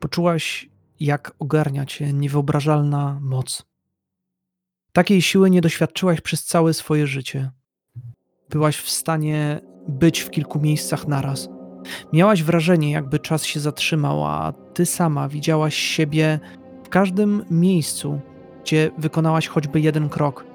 poczułaś, 0.00 0.68
jak 1.00 1.34
ogarnia 1.38 1.86
cię 1.86 2.12
niewyobrażalna 2.12 3.18
moc. 3.22 3.66
Takiej 4.92 5.22
siły 5.22 5.50
nie 5.50 5.60
doświadczyłaś 5.60 6.20
przez 6.20 6.44
całe 6.44 6.74
swoje 6.74 7.06
życie. 7.06 7.50
Byłaś 8.50 8.76
w 8.76 8.90
stanie 8.90 9.60
być 9.88 10.20
w 10.20 10.30
kilku 10.30 10.60
miejscach 10.60 11.08
naraz. 11.08 11.48
Miałaś 12.12 12.42
wrażenie, 12.42 12.90
jakby 12.90 13.18
czas 13.18 13.44
się 13.44 13.60
zatrzymał, 13.60 14.24
a 14.24 14.52
ty 14.74 14.86
sama 14.86 15.28
widziałaś 15.28 15.74
siebie 15.74 16.40
w 16.84 16.88
każdym 16.88 17.44
miejscu, 17.50 18.20
gdzie 18.62 18.90
wykonałaś 18.98 19.48
choćby 19.48 19.80
jeden 19.80 20.08
krok. 20.08 20.47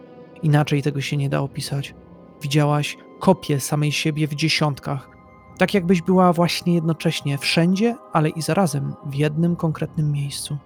Inaczej 0.43 0.81
tego 0.81 1.01
się 1.01 1.17
nie 1.17 1.29
da 1.29 1.39
opisać. 1.39 1.95
Widziałaś 2.41 2.97
kopię 3.19 3.59
samej 3.59 3.91
siebie 3.91 4.27
w 4.27 4.35
dziesiątkach. 4.35 5.09
Tak 5.57 5.73
jakbyś 5.73 6.01
była 6.01 6.33
właśnie 6.33 6.73
jednocześnie 6.73 7.37
wszędzie, 7.37 7.95
ale 8.13 8.29
i 8.29 8.41
zarazem 8.41 8.93
w 9.05 9.15
jednym 9.15 9.55
konkretnym 9.55 10.11
miejscu. 10.11 10.57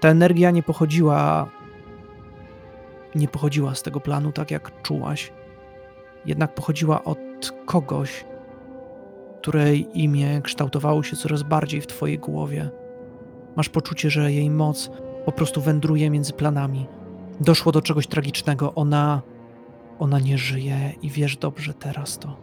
Ta 0.00 0.08
energia 0.08 0.50
nie 0.50 0.62
pochodziła. 0.62 1.50
Nie 3.14 3.28
pochodziła 3.28 3.74
z 3.74 3.82
tego 3.82 4.00
planu 4.00 4.32
tak 4.32 4.50
jak 4.50 4.82
czułaś. 4.82 5.32
Jednak 6.26 6.54
pochodziła 6.54 7.04
od 7.04 7.18
kogoś, 7.66 8.24
której 9.40 9.88
imię 10.02 10.40
kształtowało 10.42 11.02
się 11.02 11.16
coraz 11.16 11.42
bardziej 11.42 11.80
w 11.80 11.86
twojej 11.86 12.18
głowie. 12.18 12.70
Masz 13.56 13.68
poczucie, 13.68 14.10
że 14.10 14.32
jej 14.32 14.50
moc 14.50 14.90
po 15.24 15.32
prostu 15.32 15.60
wędruje 15.60 16.10
między 16.10 16.32
planami. 16.32 16.86
Doszło 17.40 17.72
do 17.72 17.82
czegoś 17.82 18.06
tragicznego. 18.06 18.74
Ona. 18.74 19.22
Ona 19.98 20.18
nie 20.18 20.38
żyje 20.38 20.92
i 21.02 21.10
wiesz 21.10 21.36
dobrze 21.36 21.74
teraz 21.74 22.18
to. 22.18 22.36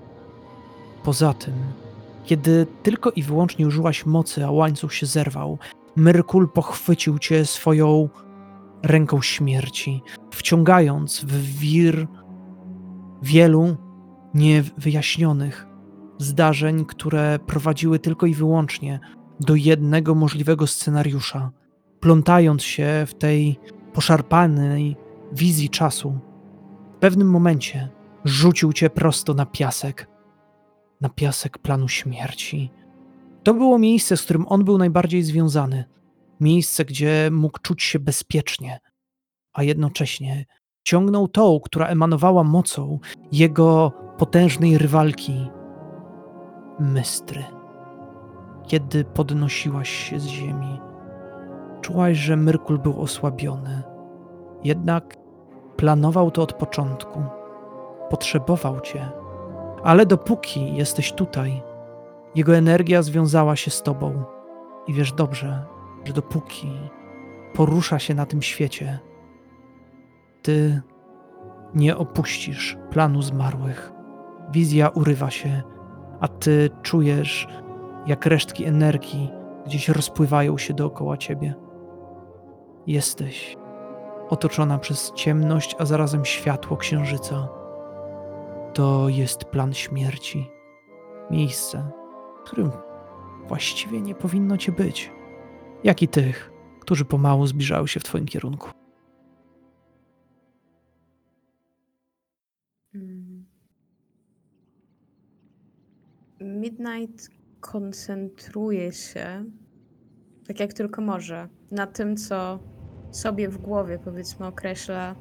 Poza 1.04 1.34
tym, 1.34 1.54
kiedy 2.26 2.68
tylko 2.84 3.12
i 3.12 3.24
wyłącznie 3.24 3.68
użyłaś 3.68 4.06
mocy, 4.06 4.46
a 4.46 4.52
łańcuch 4.52 4.94
się 4.94 5.06
zerwał, 5.06 5.58
Myrkul 5.96 6.50
pochwycił 6.50 7.20
cię 7.20 7.46
swoją 7.46 8.10
ręką 8.84 9.22
śmierci, 9.22 10.02
wciągając 10.32 11.26
w 11.26 11.60
wir 11.60 12.08
wielu 13.22 13.78
niewyjaśnionych 14.34 15.68
zdarzeń, 16.18 16.86
które 16.86 17.40
prowadziły 17.48 18.00
tylko 18.00 18.26
i 18.26 18.34
wyłącznie 18.34 19.00
do 19.40 19.56
jednego 19.56 20.16
możliwego 20.16 20.68
scenariusza, 20.68 21.52
plątając 22.00 22.64
się 22.64 23.06
w 23.08 23.14
tej 23.14 23.60
poszarpanej 23.94 24.96
wizji 25.32 25.70
czasu, 25.70 26.20
w 26.94 26.98
pewnym 26.98 27.30
momencie 27.30 27.90
rzucił 28.26 28.74
cię 28.74 28.90
prosto 28.90 29.34
na 29.34 29.46
piasek. 29.46 30.08
Na 31.02 31.10
piasek 31.10 31.58
planu 31.58 31.88
śmierci. 31.88 32.72
To 33.44 33.54
było 33.54 33.80
miejsce, 33.80 34.18
z 34.18 34.24
którym 34.24 34.48
on 34.48 34.64
był 34.66 34.78
najbardziej 34.78 35.24
związany. 35.24 35.86
Miejsce, 36.40 36.86
gdzie 36.86 37.30
mógł 37.32 37.60
czuć 37.60 37.84
się 37.84 38.00
bezpiecznie, 38.00 38.80
a 39.54 39.64
jednocześnie 39.64 40.46
ciągnął 40.84 41.28
tą, 41.28 41.60
która 41.60 41.88
emanowała 41.88 42.44
mocą 42.44 43.00
jego 43.32 43.92
potężnej 44.18 44.78
rywalki 44.78 45.50
Mystry. 46.80 47.44
Kiedy 48.68 49.04
podnosiłaś 49.04 49.90
się 49.90 50.20
z 50.20 50.26
ziemi, 50.26 50.80
czułaś, 51.82 52.18
że 52.18 52.36
Myrkul 52.36 52.80
był 52.80 53.02
osłabiony. 53.02 53.84
Jednak 54.64 55.18
planował 55.76 56.32
to 56.32 56.42
od 56.42 56.54
początku. 56.54 57.24
Potrzebował 58.10 58.82
cię. 58.82 59.10
Ale 59.84 60.06
dopóki 60.06 60.76
jesteś 60.76 61.14
tutaj, 61.14 61.62
jego 62.36 62.56
energia 62.56 63.02
związała 63.02 63.56
się 63.56 63.72
z 63.72 63.84
tobą. 63.84 64.24
I 64.88 64.94
wiesz 64.94 65.14
dobrze, 65.14 65.66
że 66.04 66.14
dopóki 66.14 66.72
porusza 67.54 68.00
się 68.00 68.14
na 68.14 68.26
tym 68.26 68.42
świecie, 68.42 69.00
ty 70.42 70.82
nie 71.76 71.98
opuścisz 71.98 72.78
planu 72.90 73.22
zmarłych. 73.22 73.92
Wizja 74.52 74.90
urywa 74.90 75.30
się, 75.30 75.62
a 76.20 76.28
ty 76.28 76.70
czujesz, 76.82 77.48
jak 78.08 78.26
resztki 78.26 78.66
energii 78.66 79.32
gdzieś 79.66 79.90
rozpływają 79.90 80.58
się 80.58 80.74
dookoła 80.74 81.18
ciebie. 81.18 81.56
Jesteś 82.88 83.58
otoczona 84.30 84.78
przez 84.78 85.12
ciemność, 85.16 85.76
a 85.80 85.86
zarazem 85.86 86.26
światło 86.26 86.78
księżyca. 86.78 87.48
To 88.74 89.10
jest 89.10 89.46
plan 89.46 89.74
śmierci. 89.74 90.50
Miejsce, 91.32 91.92
w 92.40 92.44
którym 92.44 92.72
właściwie 93.48 94.02
nie 94.02 94.16
powinno 94.16 94.58
cię 94.58 94.72
być. 94.72 95.12
Jak 95.84 96.02
i 96.02 96.08
tych, 96.08 96.52
którzy 96.80 97.06
pomału 97.06 97.48
zbliżają 97.48 97.88
się 97.88 98.00
w 98.00 98.04
twoim 98.04 98.26
kierunku. 98.26 98.70
Mm. 102.96 103.46
Midnight 106.40 107.30
koncentruje 107.60 108.92
się, 108.92 109.46
tak 110.48 110.60
jak 110.60 110.74
tylko 110.74 111.02
może, 111.02 111.48
na 111.72 111.88
tym, 111.88 112.18
co 112.18 112.60
sobie 113.12 113.50
w 113.50 113.58
głowie, 113.58 114.00
powiedzmy, 114.00 114.46
określa 114.46 115.16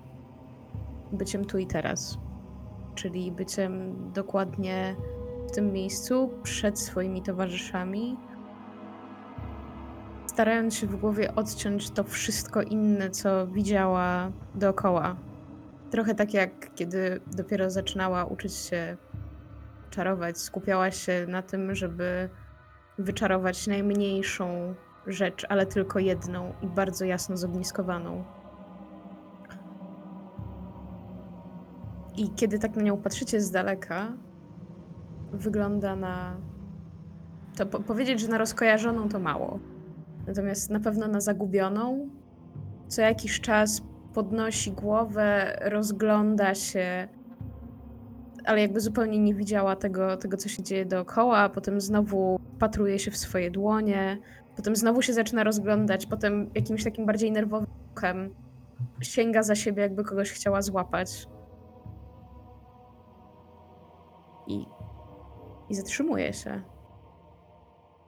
byciem 1.12 1.44
tu 1.44 1.58
i 1.58 1.66
teraz. 1.66 2.18
Czyli 2.94 3.32
byciem 3.32 3.94
dokładnie 4.12 4.96
w 5.48 5.50
tym 5.50 5.72
miejscu, 5.72 6.30
przed 6.42 6.78
swoimi 6.78 7.22
towarzyszami, 7.22 8.16
starając 10.26 10.74
się 10.74 10.86
w 10.86 10.96
głowie 10.96 11.34
odciąć 11.34 11.90
to 11.90 12.04
wszystko 12.04 12.62
inne, 12.62 13.10
co 13.10 13.46
widziała 13.46 14.32
dookoła. 14.54 15.16
Trochę 15.90 16.14
tak 16.14 16.34
jak 16.34 16.74
kiedy 16.74 17.20
dopiero 17.26 17.70
zaczynała 17.70 18.24
uczyć 18.24 18.54
się 18.54 18.96
czarować, 19.90 20.38
skupiała 20.38 20.90
się 20.90 21.26
na 21.28 21.42
tym, 21.42 21.74
żeby 21.74 22.28
wyczarować 22.98 23.66
najmniejszą 23.66 24.74
rzecz, 25.06 25.46
ale 25.48 25.66
tylko 25.66 25.98
jedną 25.98 26.52
i 26.62 26.66
bardzo 26.66 27.04
jasno 27.04 27.36
zogniskowaną. 27.36 28.24
I 32.16 32.30
kiedy 32.30 32.58
tak 32.58 32.76
na 32.76 32.82
nią 32.82 32.96
patrzycie 32.96 33.40
z 33.40 33.50
daleka, 33.50 34.12
wygląda 35.32 35.96
na. 35.96 36.36
To 37.56 37.66
po 37.66 37.80
powiedzieć, 37.80 38.20
że 38.20 38.28
na 38.28 38.38
rozkojarzoną 38.38 39.08
to 39.08 39.18
mało. 39.18 39.58
Natomiast 40.26 40.70
na 40.70 40.80
pewno 40.80 41.08
na 41.08 41.20
zagubioną. 41.20 42.08
Co 42.88 43.02
jakiś 43.02 43.40
czas 43.40 43.82
podnosi 44.14 44.72
głowę, 44.72 45.58
rozgląda 45.64 46.54
się, 46.54 47.08
ale 48.44 48.60
jakby 48.60 48.80
zupełnie 48.80 49.18
nie 49.18 49.34
widziała 49.34 49.76
tego, 49.76 50.16
tego 50.16 50.36
co 50.36 50.48
się 50.48 50.62
dzieje 50.62 50.86
dookoła. 50.86 51.38
a 51.38 51.48
Potem 51.48 51.80
znowu 51.80 52.40
patruje 52.58 52.98
się 52.98 53.10
w 53.10 53.16
swoje 53.16 53.50
dłonie, 53.50 54.18
potem 54.60 54.76
znowu 54.76 55.02
się 55.02 55.12
zaczyna 55.12 55.44
rozglądać, 55.44 56.06
potem 56.06 56.50
jakimś 56.54 56.84
takim 56.84 57.06
bardziej 57.06 57.32
nerwowym 57.32 57.70
ruchem 57.88 58.34
sięga 59.02 59.42
za 59.42 59.54
siebie, 59.54 59.82
jakby 59.82 60.04
kogoś 60.04 60.30
chciała 60.32 60.62
złapać. 60.62 61.28
I, 64.46 64.64
i 65.68 65.74
zatrzymuje 65.74 66.32
się. 66.32 66.62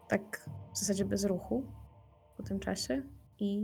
Tak 0.09 0.50
w 0.74 0.78
zasadzie 0.78 1.05
bez 1.05 1.24
ruchu 1.24 1.66
po 2.36 2.42
tym 2.42 2.61
czasie 2.61 3.03
i 3.38 3.59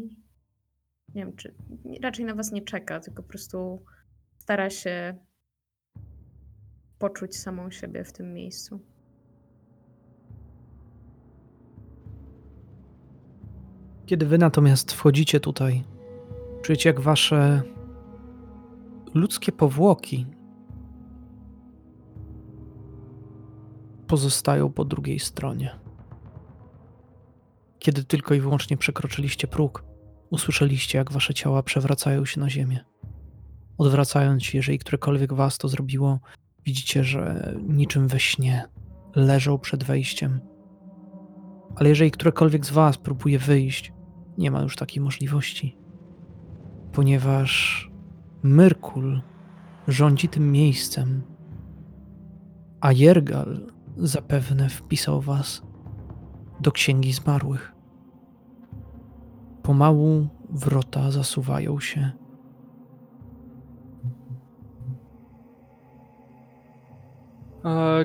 nie 1.15 1.25
wiem, 1.25 1.37
czy 1.37 1.55
raczej 2.03 2.25
na 2.25 2.35
was 2.35 2.53
nie 2.53 2.63
czeka, 2.63 3.01
tylko 3.01 3.23
po 3.23 3.29
prostu 3.29 3.85
stara 4.39 4.71
się 4.71 5.19
poczuć 6.99 7.37
samą 7.37 7.71
siebie 7.71 8.05
w 8.05 8.13
tym 8.13 8.35
miejscu. 8.35 8.81
Kiedy 14.09 14.27
wy 14.27 14.39
natomiast 14.39 14.93
wchodzicie 14.93 15.41
tutaj, 15.41 15.85
czujecie 16.63 16.89
jak 16.89 17.01
wasze 17.01 17.63
ludzkie 19.15 19.53
powłoki 19.53 20.27
pozostają 24.07 24.73
po 24.73 24.85
drugiej 24.85 25.19
stronie. 25.19 25.79
Kiedy 27.79 28.05
tylko 28.05 28.35
i 28.35 28.41
wyłącznie 28.41 28.77
przekroczyliście 28.77 29.47
próg, 29.47 29.85
usłyszeliście, 30.31 30.99
jak 30.99 31.13
wasze 31.13 31.35
ciała 31.35 31.63
przewracają 31.63 32.25
się 32.25 32.41
na 32.41 32.51
ziemię. 32.51 32.85
Odwracając 33.79 34.45
się, 34.45 34.59
jeżeli 34.59 34.79
którekolwiek 34.79 35.35
was 35.35 35.59
to 35.59 35.69
zrobiło, 35.69 36.21
widzicie, 36.65 37.05
że 37.05 37.55
niczym 37.69 38.09
we 38.09 38.21
śnie 38.21 38.69
leżą 39.15 39.59
przed 39.59 39.85
wejściem. 39.85 40.41
Ale 41.77 41.89
jeżeli 41.89 42.11
którekolwiek 42.11 42.67
z 42.67 42.71
was 42.71 42.99
próbuje 42.99 43.39
wyjść, 43.39 43.93
nie 44.39 44.51
ma 44.51 44.63
już 44.63 44.77
takiej 44.77 45.03
możliwości, 45.03 45.77
ponieważ 46.93 47.85
Myrkul 48.43 49.21
rządzi 49.89 50.29
tym 50.29 50.53
miejscem, 50.53 51.23
a 52.81 52.93
Jergal 52.93 53.61
zapewne 53.97 54.69
wpisał 54.69 55.21
was 55.21 55.63
do 56.61 56.73
księgi 56.73 57.13
zmarłych. 57.13 57.73
Pomału 59.63 60.29
wrota 60.51 61.11
zasuwają 61.11 61.81
się. 61.81 62.11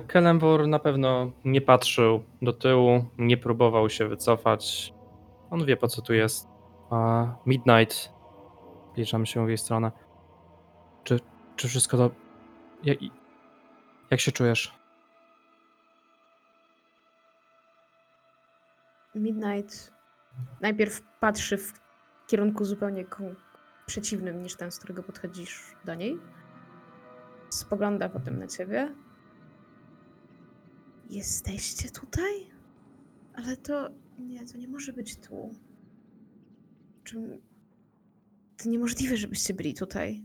Kellenbor 0.07 0.67
na 0.67 0.79
pewno 0.79 1.31
nie 1.45 1.61
patrzył 1.61 2.23
do 2.41 2.53
tyłu, 2.53 3.05
nie 3.17 3.37
próbował 3.37 3.89
się 3.89 4.07
wycofać. 4.07 4.93
On 5.53 5.65
wie 5.65 5.77
po 5.77 5.87
co 5.87 6.01
tu 6.01 6.13
jest. 6.13 6.47
A 6.89 7.25
Midnight. 7.45 8.13
Zbliżamy 8.91 9.25
się 9.25 9.45
w 9.45 9.47
jej 9.47 9.57
stronę. 9.57 9.91
Czy, 11.03 11.19
czy 11.55 11.67
wszystko 11.67 11.97
do. 11.97 12.11
Jak, 12.83 12.97
jak 14.11 14.19
się 14.19 14.31
czujesz? 14.31 14.79
Midnight 19.15 19.93
najpierw 20.61 21.01
patrzy 21.19 21.57
w 21.57 21.73
kierunku 22.27 22.65
zupełnie 22.65 23.05
przeciwnym 23.85 24.43
niż 24.43 24.55
ten, 24.55 24.71
z 24.71 24.79
którego 24.79 25.03
podchodzisz 25.03 25.75
do 25.85 25.95
niej. 25.95 26.19
Spogląda 27.49 28.09
potem 28.09 28.39
na 28.39 28.47
ciebie. 28.47 28.95
Jesteście 31.09 31.89
tutaj? 31.89 32.51
Ale 33.35 33.57
to 33.57 33.89
nie, 34.19 34.45
to 34.45 34.57
nie 34.57 34.67
może 34.67 34.93
być 34.93 35.17
tu. 35.17 35.51
Czym... 37.03 37.41
To 38.57 38.69
niemożliwe, 38.69 39.17
żebyście 39.17 39.53
byli 39.53 39.73
tutaj. 39.73 40.23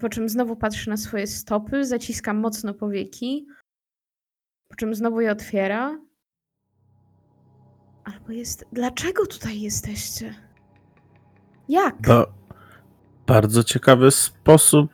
Po 0.00 0.08
czym 0.08 0.28
znowu 0.28 0.56
patrzy 0.56 0.90
na 0.90 0.96
swoje 0.96 1.26
stopy, 1.26 1.84
zaciska 1.84 2.34
mocno 2.34 2.74
powieki, 2.74 3.46
po 4.68 4.74
czym 4.76 4.94
znowu 4.94 5.20
je 5.20 5.32
otwiera. 5.32 5.98
Albo 8.04 8.32
jest. 8.32 8.64
Dlaczego 8.72 9.26
tutaj 9.26 9.60
jesteście? 9.60 10.34
Jak? 11.68 12.06
To 12.06 12.34
bardzo 13.26 13.64
ciekawy 13.64 14.10
sposób 14.10 14.90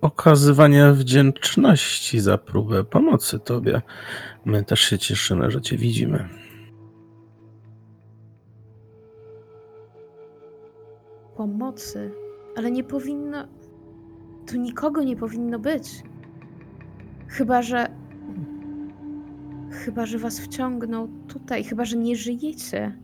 okazywania 0.00 0.92
wdzięczności 0.92 2.20
za 2.20 2.38
próbę 2.38 2.84
pomocy 2.84 3.38
tobie. 3.38 3.82
My 4.44 4.64
też 4.64 4.80
się 4.80 4.98
cieszymy, 4.98 5.50
że 5.50 5.60
cię 5.60 5.76
widzimy. 5.76 6.43
Pomocy, 11.36 12.10
ale 12.56 12.70
nie 12.70 12.84
powinno. 12.84 13.44
Tu 14.46 14.56
nikogo 14.56 15.02
nie 15.02 15.16
powinno 15.16 15.58
być. 15.58 16.02
Chyba, 17.28 17.62
że. 17.62 17.86
Chyba, 19.70 20.06
że 20.06 20.18
was 20.18 20.40
wciągnął 20.40 21.08
tutaj, 21.28 21.64
chyba, 21.64 21.84
że 21.84 21.96
nie 21.96 22.16
żyjecie. 22.16 22.98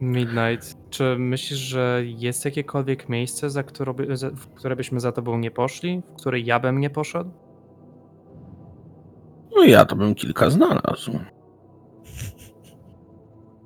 Midnight, 0.00 0.76
czy 0.90 1.16
myślisz, 1.18 1.58
że 1.58 2.02
jest 2.04 2.44
jakiekolwiek 2.44 3.08
miejsce, 3.08 3.50
za 3.50 3.62
które, 3.62 3.94
za- 4.16 4.30
w 4.30 4.46
które 4.46 4.76
byśmy 4.76 5.00
za 5.00 5.12
tobą 5.12 5.38
nie 5.38 5.50
poszli? 5.50 6.02
W 6.12 6.16
które 6.16 6.40
ja 6.40 6.60
bym 6.60 6.80
nie 6.80 6.90
poszedł? 6.90 7.30
No 9.56 9.64
ja 9.64 9.84
to 9.84 9.96
bym 9.96 10.14
kilka 10.14 10.50
znalazł. 10.50 11.12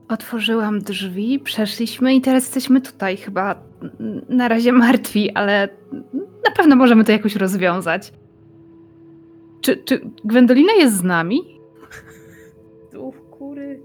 Otworzyłam 0.09 0.79
drzwi, 0.81 1.39
przeszliśmy 1.39 2.15
i 2.15 2.21
teraz 2.21 2.45
jesteśmy 2.45 2.81
tutaj. 2.81 3.17
Chyba 3.17 3.63
na 4.29 4.49
razie 4.49 4.73
martwi, 4.73 5.31
ale 5.31 5.69
na 6.45 6.51
pewno 6.57 6.77
możemy 6.77 7.05
to 7.05 7.13
jakoś 7.13 7.37
rozwiązać. 7.37 8.13
Czy, 9.61 9.77
czy 9.77 10.01
Gwendolina 10.25 10.73
jest 10.73 10.97
z 10.97 11.03
nami? 11.03 11.61
Duch 12.93 13.31
kury. 13.31 13.81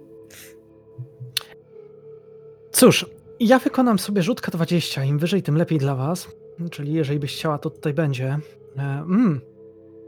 Cóż, 2.71 3.05
ja 3.39 3.59
wykonam 3.59 3.99
sobie 3.99 4.23
rzut 4.23 4.41
K20. 4.41 5.05
Im 5.05 5.19
wyżej, 5.19 5.43
tym 5.43 5.57
lepiej 5.57 5.79
dla 5.79 5.95
was. 5.95 6.27
Czyli 6.71 6.93
jeżeli 6.93 7.19
byś 7.19 7.35
chciała, 7.35 7.57
to 7.57 7.69
tutaj 7.69 7.93
będzie. 7.93 8.39
E, 8.77 9.03
Mm. 9.07 9.41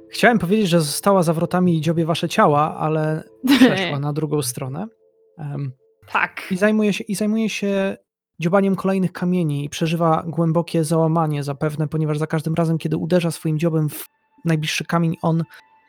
Chciałem 0.10 0.40
powiedzieć, 0.40 0.70
że 0.70 0.82
została 0.82 1.24
za 1.24 1.34
wrotami 1.34 1.78
i 1.78 1.82
dziobie 1.82 2.06
wasze 2.06 2.30
ciała, 2.30 2.76
ale 2.78 3.24
przeszła 3.60 4.00
na 4.00 4.14
drugą 4.14 4.42
stronę. 4.42 4.88
Em, 5.38 5.72
Tak. 6.12 6.42
I 6.52 6.58
zajmuje 6.58 6.94
się, 6.94 7.04
i 7.04 7.16
zajmuje 7.16 7.50
się 7.50 7.98
dziobaniem 8.40 8.76
kolejnych 8.76 9.14
kamieni 9.14 9.66
i 9.66 9.70
przeżywa 9.70 10.24
głębokie 10.28 10.84
załamanie 10.84 11.44
zapewne, 11.44 11.88
ponieważ 11.88 12.18
za 12.18 12.28
każdym 12.28 12.54
razem, 12.54 12.78
kiedy 12.78 12.98
uderza 12.98 13.32
swoim 13.32 13.60
dziobem 13.60 13.90
w 13.90 14.10
najbliższy 14.46 14.86
kamień, 14.86 15.18
on 15.22 15.44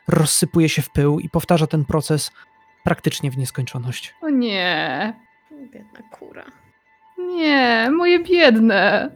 rozsypuje 0.07 0.69
się 0.69 0.81
w 0.81 0.89
pył 0.89 1.19
i 1.19 1.29
powtarza 1.29 1.67
ten 1.67 1.85
proces 1.85 2.31
praktycznie 2.83 3.31
w 3.31 3.37
nieskończoność. 3.37 4.13
O 4.21 4.29
nie. 4.29 5.13
Biedna 5.73 5.99
kura. 6.11 6.45
Nie, 7.17 7.89
moje 7.91 8.23
biedne. 8.23 9.11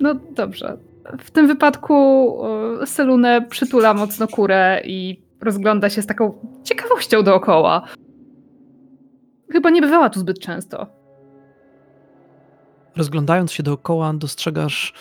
No 0.00 0.14
dobrze. 0.14 0.78
W 1.18 1.30
tym 1.30 1.46
wypadku 1.46 2.36
e, 2.82 2.86
Selunę 2.86 3.42
przytula 3.42 3.94
mocno 3.94 4.28
kurę 4.28 4.82
i 4.84 5.24
rozgląda 5.40 5.90
się 5.90 6.02
z 6.02 6.06
taką 6.06 6.46
ciekawością 6.64 7.22
dookoła. 7.22 7.88
Chyba 9.52 9.70
nie 9.70 9.80
bywała 9.80 10.10
tu 10.10 10.20
zbyt 10.20 10.40
często. 10.40 10.86
Rozglądając 12.96 13.52
się 13.52 13.62
dookoła, 13.62 14.14
dostrzegasz 14.14 14.92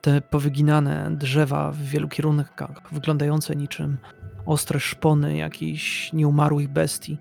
te 0.00 0.20
powyginane 0.20 1.16
drzewa 1.18 1.72
w 1.72 1.78
wielu 1.78 2.08
kierunkach, 2.08 2.82
wyglądające 2.92 3.56
niczym 3.56 3.98
ostre 4.46 4.80
szpony 4.80 5.36
jakichś 5.36 6.12
nieumarłych 6.12 6.68
bestii. 6.68 7.18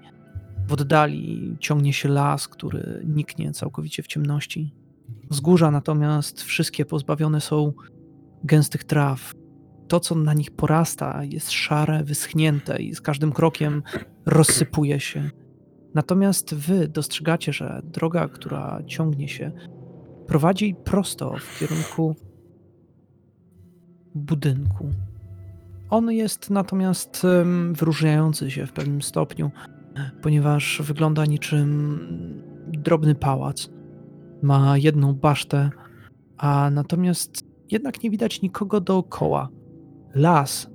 W 0.68 0.74
oddali 0.74 1.56
ciągnie 1.60 1.94
się 1.94 2.10
las, 2.10 2.48
który 2.48 3.02
niknie 3.06 3.52
całkowicie 3.52 4.04
w 4.04 4.08
ciemności. 4.08 4.74
Wzgórza 5.30 5.72
natomiast 5.72 6.44
wszystkie 6.44 6.86
pozbawione 6.86 7.42
są 7.42 7.74
gęstych 8.44 8.84
traw. 8.84 9.34
To, 9.88 10.00
co 10.00 10.16
na 10.16 10.34
nich 10.34 10.52
porasta, 10.52 11.24
jest 11.24 11.52
szare, 11.52 12.04
wyschnięte 12.04 12.82
i 12.82 12.96
z 12.96 13.02
każdym 13.02 13.32
krokiem 13.32 13.84
rozsypuje 14.26 15.00
się. 15.00 15.30
Natomiast 15.94 16.56
wy 16.56 16.88
dostrzegacie, 16.88 17.54
że 17.54 17.82
droga, 17.84 18.28
która 18.28 18.82
ciągnie 18.88 19.28
się, 19.28 19.52
prowadzi 20.28 20.76
prosto 20.84 21.36
w 21.40 21.60
kierunku 21.60 22.16
budynku. 24.16 24.90
On 25.90 26.12
jest 26.12 26.50
natomiast 26.50 27.28
wyróżniający 27.72 28.52
się 28.52 28.66
w 28.66 28.72
pewnym 28.72 29.02
stopniu, 29.02 29.52
ponieważ 30.22 30.82
wygląda 30.86 31.26
niczym 31.26 32.00
drobny 32.68 33.16
pałac. 33.16 33.70
Ma 34.42 34.78
jedną 34.78 35.14
basztę, 35.14 35.70
a 36.38 36.70
natomiast 36.70 37.46
jednak 37.72 38.04
nie 38.04 38.10
widać 38.10 38.42
nikogo 38.42 38.82
dookoła. 38.82 39.50
Las, 40.16 40.72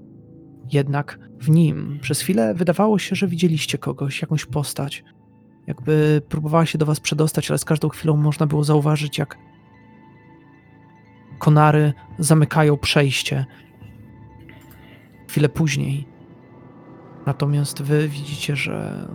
jednak 0.73 1.19
w 1.41 1.51
nim 1.51 1.99
przez 2.03 2.21
chwilę 2.21 2.55
wydawało 2.55 2.99
się, 2.99 3.17
że 3.17 3.29
widzieliście 3.29 3.79
kogoś, 3.79 4.23
jakąś 4.23 4.47
postać. 4.47 5.05
Jakby 5.67 6.23
próbowała 6.29 6.67
się 6.67 6.79
do 6.79 6.87
was 6.87 7.01
przedostać, 7.01 7.51
ale 7.51 7.59
z 7.59 7.65
każdą 7.65 7.89
chwilą 7.89 8.17
można 8.17 8.47
było 8.47 8.65
zauważyć, 8.65 9.19
jak 9.19 9.39
konary 11.39 11.93
zamykają 12.19 12.77
przejście. 12.77 13.47
Chwilę 15.29 15.49
później. 15.49 16.09
Natomiast 17.27 17.83
wy 17.83 18.09
widzicie, 18.09 18.57
że 18.57 19.09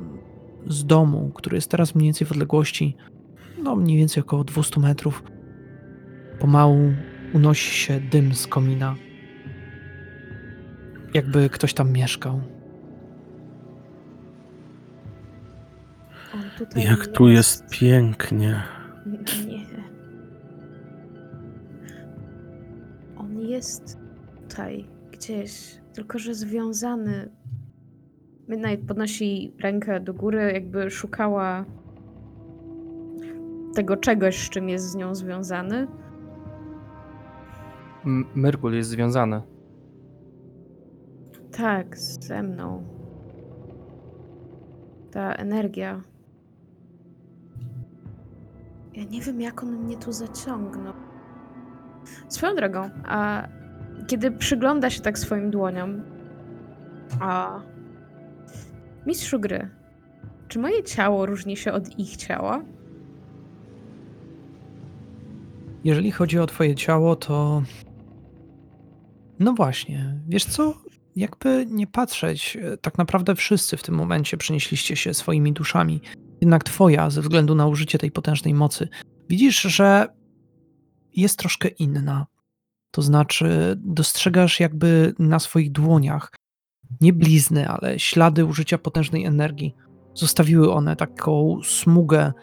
z 0.68 0.86
domu, 0.86 1.32
który 1.36 1.56
jest 1.56 1.72
teraz 1.72 1.96
mniej 1.96 2.08
więcej 2.08 2.28
w 2.28 2.32
odległości, 2.32 2.96
no 3.64 3.76
mniej 3.76 3.98
więcej 3.98 4.24
około 4.24 4.44
200 4.44 4.80
metrów, 4.80 5.24
pomału 6.40 6.94
unosi 7.34 7.76
się 7.76 8.00
dym 8.00 8.36
z 8.36 8.48
komina. 8.48 8.96
Jakby 11.14 11.50
ktoś 11.50 11.74
tam 11.74 11.92
mieszkał. 11.92 12.42
On 16.34 16.42
tutaj 16.58 16.84
Jak 16.84 17.08
tu 17.08 17.28
jest 17.28 17.70
pięknie. 17.70 18.64
Nie. 19.48 19.66
On 23.18 23.40
jest 23.40 23.98
tutaj, 24.50 24.88
gdzieś, 25.12 25.82
tylko 25.94 26.20
że 26.20 26.34
związany. 26.36 27.30
Midnight 28.48 28.88
podnosi 28.88 29.54
rękę 29.64 30.00
do 30.00 30.14
góry, 30.14 30.52
jakby 30.54 30.92
szukała 30.92 31.66
tego 33.76 33.98
czegoś, 33.98 34.38
z 34.46 34.50
czym 34.50 34.70
jest 34.70 34.86
z 34.92 34.96
nią 34.96 35.16
związany. 35.16 35.88
M- 38.06 38.26
Myrgul 38.36 38.74
jest 38.74 38.90
związany. 38.90 39.42
Tak, 41.58 41.98
ze 41.98 42.44
mną. 42.44 42.84
Ta 45.12 45.34
energia. 45.34 46.02
Ja 48.94 49.04
nie 49.04 49.22
wiem, 49.22 49.42
jak 49.42 49.64
on 49.64 49.76
mnie 49.76 49.98
tu 49.98 50.12
zaciągnął. 50.12 50.94
Swoją 52.30 52.56
drogą, 52.56 52.90
a 53.06 53.48
kiedy 54.08 54.32
przygląda 54.32 54.90
się 54.90 55.02
tak 55.02 55.20
swoim 55.20 55.52
dłoniom, 55.52 56.02
a 57.20 57.62
mistrzu 59.06 59.40
gry, 59.40 59.70
czy 60.48 60.60
moje 60.60 60.84
ciało 60.84 61.26
różni 61.26 61.58
się 61.58 61.72
od 61.72 62.00
ich 62.00 62.16
ciała? 62.18 62.62
Jeżeli 65.84 66.12
chodzi 66.12 66.40
o 66.40 66.48
twoje 66.48 66.76
ciało, 66.76 67.16
to. 67.16 67.64
No 69.40 69.54
właśnie, 69.54 70.20
wiesz 70.28 70.46
co? 70.46 70.74
Jakby 71.16 71.66
nie 71.70 71.88
patrzeć, 71.88 72.58
e, 72.62 72.78
tak 72.78 72.98
naprawdę 72.98 73.36
wszyscy 73.36 73.78
w 73.78 73.84
tym 73.84 73.96
momencie 73.96 74.38
przenieśliście 74.38 74.96
się 74.96 75.14
swoimi 75.14 75.54
duszami. 75.54 76.02
Jednak 76.42 76.64
twoja, 76.64 77.10
ze 77.10 77.22
względu 77.22 77.56
na 77.56 77.68
użycie 77.68 77.98
tej 77.98 78.12
potężnej 78.12 78.54
mocy, 78.54 78.88
widzisz, 79.30 79.62
że 79.62 80.08
jest 81.16 81.40
troszkę 81.40 81.68
inna. 81.68 82.28
To 82.92 83.02
znaczy, 83.02 83.76
dostrzegasz 83.78 84.60
jakby 84.60 85.14
na 85.20 85.40
swoich 85.40 85.72
dłoniach 85.72 86.32
nie 87.02 87.14
blizny, 87.14 87.70
ale 87.70 88.00
ślady 88.00 88.46
użycia 88.46 88.78
potężnej 88.78 89.26
energii. 89.26 89.76
Zostawiły 90.14 90.74
one 90.74 90.96
taką 90.96 91.60
smugę, 91.64 92.34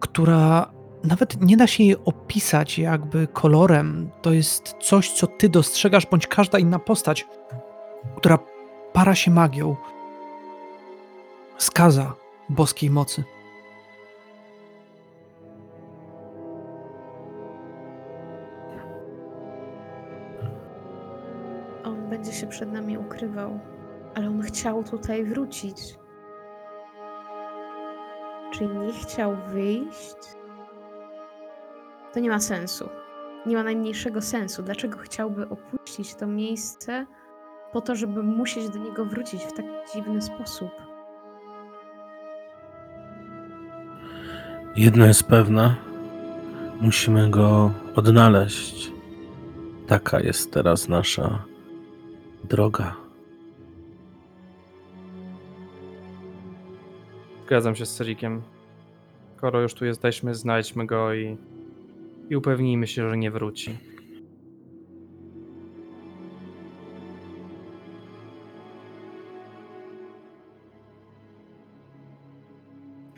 która 0.00 0.77
nawet 1.08 1.40
nie 1.40 1.56
da 1.56 1.66
się 1.66 1.84
jej 1.84 1.96
opisać 2.04 2.78
jakby 2.78 3.26
kolorem. 3.26 4.10
To 4.22 4.32
jest 4.32 4.76
coś, 4.80 5.12
co 5.12 5.26
ty 5.26 5.48
dostrzegasz, 5.48 6.06
bądź 6.06 6.26
każda 6.26 6.58
inna 6.58 6.78
postać, 6.78 7.26
która 8.16 8.38
para 8.92 9.14
się 9.14 9.30
magią. 9.30 9.76
Skaza 11.58 12.14
boskiej 12.48 12.90
mocy. 12.90 13.24
On 21.84 22.10
będzie 22.10 22.32
się 22.32 22.46
przed 22.46 22.72
nami 22.72 22.98
ukrywał, 22.98 23.60
ale 24.14 24.28
on 24.28 24.42
chciał 24.42 24.84
tutaj 24.84 25.24
wrócić. 25.24 25.98
Czyli 28.52 28.78
nie 28.78 28.92
chciał 28.92 29.36
wyjść? 29.52 30.37
To 32.14 32.20
nie 32.20 32.30
ma 32.30 32.40
sensu. 32.40 32.88
Nie 33.46 33.56
ma 33.56 33.62
najmniejszego 33.62 34.20
sensu. 34.20 34.62
Dlaczego 34.62 34.98
chciałby 34.98 35.48
opuścić 35.48 36.14
to 36.14 36.26
miejsce 36.26 37.06
po 37.72 37.80
to, 37.80 37.96
żeby 37.96 38.22
musieć 38.22 38.68
do 38.68 38.78
niego 38.78 39.04
wrócić 39.04 39.42
w 39.42 39.52
tak 39.52 39.66
dziwny 39.94 40.22
sposób? 40.22 40.70
Jedno 44.76 45.06
jest 45.06 45.22
pewne. 45.22 45.76
Musimy 46.80 47.30
go 47.30 47.72
odnaleźć. 47.94 48.92
Taka 49.86 50.20
jest 50.20 50.52
teraz 50.52 50.88
nasza 50.88 51.44
droga. 52.44 52.96
Zgadzam 57.46 57.76
się 57.76 57.86
z 57.86 57.94
Celikiem. 57.96 58.42
Skoro 59.36 59.60
już 59.60 59.74
tu 59.74 59.84
jesteśmy, 59.84 60.34
znajdźmy 60.34 60.86
go 60.86 61.14
i, 61.14 61.36
i 62.30 62.36
upewnijmy 62.36 62.86
się, 62.86 63.10
że 63.10 63.16
nie 63.16 63.30
wróci. 63.30 63.78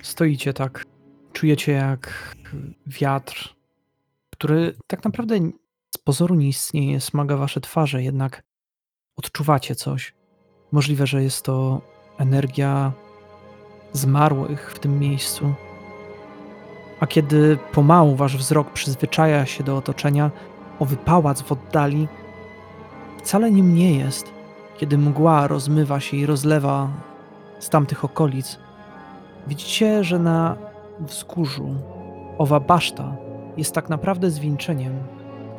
Stoicie 0.02 0.52
tak. 0.52 0.84
Czujecie 1.32 1.72
jak 1.72 2.34
wiatr, 2.86 3.54
który 4.30 4.74
tak 4.86 5.04
naprawdę 5.04 5.50
z 5.94 5.98
pozoru 5.98 6.34
nie 6.34 6.48
istnieje, 6.48 7.00
smaga 7.00 7.36
wasze 7.36 7.60
twarze, 7.60 8.02
jednak 8.02 8.42
odczuwacie 9.16 9.74
coś. 9.74 10.14
Możliwe, 10.72 11.06
że 11.06 11.22
jest 11.22 11.44
to 11.44 11.80
energia 12.18 12.92
zmarłych 13.92 14.72
w 14.72 14.78
tym 14.78 14.98
miejscu. 14.98 15.54
A 17.00 17.06
kiedy 17.06 17.58
pomału 17.72 18.16
wasz 18.16 18.36
wzrok 18.36 18.70
przyzwyczaja 18.70 19.46
się 19.46 19.64
do 19.64 19.76
otoczenia, 19.76 20.30
owy 20.78 20.96
pałac 20.96 21.42
w 21.42 21.52
oddali 21.52 22.08
wcale 23.18 23.50
nim 23.50 23.74
nie 23.74 23.98
jest. 23.98 24.32
Kiedy 24.78 24.98
mgła 24.98 25.46
rozmywa 25.46 26.00
się 26.00 26.16
i 26.16 26.26
rozlewa 26.26 26.88
z 27.58 27.68
tamtych 27.68 28.04
okolic, 28.04 28.58
widzicie, 29.46 30.04
że 30.04 30.18
na 30.18 30.56
wzgórzu 31.00 31.74
owa 32.38 32.60
baszta 32.60 33.16
jest 33.56 33.74
tak 33.74 33.88
naprawdę 33.88 34.30
zwieńczeniem 34.30 34.92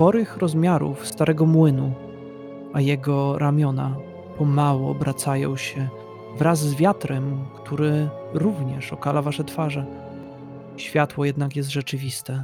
sporych 0.01 0.37
rozmiarów 0.37 1.07
starego 1.07 1.45
młynu, 1.45 1.91
a 2.73 2.81
jego 2.81 3.37
ramiona 3.37 3.95
pomału 4.37 4.89
obracają 4.89 5.57
się 5.57 5.87
wraz 6.37 6.59
z 6.59 6.75
wiatrem, 6.75 7.45
który 7.55 8.09
również 8.33 8.93
okala 8.93 9.21
wasze 9.21 9.43
twarze. 9.43 9.85
Światło 10.82 11.25
jednak 11.25 11.55
jest 11.55 11.69
rzeczywiste, 11.69 12.43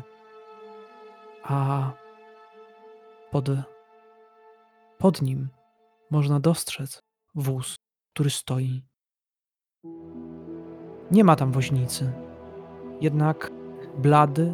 a 1.44 1.92
pod, 3.32 3.50
pod 4.98 5.22
nim 5.22 5.50
można 6.12 6.40
dostrzec 6.40 7.04
wóz, 7.36 7.76
który 8.14 8.30
stoi. 8.30 8.82
Nie 11.12 11.24
ma 11.24 11.36
tam 11.36 11.52
woźnicy, 11.52 12.12
jednak 13.02 13.52
blady 13.98 14.54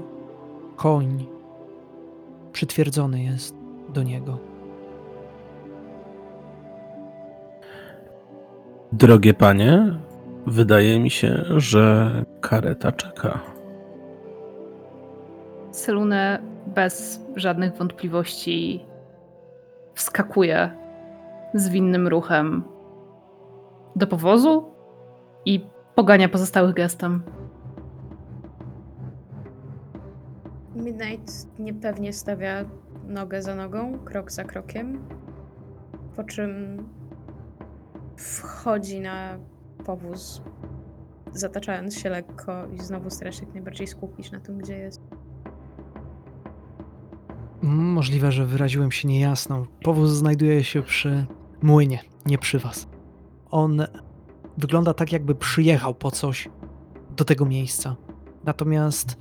koń 0.75 1.27
przytwierdzony 2.51 3.23
jest 3.23 3.55
do 3.89 4.03
niego. 4.03 4.39
Drogie 8.91 9.33
panie, 9.33 9.99
wydaje 10.47 10.99
mi 10.99 11.09
się, 11.09 11.43
że 11.57 12.11
kareta 12.41 12.91
czeka. 12.91 13.52
Selune 15.73 16.39
bez 16.67 17.21
żadnych 17.35 17.73
wątpliwości 17.73 18.85
wskakuje 19.93 20.77
zwinnym 21.53 22.07
ruchem 22.07 22.63
do 23.95 24.07
powozu 24.07 24.73
i 25.45 25.65
pogania 25.95 26.29
pozostałych 26.29 26.75
gestem. 26.75 27.23
Midnight 30.75 31.59
niepewnie 31.59 32.13
stawia 32.13 32.65
nogę 33.07 33.41
za 33.41 33.55
nogą, 33.55 33.99
krok 33.99 34.31
za 34.31 34.43
krokiem, 34.43 35.07
po 36.15 36.23
czym 36.23 36.83
wchodzi 38.17 39.01
na 39.01 39.37
powóz, 39.85 40.41
zataczając 41.31 41.97
się 41.97 42.09
lekko 42.09 42.67
i 42.67 42.79
znowu 42.79 43.09
stara 43.09 43.31
się 43.31 43.45
jak 43.45 43.53
najbardziej 43.53 43.87
skupić 43.87 44.31
na 44.31 44.39
tym, 44.39 44.57
gdzie 44.57 44.77
jest. 44.77 45.01
Możliwe, 47.63 48.31
że 48.31 48.45
wyraziłem 48.45 48.91
się 48.91 49.07
niejasno. 49.07 49.65
Powóz 49.83 50.09
znajduje 50.09 50.63
się 50.63 50.81
przy 50.81 51.25
młynie, 51.61 51.99
nie 52.25 52.37
przy 52.37 52.59
was. 52.59 52.87
On 53.51 53.85
wygląda 54.57 54.93
tak, 54.93 55.11
jakby 55.11 55.35
przyjechał 55.35 55.95
po 55.95 56.11
coś 56.11 56.49
do 57.15 57.25
tego 57.25 57.45
miejsca. 57.45 57.95
Natomiast 58.43 59.17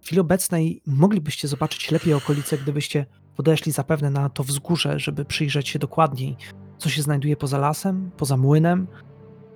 w 0.00 0.06
chwili 0.06 0.20
obecnej 0.20 0.82
moglibyście 0.86 1.48
zobaczyć 1.48 1.90
lepiej 1.90 2.14
okolice, 2.14 2.58
gdybyście 2.58 3.06
podeszli 3.36 3.72
zapewne 3.72 4.10
na 4.10 4.28
to 4.28 4.44
wzgórze, 4.44 4.98
żeby 4.98 5.24
przyjrzeć 5.24 5.68
się 5.68 5.78
dokładniej, 5.78 6.36
co 6.78 6.88
się 6.88 7.02
znajduje 7.02 7.36
poza 7.36 7.58
lasem, 7.58 8.10
poza 8.16 8.36
młynem, 8.36 8.86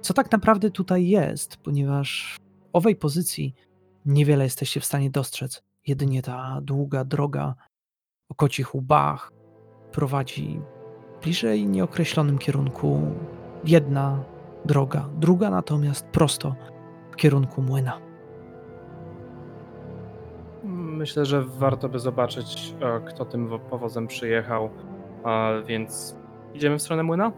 co 0.00 0.14
tak 0.14 0.32
naprawdę 0.32 0.70
tutaj 0.70 1.08
jest, 1.08 1.56
ponieważ 1.56 2.36
w 2.36 2.68
owej 2.72 2.96
pozycji 2.96 3.54
niewiele 4.06 4.44
jesteście 4.44 4.80
w 4.80 4.84
stanie 4.84 5.10
dostrzec. 5.10 5.62
Jedynie 5.86 6.22
ta 6.22 6.60
długa 6.62 7.04
droga 7.04 7.54
o 8.30 8.34
kocich 8.34 8.74
łbach 8.74 9.32
prowadzi 9.92 10.60
bliżej 11.22 11.66
nieokreślonym 11.66 12.38
kierunku 12.38 13.00
jedna 13.64 14.18
droga, 14.64 15.04
druga 15.18 15.50
natomiast 15.50 16.06
prosto 16.06 16.54
w 17.12 17.16
kierunku 17.16 17.62
młyna. 17.62 17.98
Myślę, 20.64 21.24
że 21.24 21.42
warto 21.44 21.88
by 21.88 21.98
zobaczyć, 21.98 22.74
e, 22.80 23.00
kto 23.00 23.24
tym 23.24 23.48
wo- 23.48 23.58
powozem 23.58 24.06
przyjechał, 24.06 24.70
a 25.24 25.50
więc 25.66 26.16
idziemy 26.54 26.78
w 26.78 26.82
stronę 26.82 27.02
młyna? 27.02 27.32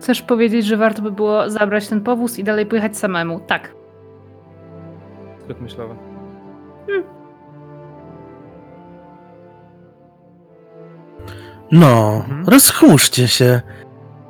Chcesz 0.00 0.22
powiedzieć, 0.22 0.66
że 0.66 0.76
warto 0.76 1.02
by 1.02 1.10
było 1.10 1.50
zabrać 1.50 1.88
ten 1.88 2.00
powóz 2.00 2.38
i 2.38 2.44
dalej 2.44 2.66
pojechać 2.66 2.96
samemu? 2.96 3.40
Tak. 3.40 3.74
Zbyt 5.44 5.60
myślowy. 5.60 5.94
No, 11.72 12.14
Mhm. 12.16 12.44
rozchmurzcie 12.48 13.28
się. 13.28 13.60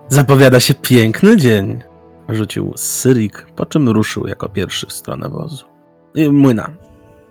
Zapowiada 0.09 0.61
się 0.61 0.75
piękny 0.75 1.37
dzień. 1.37 1.83
Rzucił 2.29 2.73
Syrik, 2.77 3.47
po 3.57 3.67
czym 3.67 3.89
ruszył 3.89 4.27
jako 4.27 4.49
pierwszy 4.49 4.87
w 4.87 4.93
stronę 4.93 5.29
wozu. 5.29 5.65
I 6.15 6.29
młyna. 6.29 6.71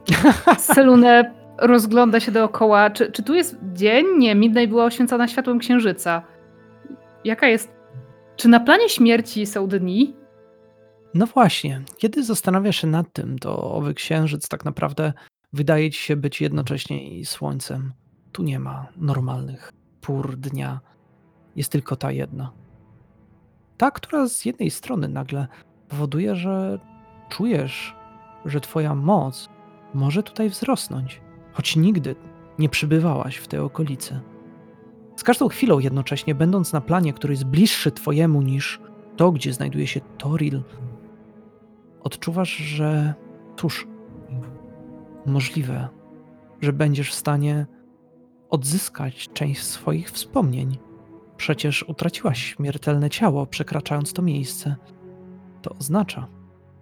Selune 0.60 1.32
rozgląda 1.58 2.20
się 2.20 2.32
dookoła. 2.32 2.90
Czy, 2.90 3.12
czy 3.12 3.24
tu 3.24 3.36
jest 3.36 3.56
dzień? 3.74 4.06
Nie, 4.18 4.36
Midnight 4.36 4.70
była 4.70 4.86
oświęcona 4.86 5.28
światłem 5.28 5.60
księżyca. 5.60 6.22
Jaka 7.24 7.48
jest... 7.48 7.72
Czy 8.36 8.48
na 8.48 8.60
planie 8.60 8.90
śmierci 8.90 9.46
są 9.46 9.68
dni? 9.68 10.16
No 11.14 11.26
właśnie, 11.26 11.82
kiedy 11.98 12.24
zastanawiasz 12.24 12.82
się 12.82 12.88
nad 12.88 13.14
tym, 13.14 13.40
to 13.40 13.72
owy 13.72 13.94
księżyc 13.94 14.48
tak 14.48 14.66
naprawdę 14.66 15.14
wydaje 15.54 15.92
ci 15.92 16.00
się 16.00 16.16
być 16.16 16.42
jednocześnie 16.42 17.10
i 17.10 17.26
słońcem. 17.26 17.94
Tu 18.32 18.44
nie 18.44 18.60
ma 18.60 18.88
normalnych 18.98 19.72
pór 20.06 20.38
dnia. 20.38 20.80
Jest 21.56 21.72
tylko 21.72 21.96
ta 21.96 22.12
jedna. 22.12 22.52
Ta, 23.78 23.92
która 23.92 24.28
z 24.28 24.46
jednej 24.46 24.72
strony 24.72 25.08
nagle 25.08 25.48
powoduje, 25.90 26.36
że 26.36 26.80
czujesz, 27.30 27.96
że 28.46 28.62
twoja 28.62 28.96
moc 28.96 29.50
może 29.94 30.24
tutaj 30.24 30.50
wzrosnąć, 30.50 31.22
choć 31.54 31.76
nigdy 31.76 32.16
nie 32.60 32.70
przybywałaś 32.70 33.36
w 33.38 33.48
tej 33.48 33.60
okolicy. 33.60 34.20
Z 35.16 35.24
każdą 35.24 35.48
chwilą 35.48 35.80
jednocześnie, 35.80 36.36
będąc 36.36 36.74
na 36.74 36.82
planie, 36.82 37.14
który 37.14 37.34
jest 37.34 37.46
bliższy 37.46 37.92
twojemu 37.92 38.42
niż 38.42 38.80
to, 39.18 39.32
gdzie 39.32 39.54
znajduje 39.54 39.88
się 39.88 40.02
Toril, 40.18 40.64
odczuwasz, 42.02 42.56
że 42.58 43.14
cóż, 43.58 43.88
możliwe, 45.26 45.88
że 46.62 46.74
będziesz 46.74 47.12
w 47.12 47.16
stanie 47.16 47.66
odzyskać 48.50 49.30
część 49.34 49.64
swoich 49.64 50.12
wspomnień. 50.12 50.78
Przecież 51.38 51.84
utraciłaś 51.84 52.44
śmiertelne 52.44 53.10
ciało, 53.10 53.46
przekraczając 53.46 54.14
to 54.14 54.22
miejsce. 54.22 54.76
To 55.62 55.76
oznacza, 55.80 56.28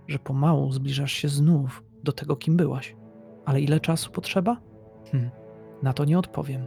że 0.08 0.20
pomału 0.20 0.72
zbliżasz 0.72 1.12
się 1.12 1.30
znów 1.30 1.84
do 2.04 2.12
tego, 2.12 2.36
kim 2.36 2.58
byłaś. 2.58 2.96
Ale 3.46 3.62
ile 3.62 3.80
czasu 3.80 4.12
potrzeba? 4.12 4.58
Hm, 5.12 5.30
na 5.84 5.94
to 5.94 6.06
nie 6.06 6.20
odpowiem. 6.20 6.66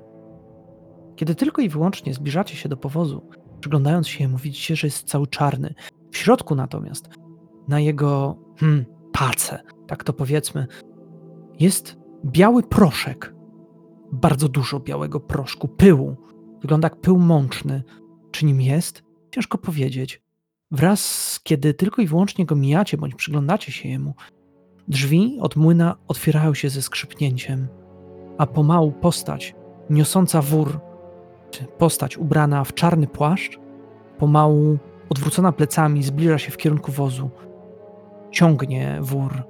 Kiedy 1.17 1.35
tylko 1.35 1.63
i 1.63 1.69
wyłącznie 1.69 2.15
zbliżacie 2.15 2.57
się 2.57 2.69
do 2.69 2.77
powozu, 2.77 3.23
przyglądając 3.61 4.09
się 4.09 4.25
jemu, 4.25 4.39
widzicie, 4.39 4.77
że 4.77 4.87
jest 4.87 5.09
cały 5.09 5.27
czarny. 5.27 5.75
W 6.13 6.17
środku 6.17 6.55
natomiast, 6.55 7.09
na 7.69 7.81
jego 7.81 8.37
hmm, 8.57 8.85
pace, 9.13 9.63
tak 9.87 10.05
to 10.05 10.13
powiedzmy, 10.13 10.67
jest 11.61 11.97
biały 12.25 12.63
proszek. 12.63 13.36
Bardzo 14.13 14.49
dużo 14.49 14.81
białego 14.81 15.21
proszku, 15.21 15.69
pyłu. 15.69 16.17
Wygląda 16.61 16.87
jak 16.87 17.01
pył 17.01 17.19
mączny. 17.19 17.83
Czy 18.31 18.47
nim 18.47 18.61
jest? 18.61 19.03
Ciężko 19.31 19.59
powiedzieć. 19.59 20.23
Wraz, 20.71 21.41
kiedy 21.43 21.75
tylko 21.75 22.03
i 22.03 22.07
wyłącznie 22.07 22.47
go 22.47 22.57
mijacie 22.57 22.97
bądź 22.97 23.15
przyglądacie 23.15 23.73
się 23.73 23.89
jemu, 23.89 24.15
Drzwi 24.89 25.39
od 25.41 25.57
młyna 25.57 25.97
otwierają 26.09 26.55
się 26.55 26.71
ze 26.71 26.83
skrzypnięciem, 26.83 27.69
a 28.39 28.47
pomału 28.47 28.93
postać 28.93 29.55
niosąca 29.91 30.43
wór, 30.43 30.81
czy 31.51 31.65
postać 31.65 32.19
ubrana 32.19 32.65
w 32.65 32.75
czarny 32.75 33.07
płaszcz, 33.07 33.59
pomału 34.19 34.79
odwrócona 35.09 35.53
plecami 35.53 36.03
zbliża 36.03 36.39
się 36.39 36.51
w 36.51 36.57
kierunku 36.57 36.93
wozu. 36.93 37.31
Ciągnie 38.31 38.99
wór, 39.01 39.43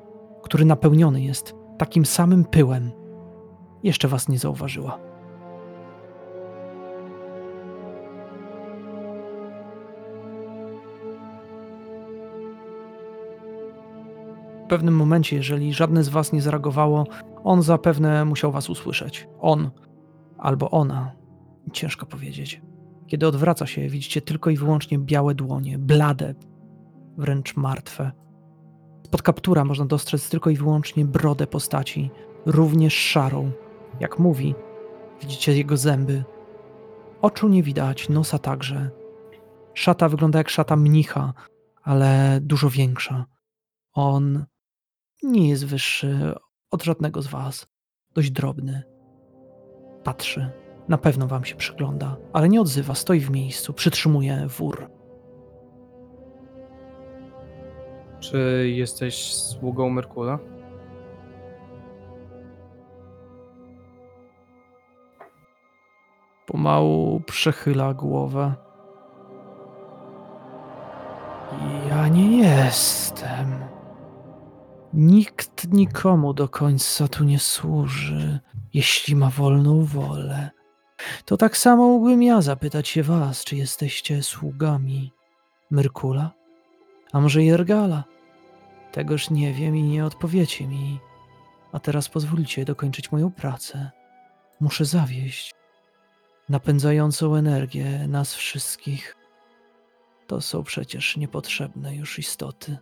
który 0.42 0.64
napełniony 0.64 1.22
jest 1.22 1.54
takim 1.78 2.06
samym 2.06 2.44
pyłem. 2.44 2.92
Jeszcze 3.82 4.08
was 4.08 4.28
nie 4.28 4.38
zauważyła. 4.38 4.98
W 14.64 14.68
pewnym 14.68 14.96
momencie, 14.96 15.36
jeżeli 15.36 15.74
żadne 15.74 16.04
z 16.04 16.08
was 16.08 16.32
nie 16.32 16.42
zareagowało, 16.42 17.06
on 17.44 17.62
zapewne 17.62 18.24
musiał 18.24 18.52
was 18.52 18.70
usłyszeć. 18.70 19.28
On 19.40 19.70
albo 20.38 20.70
ona. 20.70 21.12
Ciężko 21.72 22.06
powiedzieć. 22.06 22.62
Kiedy 23.06 23.26
odwraca 23.26 23.66
się, 23.66 23.88
widzicie 23.88 24.20
tylko 24.20 24.50
i 24.50 24.56
wyłącznie 24.56 24.98
białe 24.98 25.34
dłonie, 25.34 25.78
blade, 25.78 26.34
wręcz 27.16 27.56
martwe. 27.56 28.12
Spod 29.06 29.22
kaptura 29.22 29.64
można 29.64 29.86
dostrzec 29.86 30.30
tylko 30.30 30.50
i 30.50 30.56
wyłącznie 30.56 31.04
brodę 31.04 31.46
postaci, 31.46 32.10
również 32.46 32.94
szarą. 32.94 33.50
Jak 34.00 34.18
mówi, 34.18 34.54
widzicie 35.20 35.56
jego 35.56 35.76
zęby. 35.76 36.24
Oczu 37.22 37.48
nie 37.48 37.62
widać, 37.62 38.08
nosa 38.08 38.38
także. 38.38 38.90
Szata 39.74 40.08
wygląda 40.08 40.38
jak 40.38 40.48
szata 40.48 40.76
mnicha, 40.76 41.32
ale 41.82 42.38
dużo 42.42 42.70
większa. 42.70 43.24
On 43.92 44.46
nie 45.22 45.48
jest 45.48 45.66
wyższy 45.66 46.34
od 46.70 46.84
żadnego 46.84 47.22
z 47.22 47.26
was. 47.26 47.68
Dość 48.14 48.30
drobny. 48.30 48.82
Patrzy. 50.04 50.50
Na 50.88 50.98
pewno 50.98 51.26
wam 51.26 51.44
się 51.44 51.56
przygląda, 51.56 52.16
ale 52.32 52.48
nie 52.48 52.60
odzywa, 52.60 52.94
stoi 52.94 53.20
w 53.20 53.30
miejscu, 53.30 53.72
przytrzymuje 53.72 54.46
wór. 54.46 54.90
Czy 58.20 58.68
jesteś 58.74 59.34
sługą 59.34 59.90
Merkula? 59.90 60.38
Pomału 66.46 67.20
przechyla 67.20 67.94
głowę. 67.94 68.54
Ja 71.88 72.08
nie 72.08 72.38
jestem. 72.38 73.58
Nikt 74.92 75.72
nikomu 75.72 76.34
do 76.34 76.48
końca 76.48 77.08
tu 77.08 77.24
nie 77.24 77.38
służy, 77.38 78.40
jeśli 78.74 79.16
ma 79.16 79.30
wolną 79.30 79.84
wolę. 79.84 80.50
To 81.24 81.36
tak 81.36 81.56
samo 81.56 81.88
mógłbym 81.88 82.22
ja 82.22 82.42
zapytać 82.42 82.88
się 82.88 83.02
was, 83.02 83.44
czy 83.44 83.56
jesteście 83.56 84.22
sługami 84.22 85.12
Myrkula? 85.70 86.30
A 87.12 87.20
może 87.20 87.44
Jergala? 87.44 88.04
Tegoż 88.92 89.30
nie 89.30 89.52
wiem 89.52 89.76
i 89.76 89.82
nie 89.82 90.04
odpowiecie 90.04 90.66
mi. 90.66 91.00
A 91.72 91.80
teraz 91.80 92.08
pozwólcie 92.08 92.64
dokończyć 92.64 93.12
moją 93.12 93.30
pracę. 93.32 93.90
Muszę 94.60 94.84
zawieść 94.84 95.55
napędzającą 96.48 97.34
energię 97.34 98.08
nas 98.08 98.34
wszystkich. 98.34 99.16
To 100.26 100.40
są 100.40 100.62
przecież 100.62 101.16
niepotrzebne 101.16 101.96
już 101.96 102.18
istoty. 102.18 102.78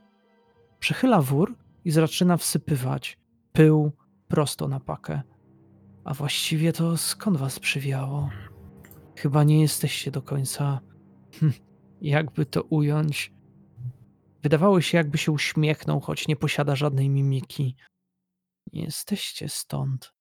Przechyla 0.78 1.22
wór 1.22 1.56
i 1.84 1.90
zaczyna 1.90 2.36
wsypywać 2.36 3.18
pył 3.52 3.92
prosto 4.28 4.68
na 4.68 4.80
pakę. 4.80 5.22
A 6.04 6.14
właściwie 6.14 6.72
to 6.72 6.96
skąd 6.96 7.36
was 7.36 7.58
przywiało? 7.58 8.30
Chyba 9.16 9.44
nie 9.44 9.60
jesteście 9.60 10.10
do 10.10 10.22
końca. 10.22 10.80
Hm, 11.32 11.52
jakby 12.00 12.46
to 12.46 12.62
ująć? 12.62 13.32
Wydawało 14.42 14.80
się, 14.80 14.98
jakby 14.98 15.18
się 15.18 15.32
uśmiechnął, 15.32 16.00
choć 16.00 16.28
nie 16.28 16.36
posiada 16.36 16.76
żadnej 16.76 17.10
mimiki. 17.10 17.76
Nie 18.72 18.82
jesteście 18.82 19.48
stąd. 19.48 20.13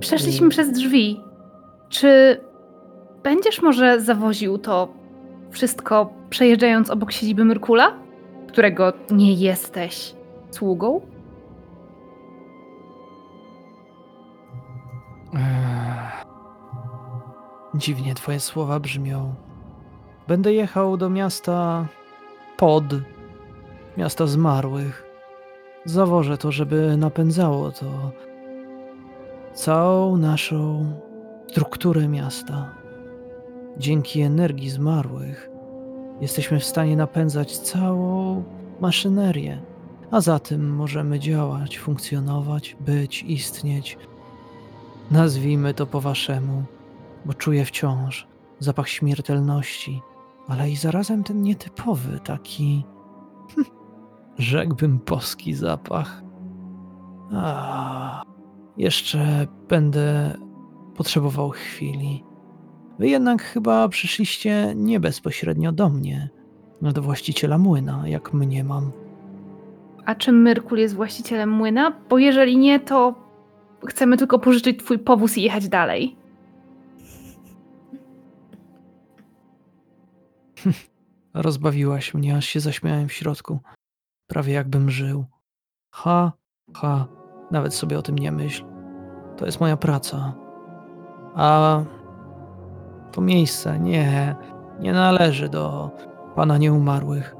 Przeszliśmy 0.00 0.48
przez 0.48 0.72
drzwi. 0.72 1.20
Czy 1.88 2.40
będziesz 3.22 3.62
może 3.62 4.00
zawoził 4.00 4.58
to 4.58 4.88
wszystko, 5.50 6.12
przejeżdżając 6.30 6.90
obok 6.90 7.12
siedziby 7.12 7.44
Myrkula, 7.44 7.92
którego 8.48 8.92
nie 9.10 9.32
jesteś 9.32 10.14
sługą? 10.50 11.00
Ech. 15.34 16.24
Dziwnie 17.74 18.14
twoje 18.14 18.40
słowa 18.40 18.80
brzmią. 18.80 19.34
Będę 20.28 20.52
jechał 20.52 20.96
do 20.96 21.10
miasta 21.10 21.86
Pod, 22.56 22.84
miasta 23.96 24.26
zmarłych. 24.26 25.04
Zawożę 25.84 26.38
to, 26.38 26.52
żeby 26.52 26.96
napędzało 26.96 27.70
to 27.70 27.86
całą 29.54 30.16
naszą 30.16 30.92
strukturę 31.50 32.08
miasta. 32.08 32.74
Dzięki 33.78 34.20
energii 34.20 34.70
zmarłych 34.70 35.50
jesteśmy 36.20 36.60
w 36.60 36.64
stanie 36.64 36.96
napędzać 36.96 37.58
całą 37.58 38.42
maszynerię, 38.80 39.62
a 40.10 40.20
za 40.20 40.38
tym 40.38 40.74
możemy 40.74 41.18
działać, 41.18 41.78
funkcjonować, 41.78 42.76
być, 42.80 43.22
istnieć. 43.22 43.98
Nazwijmy 45.10 45.74
to 45.74 45.86
po 45.86 46.00
waszemu, 46.00 46.64
bo 47.24 47.34
czuję 47.34 47.64
wciąż 47.64 48.26
zapach 48.58 48.88
śmiertelności, 48.88 50.02
ale 50.48 50.70
i 50.70 50.76
zarazem 50.76 51.24
ten 51.24 51.42
nietypowy, 51.42 52.20
taki, 52.24 52.84
rzekłbym, 54.38 55.00
boski 55.06 55.54
zapach. 55.54 56.22
A, 57.32 58.22
jeszcze 58.76 59.46
będę 59.68 60.36
potrzebował 60.96 61.50
chwili. 61.50 62.24
Wy 62.98 63.08
jednak 63.08 63.42
chyba 63.42 63.88
przyszliście 63.88 64.72
nie 64.76 65.00
bezpośrednio 65.00 65.72
do 65.72 65.88
mnie, 65.88 66.28
no 66.82 66.92
do 66.92 67.02
właściciela 67.02 67.58
młyna, 67.58 68.08
jak 68.08 68.32
mnie 68.32 68.64
mam. 68.64 68.92
A 70.04 70.14
czy 70.14 70.32
Myrkul 70.32 70.78
jest 70.78 70.94
właścicielem 70.94 71.50
młyna? 71.50 71.92
Bo 72.08 72.18
jeżeli 72.18 72.56
nie, 72.56 72.80
to 72.80 73.14
chcemy 73.86 74.16
tylko 74.16 74.38
pożyczyć 74.38 74.78
twój 74.78 74.98
powóz 74.98 75.38
i 75.38 75.42
jechać 75.42 75.68
dalej. 75.68 76.16
Rozbawiłaś 81.34 82.14
mnie, 82.14 82.36
aż 82.36 82.46
się 82.46 82.60
zaśmiałem 82.60 83.08
w 83.08 83.12
środku. 83.12 83.58
Prawie 84.26 84.52
jakbym 84.52 84.90
żył. 84.90 85.24
Ha, 85.90 86.32
ha, 86.74 87.06
nawet 87.50 87.74
sobie 87.74 87.98
o 87.98 88.02
tym 88.02 88.18
nie 88.18 88.32
myśl. 88.32 88.64
To 89.36 89.46
jest 89.46 89.60
moja 89.60 89.76
praca. 89.76 90.32
A 91.34 91.80
to 93.12 93.20
miejsce, 93.20 93.80
nie, 93.80 94.36
nie 94.80 94.92
należy 94.92 95.48
do 95.48 95.90
pana 96.34 96.58
nieumarłych. 96.58 97.36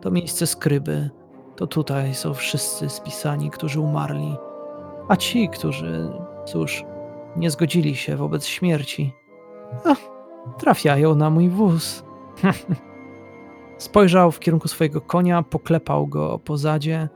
To 0.00 0.10
miejsce 0.10 0.46
skryby. 0.46 1.10
To 1.56 1.66
tutaj 1.66 2.14
są 2.14 2.34
wszyscy 2.34 2.88
spisani, 2.88 3.50
którzy 3.50 3.80
umarli. 3.80 4.36
A 5.08 5.16
ci, 5.16 5.48
którzy, 5.48 6.10
cóż, 6.44 6.84
nie 7.36 7.50
zgodzili 7.50 7.96
się 7.96 8.16
wobec 8.16 8.46
śmierci, 8.46 9.12
a, 9.84 9.94
trafiają 10.58 11.14
na 11.14 11.30
mój 11.30 11.48
wóz. 11.48 12.04
Spojrzał 13.78 14.30
w 14.30 14.40
kierunku 14.40 14.68
swojego 14.68 15.00
konia, 15.00 15.42
poklepał 15.42 16.06
go 16.06 16.38
po 16.38 16.56
zadzie. 16.56 17.08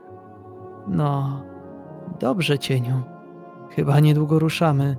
No, 0.87 1.43
dobrze, 2.19 2.59
cieniu. 2.59 3.01
Chyba 3.69 3.99
niedługo 3.99 4.39
ruszamy. 4.39 4.97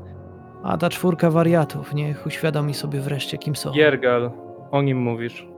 A 0.62 0.76
ta 0.76 0.88
czwórka 0.88 1.30
wariatów, 1.30 1.94
niech 1.94 2.26
uświadomi 2.26 2.74
sobie 2.74 3.00
wreszcie, 3.00 3.38
kim 3.38 3.56
są. 3.56 3.72
Jergal, 3.72 4.30
o 4.70 4.82
nim 4.82 4.98
mówisz. 4.98 5.48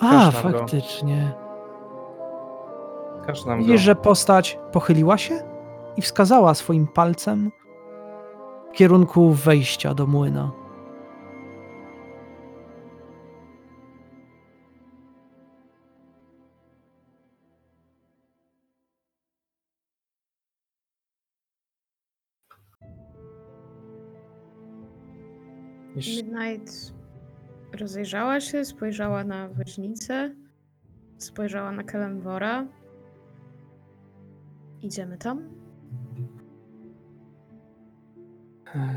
A, 0.00 0.10
każ 0.10 0.44
nam 0.44 0.52
go. 0.52 0.58
faktycznie. 0.58 1.32
Każ 3.26 3.44
nam 3.44 3.58
go. 3.58 3.64
Widzisz, 3.64 3.80
że 3.80 3.94
postać 3.94 4.58
pochyliła 4.72 5.18
się 5.18 5.34
i 5.96 6.02
wskazała 6.02 6.54
swoim 6.54 6.86
palcem 6.86 7.52
w 8.68 8.72
kierunku 8.72 9.30
wejścia 9.30 9.94
do 9.94 10.06
młyna. 10.06 10.50
Midnight 25.96 26.94
rozejrzała 27.72 28.40
się, 28.40 28.64
spojrzała 28.64 29.24
na 29.24 29.48
woźnicę 29.48 30.34
spojrzała 31.22 31.72
na 31.72 31.82
Kelemwora. 31.82 32.66
Idziemy 34.82 35.18
tam? 35.18 35.62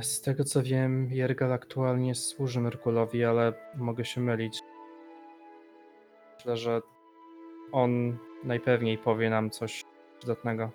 Z 0.01 0.21
tego 0.21 0.43
co 0.43 0.63
wiem, 0.63 1.09
Jergal 1.11 1.53
aktualnie 1.53 2.15
służy 2.15 2.61
Merkulowi, 2.61 3.23
ale 3.23 3.53
mogę 3.75 4.05
się 4.05 4.21
mylić. 4.21 4.59
Myślę, 6.35 6.57
że 6.57 6.81
on 7.71 8.17
najpewniej 8.43 8.97
powie 8.97 9.29
nam 9.29 9.49
coś 9.49 9.83
przydatnego. 10.19 10.71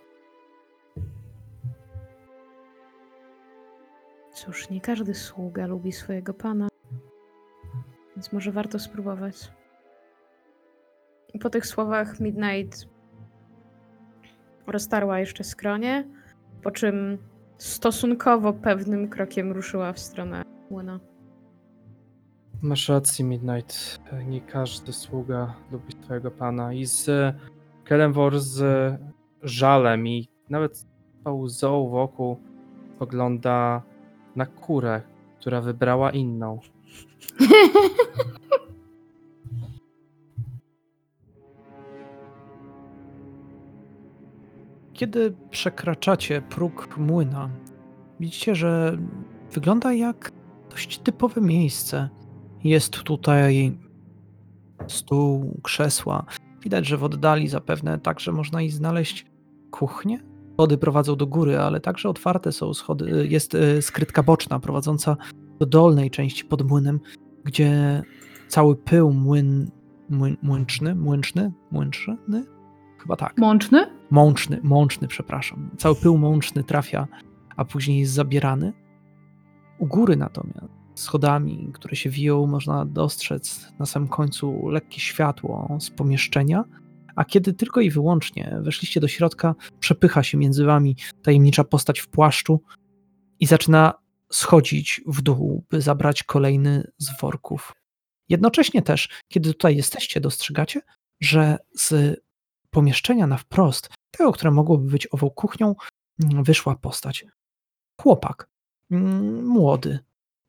Cóż, 4.44 4.70
nie 4.70 4.80
każdy 4.80 5.14
sługa 5.14 5.66
lubi 5.66 5.92
swojego 5.92 6.34
pana. 6.34 6.68
Więc 8.16 8.32
może 8.32 8.52
warto 8.52 8.78
spróbować. 8.78 9.52
Po 11.40 11.50
tych 11.50 11.66
słowach 11.66 12.20
Midnight 12.20 12.88
roztarła 14.66 15.18
jeszcze 15.18 15.44
skronie, 15.44 16.08
po 16.62 16.70
czym 16.70 17.18
stosunkowo 17.58 18.52
pewnym 18.52 19.08
krokiem 19.08 19.52
ruszyła 19.52 19.92
w 19.92 19.98
stronę 19.98 20.42
młyna. 20.70 21.00
Masz 22.62 22.88
rację, 22.88 23.24
Midnight. 23.24 24.00
Nie 24.26 24.40
każdy 24.40 24.92
sługa 24.92 25.54
lubi 25.72 25.92
swojego 26.04 26.30
pana. 26.30 26.72
I 26.72 26.84
z 26.86 27.10
Kelenwor 27.84 28.40
z 28.40 28.62
żalem 29.42 30.06
i 30.06 30.28
nawet 30.50 30.86
pauzą 31.24 31.88
wokół 31.88 32.36
spogląda 32.96 33.82
na 34.36 34.46
kurę, 34.46 35.02
która 35.40 35.60
wybrała 35.60 36.10
inną. 36.10 36.58
Kiedy 44.92 45.36
przekraczacie 45.50 46.42
próg 46.42 46.96
młyna, 46.98 47.50
widzicie, 48.20 48.54
że 48.54 48.98
wygląda 49.52 49.92
jak 49.92 50.32
dość 50.70 50.98
typowe 50.98 51.40
miejsce. 51.40 52.08
Jest 52.64 52.92
tutaj 53.02 53.78
stół, 54.88 55.60
krzesła. 55.62 56.24
Widać, 56.62 56.86
że 56.86 56.96
w 56.96 57.04
oddali 57.04 57.48
zapewne 57.48 57.98
także 57.98 58.32
można 58.32 58.62
i 58.62 58.70
znaleźć 58.70 59.26
kuchnię. 59.70 60.29
Schody 60.60 60.78
prowadzą 60.78 61.16
do 61.16 61.26
góry, 61.26 61.58
ale 61.58 61.80
także 61.80 62.08
otwarte 62.08 62.52
są 62.52 62.74
schody. 62.74 63.26
Jest 63.30 63.54
e, 63.54 63.82
skrytka 63.82 64.22
boczna 64.22 64.60
prowadząca 64.60 65.16
do 65.58 65.66
dolnej 65.66 66.10
części 66.10 66.44
pod 66.44 66.62
młynem, 66.62 67.00
gdzie 67.44 68.02
cały 68.48 68.76
pył 68.76 69.12
młyn, 69.12 69.70
młyn, 70.10 70.36
młynczny, 70.42 70.94
młynczny, 70.94 71.52
młynczny? 71.70 72.16
Chyba 72.98 73.16
tak 73.16 73.38
Mączny? 73.38 73.86
mączny, 74.10 74.60
mączny, 74.62 75.08
przepraszam. 75.08 75.70
Cały 75.78 75.94
pył 75.94 76.18
mączny 76.18 76.64
trafia, 76.64 77.08
a 77.56 77.64
później 77.64 77.98
jest 77.98 78.12
zabierany. 78.12 78.72
U 79.78 79.86
góry 79.86 80.16
natomiast, 80.16 80.68
schodami, 80.94 81.70
które 81.72 81.96
się 81.96 82.10
wiją, 82.10 82.46
można 82.46 82.84
dostrzec 82.84 83.72
na 83.78 83.86
samym 83.86 84.08
końcu 84.08 84.68
lekkie 84.68 85.00
światło 85.00 85.76
z 85.80 85.90
pomieszczenia, 85.90 86.64
a 87.20 87.24
kiedy 87.24 87.52
tylko 87.52 87.80
i 87.80 87.90
wyłącznie 87.90 88.58
weszliście 88.62 89.00
do 89.00 89.08
środka, 89.08 89.54
przepycha 89.80 90.22
się 90.22 90.38
między 90.38 90.64
wami 90.64 90.96
tajemnicza 91.22 91.64
postać 91.64 92.00
w 92.00 92.08
płaszczu 92.08 92.60
i 93.40 93.46
zaczyna 93.46 93.94
schodzić 94.32 95.00
w 95.06 95.22
dół, 95.22 95.64
by 95.70 95.80
zabrać 95.80 96.22
kolejny 96.22 96.90
z 96.98 97.20
worków. 97.20 97.72
Jednocześnie 98.28 98.82
też, 98.82 99.08
kiedy 99.28 99.52
tutaj 99.52 99.76
jesteście, 99.76 100.20
dostrzegacie, 100.20 100.80
że 101.20 101.58
z 101.74 102.20
pomieszczenia 102.70 103.26
na 103.26 103.36
wprost, 103.36 103.88
tego, 104.10 104.32
które 104.32 104.50
mogłoby 104.50 104.90
być 104.90 105.08
ową 105.10 105.30
kuchnią, 105.30 105.74
wyszła 106.18 106.76
postać. 106.76 107.24
Chłopak, 108.00 108.48
mm, 108.90 109.46
młody, 109.46 109.98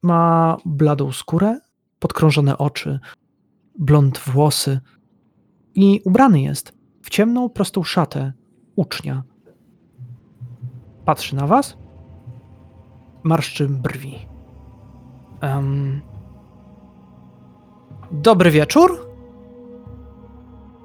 ma 0.04 0.58
bladą 0.66 1.12
skórę, 1.12 1.60
podkrążone 2.00 2.58
oczy, 2.58 3.00
blond 3.80 4.20
włosy 4.20 4.80
i 5.76 6.02
ubrany 6.06 6.42
jest 6.42 6.74
w 7.02 7.10
ciemną, 7.10 7.50
prostą 7.50 7.84
szatę 7.84 8.34
ucznia. 8.76 9.24
Patrzy 11.06 11.36
na 11.36 11.48
was, 11.48 11.78
marszczy 13.24 13.70
brwi. 13.70 14.28
Em, 15.42 16.02
dobry 18.12 18.52
wieczór. 18.52 19.08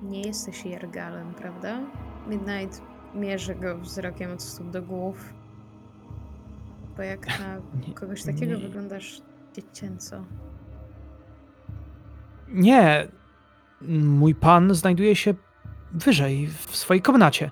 Nie 0.03 0.21
jesteś 0.21 0.65
Jergalem, 0.65 1.35
prawda? 1.35 1.81
Midnight 2.29 2.83
mierzy 3.15 3.55
go 3.55 3.79
wzrokiem 3.79 4.33
od 4.33 4.43
stóp 4.43 4.71
do 4.71 4.83
głów. 4.83 5.35
Bo 6.97 7.03
jak 7.03 7.27
na 7.27 7.61
kogoś 8.01 8.23
takiego 8.25 8.55
nie. 8.57 8.63
wyglądasz 8.63 9.23
dziecięco. 9.55 10.25
Nie. 12.49 13.09
Mój 13.89 14.35
pan 14.35 14.75
znajduje 14.75 15.17
się 15.17 15.35
wyżej, 15.93 16.47
w 16.47 16.77
swojej 16.77 17.03
komnacie. 17.03 17.51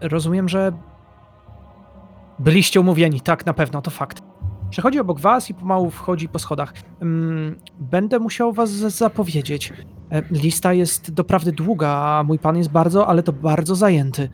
Rozumiem, 0.00 0.48
że 0.48 0.72
byliście 2.38 2.80
umówieni. 2.80 3.20
Tak, 3.20 3.46
na 3.46 3.54
pewno, 3.54 3.82
to 3.82 3.90
fakt. 3.90 4.22
Przechodzi 4.70 5.00
obok 5.00 5.20
was 5.20 5.50
i 5.50 5.54
pomału 5.54 5.90
wchodzi 5.90 6.28
po 6.28 6.38
schodach. 6.38 6.72
Mm, 7.00 7.56
Będę 7.80 8.18
musiał 8.18 8.52
was 8.52 8.70
zapowiedzieć. 8.70 9.72
E, 10.10 10.22
Lista 10.30 10.72
jest 10.72 11.12
doprawdy 11.12 11.52
długa, 11.52 11.88
a 11.88 12.22
mój 12.22 12.38
pan 12.38 12.56
jest 12.56 12.70
bardzo, 12.70 13.06
ale 13.06 13.22
to 13.22 13.32
bardzo 13.32 13.74
zajęty. 13.74 14.28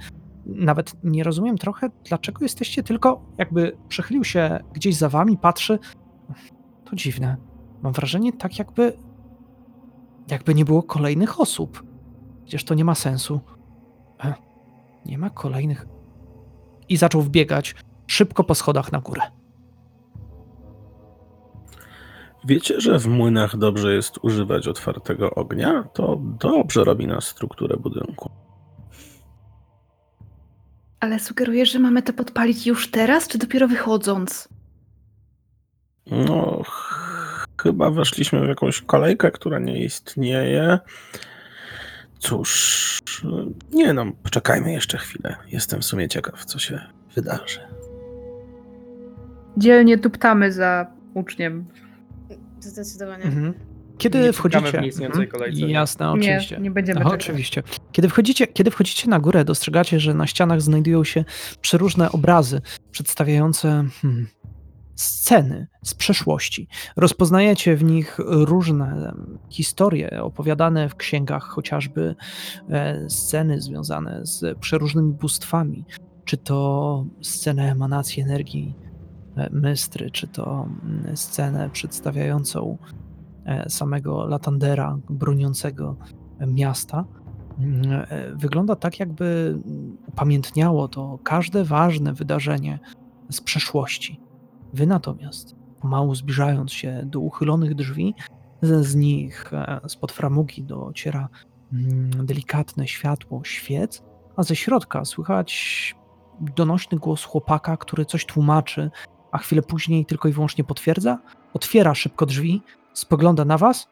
Nawet 0.46 0.92
nie 1.04 1.24
rozumiem 1.24 1.58
trochę, 1.58 1.90
dlaczego 2.08 2.44
jesteście 2.44 2.82
tylko, 2.82 3.22
jakby 3.38 3.76
przechylił 3.88 4.24
się 4.24 4.60
gdzieś 4.72 4.96
za 4.96 5.08
wami, 5.08 5.38
patrzy. 5.38 5.78
To 6.84 6.96
dziwne. 6.96 7.36
Mam 7.82 7.92
wrażenie, 7.92 8.32
tak 8.32 8.58
jakby 8.58 8.92
jakby 10.30 10.54
nie 10.54 10.64
było 10.64 10.82
kolejnych 10.82 11.40
osób. 11.40 11.82
Przecież 12.44 12.64
to 12.64 12.74
nie 12.74 12.84
ma 12.84 12.94
sensu. 12.94 13.40
E, 14.24 14.34
nie 15.06 15.18
ma 15.18 15.30
kolejnych. 15.30 15.86
I 16.88 16.96
zaczął 16.96 17.22
wbiegać 17.22 17.74
szybko 18.06 18.44
po 18.44 18.54
schodach 18.54 18.92
na 18.92 19.00
górę. 19.00 19.22
Wiecie, 22.44 22.80
że 22.80 22.98
w 22.98 23.06
młynach 23.06 23.56
dobrze 23.56 23.94
jest 23.94 24.18
używać 24.22 24.68
otwartego 24.68 25.30
ognia? 25.30 25.84
To 25.92 26.20
dobrze 26.22 26.84
robi 26.84 27.06
na 27.06 27.20
strukturę 27.20 27.76
budynku. 27.76 28.30
Ale 31.00 31.18
sugerujesz, 31.18 31.72
że 31.72 31.78
mamy 31.78 32.02
to 32.02 32.12
podpalić 32.12 32.66
już 32.66 32.90
teraz, 32.90 33.28
czy 33.28 33.38
dopiero 33.38 33.68
wychodząc? 33.68 34.48
No, 36.06 36.62
ch- 36.66 36.89
chyba 37.62 37.90
weszliśmy 37.90 38.44
w 38.44 38.48
jakąś 38.48 38.82
kolejkę, 38.82 39.30
która 39.30 39.58
nie 39.58 39.84
istnieje. 39.84 40.78
Cóż, 42.18 42.98
nie 43.72 43.92
no, 43.92 44.06
poczekajmy 44.22 44.72
jeszcze 44.72 44.98
chwilę. 44.98 45.36
Jestem 45.48 45.80
w 45.80 45.84
sumie 45.84 46.08
ciekaw, 46.08 46.44
co 46.44 46.58
się 46.58 46.80
wydarzy. 47.14 47.60
Dzielnie 49.56 49.98
tuptamy 49.98 50.52
za 50.52 50.86
uczniem. 51.14 51.64
Zdecydowanie. 52.60 53.24
Mhm. 53.24 53.54
Kiedy 53.98 54.18
Nie 54.20 54.32
wchodzicie. 54.32 54.60
w 54.78 54.80
nieistniejącej 54.82 55.24
Mhm. 55.24 55.28
kolejce, 55.40 55.60
nie? 55.66 55.72
Jasne, 55.72 56.10
oczywiście. 56.10 56.56
Nie, 56.56 56.62
nie 56.62 56.70
będziemy 56.70 57.00
Aha, 57.00 57.10
oczywiście. 57.14 57.62
Kiedy 57.92 58.08
wchodzicie, 58.08 58.46
kiedy 58.46 58.70
wchodzicie 58.70 59.10
na 59.10 59.18
górę, 59.20 59.44
dostrzegacie, 59.44 60.00
że 60.00 60.14
na 60.14 60.26
ścianach 60.26 60.62
znajdują 60.62 61.04
się 61.04 61.24
przeróżne 61.60 62.12
obrazy 62.12 62.60
przedstawiające 62.90 63.84
hmm, 64.02 64.26
sceny 65.00 65.66
z 65.82 65.94
przeszłości. 65.94 66.68
Rozpoznajecie 66.96 67.76
w 67.76 67.84
nich 67.84 68.18
różne 68.26 69.12
historie 69.50 70.22
opowiadane 70.22 70.88
w 70.88 70.96
księgach, 70.96 71.44
chociażby 71.44 72.14
e, 72.70 73.10
sceny 73.10 73.60
związane 73.60 74.20
z 74.22 74.58
przeróżnymi 74.58 75.12
bóstwami, 75.12 75.84
czy 76.24 76.36
to 76.36 77.04
scenę 77.22 77.70
emanacji 77.70 78.22
energii 78.22 78.74
e, 79.36 79.50
Mystry, 79.50 80.10
czy 80.10 80.28
to 80.28 80.68
scenę 81.14 81.70
przedstawiającą 81.70 82.78
e, 83.44 83.70
samego 83.70 84.26
Latandera 84.26 84.98
broniącego 85.10 85.96
miasta. 86.46 87.04
Mm, 87.58 88.06
Wygląda 88.34 88.76
tak, 88.76 89.00
jakby 89.00 89.58
upamiętniało 90.06 90.88
to 90.88 91.18
każde 91.24 91.64
ważne 91.64 92.12
wydarzenie 92.12 92.78
z 93.30 93.40
przeszłości. 93.40 94.29
Wy 94.72 94.86
natomiast, 94.86 95.56
pomału 95.80 96.14
zbliżając 96.14 96.72
się 96.72 97.02
do 97.04 97.20
uchylonych 97.20 97.74
drzwi, 97.74 98.14
z, 98.62 98.94
nich, 98.94 99.52
e, 99.52 99.80
spod 99.88 100.12
framugi 100.12 100.62
dociera 100.62 101.28
mm, 101.72 102.26
delikatne 102.26 102.88
światło 102.88 103.44
świec, 103.44 104.02
a 104.36 104.42
ze 104.42 104.56
środka 104.56 105.04
słychać 105.04 105.94
donośny 106.40 106.98
głos 106.98 107.24
chłopaka, 107.24 107.76
który 107.76 108.04
coś 108.04 108.26
tłumaczy, 108.26 108.90
a 109.32 109.38
chwilę 109.38 109.62
później 109.62 110.06
tylko 110.06 110.28
i 110.28 110.32
wyłącznie 110.32 110.64
potwierdza, 110.64 111.18
otwiera 111.54 111.94
szybko 111.94 112.26
drzwi, 112.26 112.62
spogląda 112.92 113.44
na 113.44 113.58
was. 113.58 113.88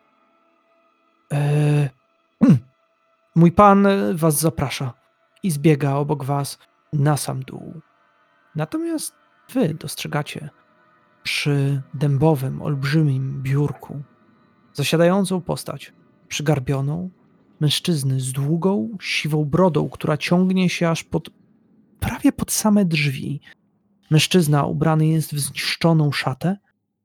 Eee, 1.31 1.89
Mój 3.35 3.53
pan 3.53 3.87
e, 3.87 4.15
was 4.15 4.41
zaprasza 4.41 4.93
i 5.43 5.51
zbiega 5.51 5.95
obok 5.95 6.25
was 6.25 6.59
na 6.93 7.17
sam 7.17 7.43
dół. 7.43 7.81
Natomiast 8.55 9.15
wy 9.53 9.75
dostrzegacie 9.75 10.51
przy 11.29 11.83
dębowym, 11.95 12.63
olbrzymim 12.63 13.43
biurku 13.43 14.03
zasiadającą 14.75 15.41
postać, 15.41 15.93
przygarbioną, 16.29 17.11
mężczyzny 17.61 18.21
z 18.21 18.33
długą, 18.33 18.97
siwą 19.01 19.45
brodą, 19.45 19.89
która 19.89 20.17
ciągnie 20.17 20.69
się 20.69 20.89
aż 20.89 21.05
pod, 21.05 21.31
prawie 22.01 22.33
pod 22.33 22.53
same 22.53 22.85
drzwi. 22.85 23.41
Mężczyzna 24.11 24.65
ubrany 24.65 25.07
jest 25.07 25.35
w 25.35 25.39
zniszczoną 25.39 26.13
szatę, 26.13 26.57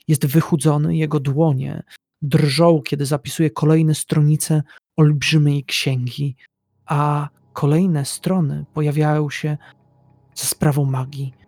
jest 0.08 0.26
wychudzony, 0.26 0.98
jego 0.98 1.20
dłonie 1.20 1.84
drżą, 2.22 2.82
kiedy 2.82 3.06
zapisuje 3.06 3.50
kolejne 3.50 3.96
stronice 3.96 4.64
olbrzymiej 4.96 5.64
księgi, 5.64 6.36
a 6.86 7.30
kolejne 7.54 8.06
strony 8.06 8.66
pojawiają 8.74 9.30
się 9.30 9.58
ze 10.36 10.46
sprawą 10.46 10.86
magii. 10.86 11.43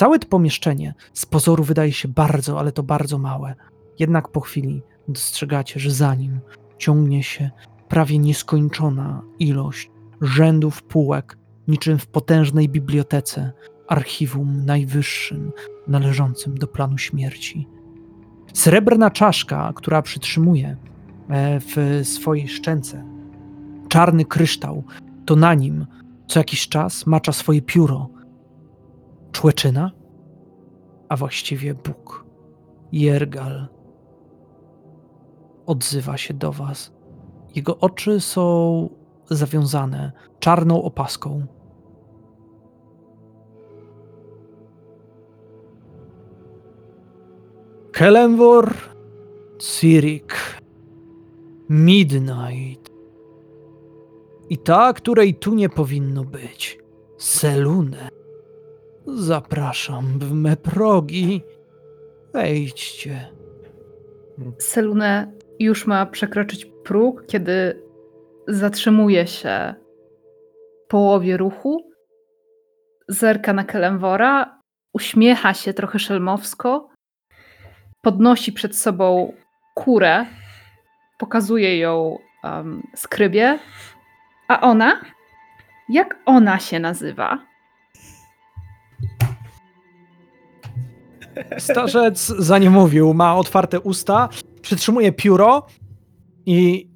Całe 0.00 0.18
to 0.18 0.28
pomieszczenie 0.28 0.94
z 1.12 1.26
pozoru 1.26 1.64
wydaje 1.64 1.92
się 1.92 2.08
bardzo, 2.08 2.58
ale 2.58 2.72
to 2.72 2.82
bardzo 2.82 3.18
małe. 3.18 3.54
Jednak 3.98 4.28
po 4.28 4.40
chwili 4.40 4.82
dostrzegacie, 5.08 5.80
że 5.80 5.90
za 5.90 6.14
nim 6.14 6.40
ciągnie 6.78 7.22
się 7.22 7.50
prawie 7.88 8.18
nieskończona 8.18 9.22
ilość 9.38 9.90
rzędów 10.20 10.82
półek, 10.82 11.38
niczym 11.68 11.98
w 11.98 12.06
potężnej 12.06 12.68
bibliotece, 12.68 13.52
archiwum 13.88 14.64
najwyższym, 14.66 15.52
należącym 15.88 16.58
do 16.58 16.66
planu 16.66 16.98
śmierci. 16.98 17.68
Srebrna 18.54 19.10
czaszka, 19.10 19.72
która 19.74 20.02
przytrzymuje 20.02 20.76
e, 21.28 21.60
w 21.60 22.00
swojej 22.08 22.48
szczęce 22.48 23.04
czarny 23.88 24.24
kryształ, 24.24 24.84
to 25.26 25.36
na 25.36 25.54
nim 25.54 25.86
co 26.26 26.40
jakiś 26.40 26.68
czas 26.68 27.06
macza 27.06 27.32
swoje 27.32 27.62
pióro. 27.62 28.19
Człeczyna, 29.32 29.90
a 31.08 31.16
właściwie 31.16 31.74
Bóg, 31.74 32.24
Jergal, 32.92 33.68
odzywa 35.66 36.16
się 36.16 36.34
do 36.34 36.52
was. 36.52 36.92
Jego 37.54 37.78
oczy 37.78 38.20
są 38.20 38.88
zawiązane 39.30 40.12
czarną 40.40 40.82
opaską. 40.82 41.46
Kelemwor, 47.92 48.74
Cyrik, 49.58 50.60
Midnight. 51.68 52.90
I 54.50 54.58
ta, 54.58 54.92
której 54.92 55.34
tu 55.34 55.54
nie 55.54 55.68
powinno 55.68 56.24
być. 56.24 56.78
Selune. 57.18 58.19
Zapraszam 59.14 60.18
w 60.18 60.32
me 60.32 60.56
progi. 60.56 61.42
Wejdźcie. 62.32 63.28
Selune 64.58 65.32
już 65.58 65.86
ma 65.86 66.06
przekroczyć 66.06 66.64
próg, 66.64 67.26
kiedy 67.26 67.82
zatrzymuje 68.48 69.26
się 69.26 69.74
w 70.84 70.88
połowie 70.88 71.36
ruchu, 71.36 71.92
zerka 73.08 73.52
na 73.52 73.64
Kelemwora, 73.64 74.60
uśmiecha 74.92 75.54
się 75.54 75.74
trochę 75.74 75.98
szelmowsko, 75.98 76.88
podnosi 78.02 78.52
przed 78.52 78.76
sobą 78.76 79.32
kurę, 79.74 80.26
pokazuje 81.18 81.78
ją 81.78 82.18
um, 82.44 82.82
skrybie, 82.94 83.58
a 84.48 84.60
ona? 84.60 85.00
Jak 85.88 86.18
ona 86.26 86.58
się 86.58 86.80
nazywa? 86.80 87.49
Starzec 91.58 92.26
za 92.26 92.58
nie 92.58 92.70
mówił, 92.70 93.14
ma 93.14 93.36
otwarte 93.36 93.80
usta, 93.80 94.28
przytrzymuje 94.62 95.12
pióro 95.12 95.66
i. 96.46 96.90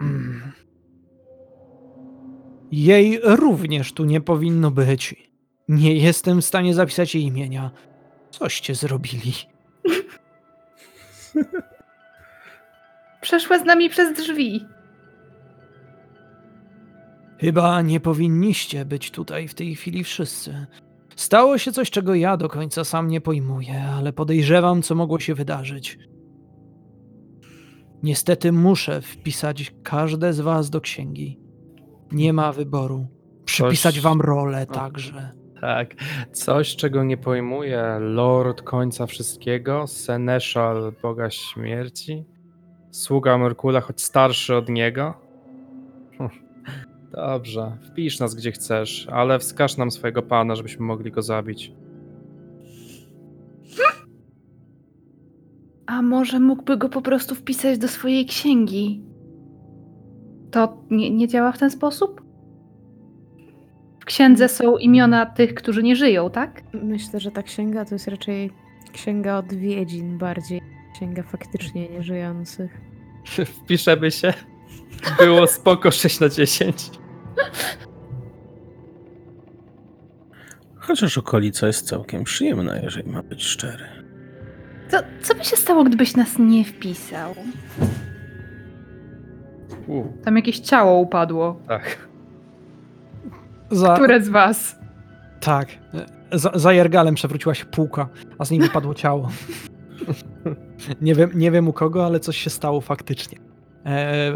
Mm. 0.00 0.52
Jej 2.72 3.20
również 3.22 3.92
tu 3.92 4.04
nie 4.04 4.20
powinno 4.20 4.70
być. 4.70 5.14
Nie 5.68 5.96
jestem 5.96 6.40
w 6.40 6.44
stanie 6.44 6.74
zapisać 6.74 7.14
jej 7.14 7.24
imienia. 7.24 7.70
Coście 8.30 8.74
zrobili? 8.74 9.32
Przeszła 13.20 13.58
z 13.58 13.64
nami 13.64 13.90
przez 13.90 14.16
drzwi. 14.16 14.66
Chyba 17.40 17.82
nie 17.82 18.00
powinniście 18.00 18.84
być 18.84 19.10
tutaj 19.10 19.48
w 19.48 19.54
tej 19.54 19.74
chwili 19.74 20.04
wszyscy. 20.04 20.66
Stało 21.16 21.58
się 21.58 21.72
coś, 21.72 21.90
czego 21.90 22.14
ja 22.14 22.36
do 22.36 22.48
końca 22.48 22.84
sam 22.84 23.08
nie 23.08 23.20
pojmuję, 23.20 23.82
ale 23.82 24.12
podejrzewam, 24.12 24.82
co 24.82 24.94
mogło 24.94 25.20
się 25.20 25.34
wydarzyć. 25.34 25.98
Niestety 28.02 28.52
muszę 28.52 29.00
wpisać 29.02 29.74
każde 29.82 30.32
z 30.32 30.40
was 30.40 30.70
do 30.70 30.80
księgi. 30.80 31.40
Nie 32.12 32.32
ma 32.32 32.52
wyboru. 32.52 33.06
Przypisać 33.44 33.94
Coś- 33.94 34.02
wam 34.02 34.20
rolę 34.20 34.66
także. 34.66 35.32
Tak. 35.60 35.94
Coś, 36.32 36.76
czego 36.76 37.04
nie 37.04 37.16
pojmuje 37.16 37.98
Lord 38.00 38.62
końca 38.62 39.06
wszystkiego, 39.06 39.86
Seneszal 39.86 40.92
Boga 41.02 41.30
Śmierci, 41.30 42.24
sługa 42.90 43.38
Merkula, 43.38 43.80
choć 43.80 44.02
starszy 44.02 44.56
od 44.56 44.68
niego. 44.68 45.14
Dobrze, 47.14 47.76
wpisz 47.90 48.20
nas 48.20 48.34
gdzie 48.34 48.52
chcesz, 48.52 49.08
ale 49.12 49.38
wskaż 49.38 49.76
nam 49.76 49.90
swojego 49.90 50.22
pana, 50.22 50.56
żebyśmy 50.56 50.86
mogli 50.86 51.10
go 51.10 51.22
zabić. 51.22 51.72
A 55.86 56.02
może 56.02 56.40
mógłby 56.40 56.76
go 56.76 56.88
po 56.88 57.02
prostu 57.02 57.34
wpisać 57.34 57.78
do 57.78 57.88
swojej 57.88 58.26
księgi? 58.26 59.02
To 60.50 60.84
nie, 60.90 61.10
nie 61.10 61.28
działa 61.28 61.52
w 61.52 61.58
ten 61.58 61.70
sposób? 61.70 62.22
W 64.00 64.04
księdze 64.04 64.48
są 64.48 64.76
imiona 64.76 65.26
tych, 65.26 65.54
którzy 65.54 65.82
nie 65.82 65.96
żyją, 65.96 66.30
tak? 66.30 66.62
Myślę, 66.72 67.20
że 67.20 67.30
ta 67.30 67.42
księga 67.42 67.84
to 67.84 67.94
jest 67.94 68.08
raczej 68.08 68.50
księga 68.92 69.38
odwiedzin 69.38 70.18
bardziej. 70.18 70.60
Księga 70.94 71.22
faktycznie 71.22 71.88
nieżyjących. 71.88 72.80
Wpiszemy 73.62 74.10
się. 74.10 74.34
Było 75.18 75.46
spoko 75.46 75.90
6 75.90 76.20
na 76.20 76.28
10. 76.28 76.90
Chociaż 80.76 81.18
okolica 81.18 81.66
jest 81.66 81.86
całkiem 81.88 82.24
przyjemna, 82.24 82.76
jeżeli 82.76 83.10
ma 83.10 83.22
być 83.22 83.42
szczery. 83.44 83.84
To 84.90 84.96
co 85.22 85.34
by 85.34 85.44
się 85.44 85.56
stało, 85.56 85.84
gdybyś 85.84 86.16
nas 86.16 86.38
nie 86.38 86.64
wpisał? 86.64 87.34
U, 89.88 90.04
Tam 90.24 90.36
jakieś 90.36 90.58
ciało 90.60 90.98
upadło. 91.00 91.60
tak. 91.68 92.08
Za, 93.70 93.94
Które 93.94 94.22
z 94.22 94.28
was? 94.28 94.76
tak. 95.40 95.68
Za, 96.32 96.50
za 96.54 96.72
Jergalem 96.72 97.14
przewróciła 97.14 97.54
się 97.54 97.64
półka, 97.64 98.08
a 98.38 98.44
z 98.44 98.50
niej 98.50 98.60
wypadło 98.60 98.94
ciało. 99.04 99.28
nie, 101.00 101.14
wiem, 101.14 101.30
nie 101.34 101.50
wiem 101.50 101.68
u 101.68 101.72
kogo, 101.72 102.06
ale 102.06 102.20
coś 102.20 102.36
się 102.36 102.50
stało 102.50 102.80
faktycznie. 102.80 103.38
E, 103.86 104.32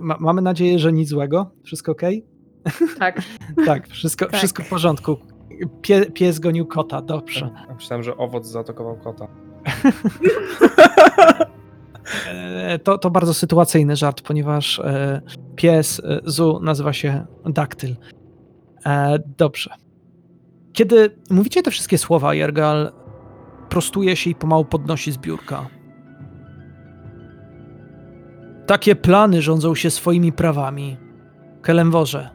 ma, 0.00 0.16
mamy 0.20 0.42
nadzieję, 0.42 0.78
że 0.78 0.92
nic 0.92 1.08
złego. 1.08 1.50
Wszystko 1.64 1.92
ok? 1.92 2.02
Tak. 2.98 3.20
Tak, 3.66 3.88
wszystko, 3.88 4.26
Tak. 4.26 4.36
wszystko 4.36 4.62
w 4.62 4.68
porządku. 4.68 5.16
Pie, 5.82 6.06
pies 6.06 6.38
gonił 6.38 6.66
kota, 6.66 7.02
dobrze. 7.02 7.50
Ja 7.68 7.74
Myślałem, 7.74 8.02
że 8.02 8.16
owoc 8.16 8.46
zaatakował 8.46 8.96
kota. 8.96 9.28
E, 12.26 12.78
To, 12.78 12.98
to 12.98 13.10
bardzo 13.10 13.34
sytuacyjny 13.34 13.96
żart, 13.96 14.22
ponieważ 14.22 14.78
e, 14.78 15.20
pies 15.56 16.00
e, 16.04 16.20
Zu 16.24 16.60
nazywa 16.62 16.92
się 16.92 17.26
Daktyl. 17.44 17.96
Dobrze. 19.38 19.70
Kiedy 20.72 21.16
mówicie 21.30 21.62
te 21.62 21.70
wszystkie 21.70 21.98
słowa, 21.98 22.34
Jergal 22.34 22.92
prostuje 23.68 24.16
się 24.16 24.30
i 24.30 24.34
pomału 24.34 24.64
podnosi 24.64 25.12
z 25.12 25.18
biurka. 25.18 25.66
Takie 28.66 28.96
plany 28.96 29.42
rządzą 29.42 29.74
się 29.74 29.90
swoimi 29.90 30.32
prawami. 30.32 30.96
Kelemworze, 31.62 32.30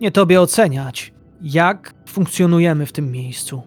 nie 0.00 0.10
tobie 0.10 0.40
oceniać, 0.40 1.12
jak 1.42 1.94
funkcjonujemy 2.08 2.86
w 2.86 2.92
tym 2.92 3.12
miejscu. 3.12 3.62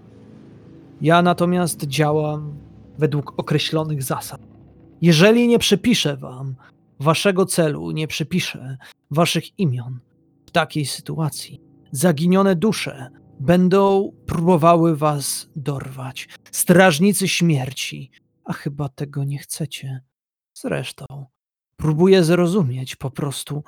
Ja 1.01 1.21
natomiast 1.21 1.87
działam 1.87 2.57
według 2.97 3.33
określonych 3.39 4.03
zasad. 4.03 4.41
Jeżeli 5.01 5.47
nie 5.47 5.59
przypiszę 5.59 6.17
wam 6.17 6.55
waszego 6.99 7.45
celu, 7.45 7.91
nie 7.91 8.07
przypiszę 8.07 8.77
waszych 9.11 9.59
imion 9.59 9.99
w 10.45 10.51
takiej 10.51 10.85
sytuacji, 10.85 11.61
zaginione 11.91 12.55
dusze 12.55 13.09
będą 13.39 14.11
próbowały 14.25 14.95
was 14.95 15.49
dorwać. 15.55 16.29
Strażnicy 16.51 17.27
śmierci, 17.27 18.11
a 18.43 18.53
chyba 18.53 18.89
tego 18.89 19.23
nie 19.23 19.37
chcecie. 19.37 20.01
Zresztą, 20.53 21.05
próbuję 21.77 22.23
zrozumieć 22.23 22.95
po 22.95 23.11
prostu, 23.11 23.63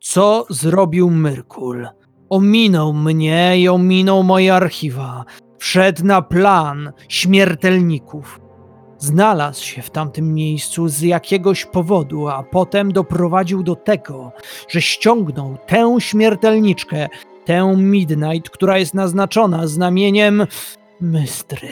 Co 0.00 0.46
zrobił 0.50 1.10
Myrkul? 1.10 1.88
Ominął 2.30 2.92
mnie 2.92 3.58
i 3.58 3.68
ominął 3.68 4.22
moje 4.22 4.54
archiwa. 4.54 5.24
Wszedł 5.58 6.04
na 6.04 6.22
plan 6.22 6.92
śmiertelników. 7.08 8.40
Znalazł 8.98 9.64
się 9.64 9.82
w 9.82 9.90
tamtym 9.90 10.34
miejscu 10.34 10.88
z 10.88 11.00
jakiegoś 11.00 11.64
powodu, 11.64 12.28
a 12.28 12.42
potem 12.42 12.92
doprowadził 12.92 13.62
do 13.62 13.76
tego, 13.76 14.32
że 14.68 14.82
ściągnął 14.82 15.56
tę 15.66 15.96
śmiertelniczkę, 15.98 17.08
tę 17.44 17.76
Midnight, 17.76 18.50
która 18.50 18.78
jest 18.78 18.94
naznaczona 18.94 19.66
znamieniem 19.66 20.46
Mystry. 21.00 21.68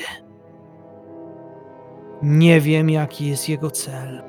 Nie 2.22 2.60
wiem, 2.60 2.90
jaki 2.90 3.26
jest 3.26 3.48
jego 3.48 3.70
cel, 3.70 4.22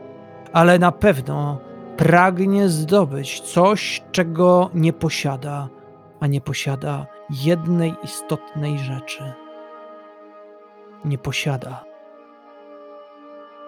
ale 0.54 0.80
na 0.80 0.92
pewno 0.92 1.60
pragnie 1.98 2.70
zdobyć 2.70 3.40
coś, 3.40 4.04
czego 4.12 4.70
nie 4.74 4.94
posiada, 4.94 5.70
a 6.20 6.28
nie 6.28 6.42
posiada 6.42 7.06
jednej 7.30 7.96
istotnej 8.04 8.80
rzeczy. 8.80 9.34
Nie 11.06 11.18
posiada 11.18 11.88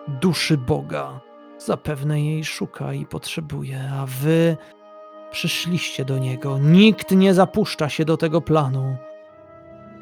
duszy 0.09 0.57
Boga. 0.57 1.19
Zapewne 1.57 2.21
jej 2.21 2.43
szuka 2.43 2.93
i 2.93 3.05
potrzebuje, 3.05 3.91
a 3.93 4.05
wy 4.05 4.57
przyszliście 5.31 6.05
do 6.05 6.17
niego. 6.17 6.57
Nikt 6.59 7.11
nie 7.11 7.33
zapuszcza 7.33 7.89
się 7.89 8.05
do 8.05 8.17
tego 8.17 8.41
planu. 8.41 8.97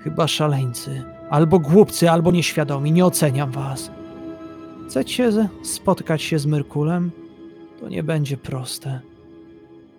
Chyba 0.03 0.27
szaleńcy, 0.27 1.03
albo 1.29 1.59
głupcy, 1.59 2.11
albo 2.11 2.31
nieświadomi. 2.31 2.91
Nie 2.91 3.05
oceniam 3.05 3.51
was. 3.51 3.91
Chcecie 4.87 5.31
spotkać 5.63 6.21
się 6.21 6.39
z 6.39 6.45
Myrkulem? 6.45 7.11
To 7.79 7.89
nie 7.89 8.03
będzie 8.03 8.37
proste. 8.37 8.99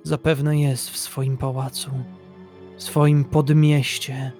Zapewne 0.02 0.60
jest 0.60 0.90
w 0.90 0.96
swoim 0.96 1.36
pałacu, 1.36 1.90
swoim 2.78 3.24
podmieście. 3.24 4.32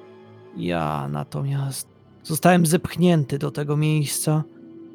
Ja 0.56 1.08
natomiast 1.08 1.88
zostałem 2.22 2.66
zepchnięty 2.66 3.38
do 3.38 3.50
tego 3.50 3.76
miejsca 3.76 4.44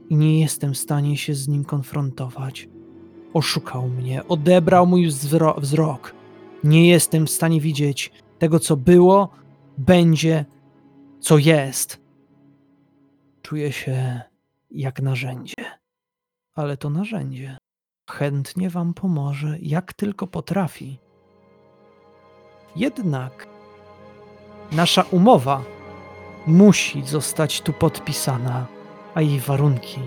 i 0.09 0.15
nie 0.15 0.39
jestem 0.39 0.73
w 0.73 0.77
stanie 0.77 1.17
się 1.17 1.33
z 1.35 1.47
nim 1.47 1.65
konfrontować. 1.65 2.69
Oszukał 3.33 3.89
mnie, 3.89 4.27
odebrał 4.27 4.87
mój 4.87 5.07
wzro- 5.07 5.61
wzrok. 5.61 6.15
Nie 6.63 6.87
jestem 6.89 7.25
w 7.25 7.31
stanie 7.31 7.61
widzieć 7.61 8.11
tego, 8.39 8.59
co 8.59 8.77
było, 8.77 9.29
będzie, 9.77 10.45
co 11.19 11.37
jest. 11.37 12.01
Czuję 13.41 13.71
się 13.71 14.21
jak 14.71 15.01
narzędzie, 15.01 15.55
ale 16.55 16.77
to 16.77 16.89
narzędzie 16.89 17.57
chętnie 18.09 18.69
wam 18.69 18.93
pomoże, 18.93 19.57
jak 19.61 19.93
tylko 19.93 20.27
potrafi. 20.27 20.99
Jednak 22.75 23.47
nasza 24.71 25.03
umowa 25.11 25.61
musi 26.47 27.03
zostać 27.05 27.61
tu 27.61 27.73
podpisana, 27.73 28.65
a 29.15 29.21
jej 29.21 29.39
warunki 29.39 29.99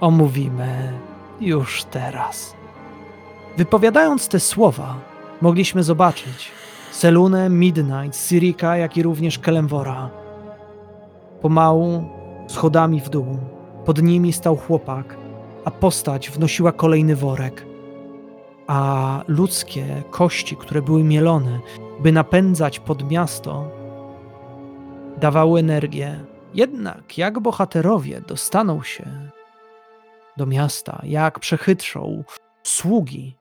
omówimy 0.00 0.92
już 1.40 1.84
teraz. 1.84 2.54
Wypowiadając 3.56 4.28
te 4.28 4.40
słowa, 4.40 4.94
mogliśmy 5.40 5.82
zobaczyć 5.82 6.52
Selunę, 6.92 7.48
Midnight, 7.48 8.28
Sirika, 8.28 8.76
jak 8.76 8.96
i 8.96 9.02
również 9.02 9.38
Kelemwora. 9.38 10.10
Pomału, 11.42 12.04
schodami 12.48 13.00
w 13.00 13.08
dół, 13.08 13.38
pod 13.84 14.02
nimi 14.02 14.32
stał 14.32 14.56
chłopak, 14.56 15.16
a 15.64 15.70
postać 15.70 16.30
wnosiła 16.30 16.72
kolejny 16.72 17.16
worek. 17.16 17.66
A 18.66 19.22
ludzkie 19.28 20.02
kości, 20.10 20.56
które 20.56 20.82
były 20.82 21.04
mielone, 21.04 21.60
by 22.00 22.12
napędzać 22.12 22.80
pod 22.80 23.10
miasto, 23.10 23.70
dawały 25.16 25.60
energię. 25.60 26.24
Jednak 26.54 27.18
jak 27.18 27.38
bohaterowie 27.38 28.20
dostaną 28.20 28.82
się 28.82 29.30
do 30.36 30.46
miasta, 30.46 31.00
jak 31.04 31.38
przechytrzą 31.38 32.24
sługi 32.62 33.36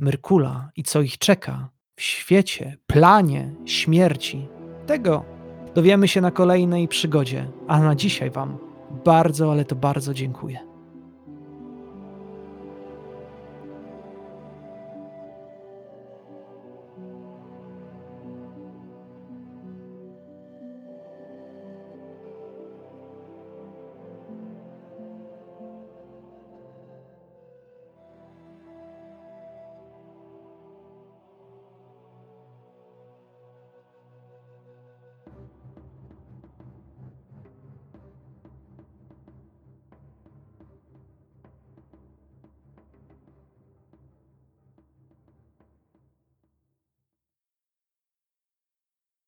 Myrkula 0.00 0.70
i 0.76 0.82
co 0.82 1.00
ich 1.00 1.18
czeka 1.18 1.68
w 1.96 2.02
świecie, 2.02 2.76
planie 2.86 3.54
śmierci, 3.64 4.48
tego 4.86 5.24
dowiemy 5.74 6.08
się 6.08 6.20
na 6.20 6.30
kolejnej 6.30 6.88
przygodzie. 6.88 7.50
A 7.68 7.80
na 7.80 7.94
dzisiaj 7.94 8.30
Wam 8.30 8.58
bardzo, 9.04 9.52
ale 9.52 9.64
to 9.64 9.76
bardzo 9.76 10.14
dziękuję. 10.14 10.58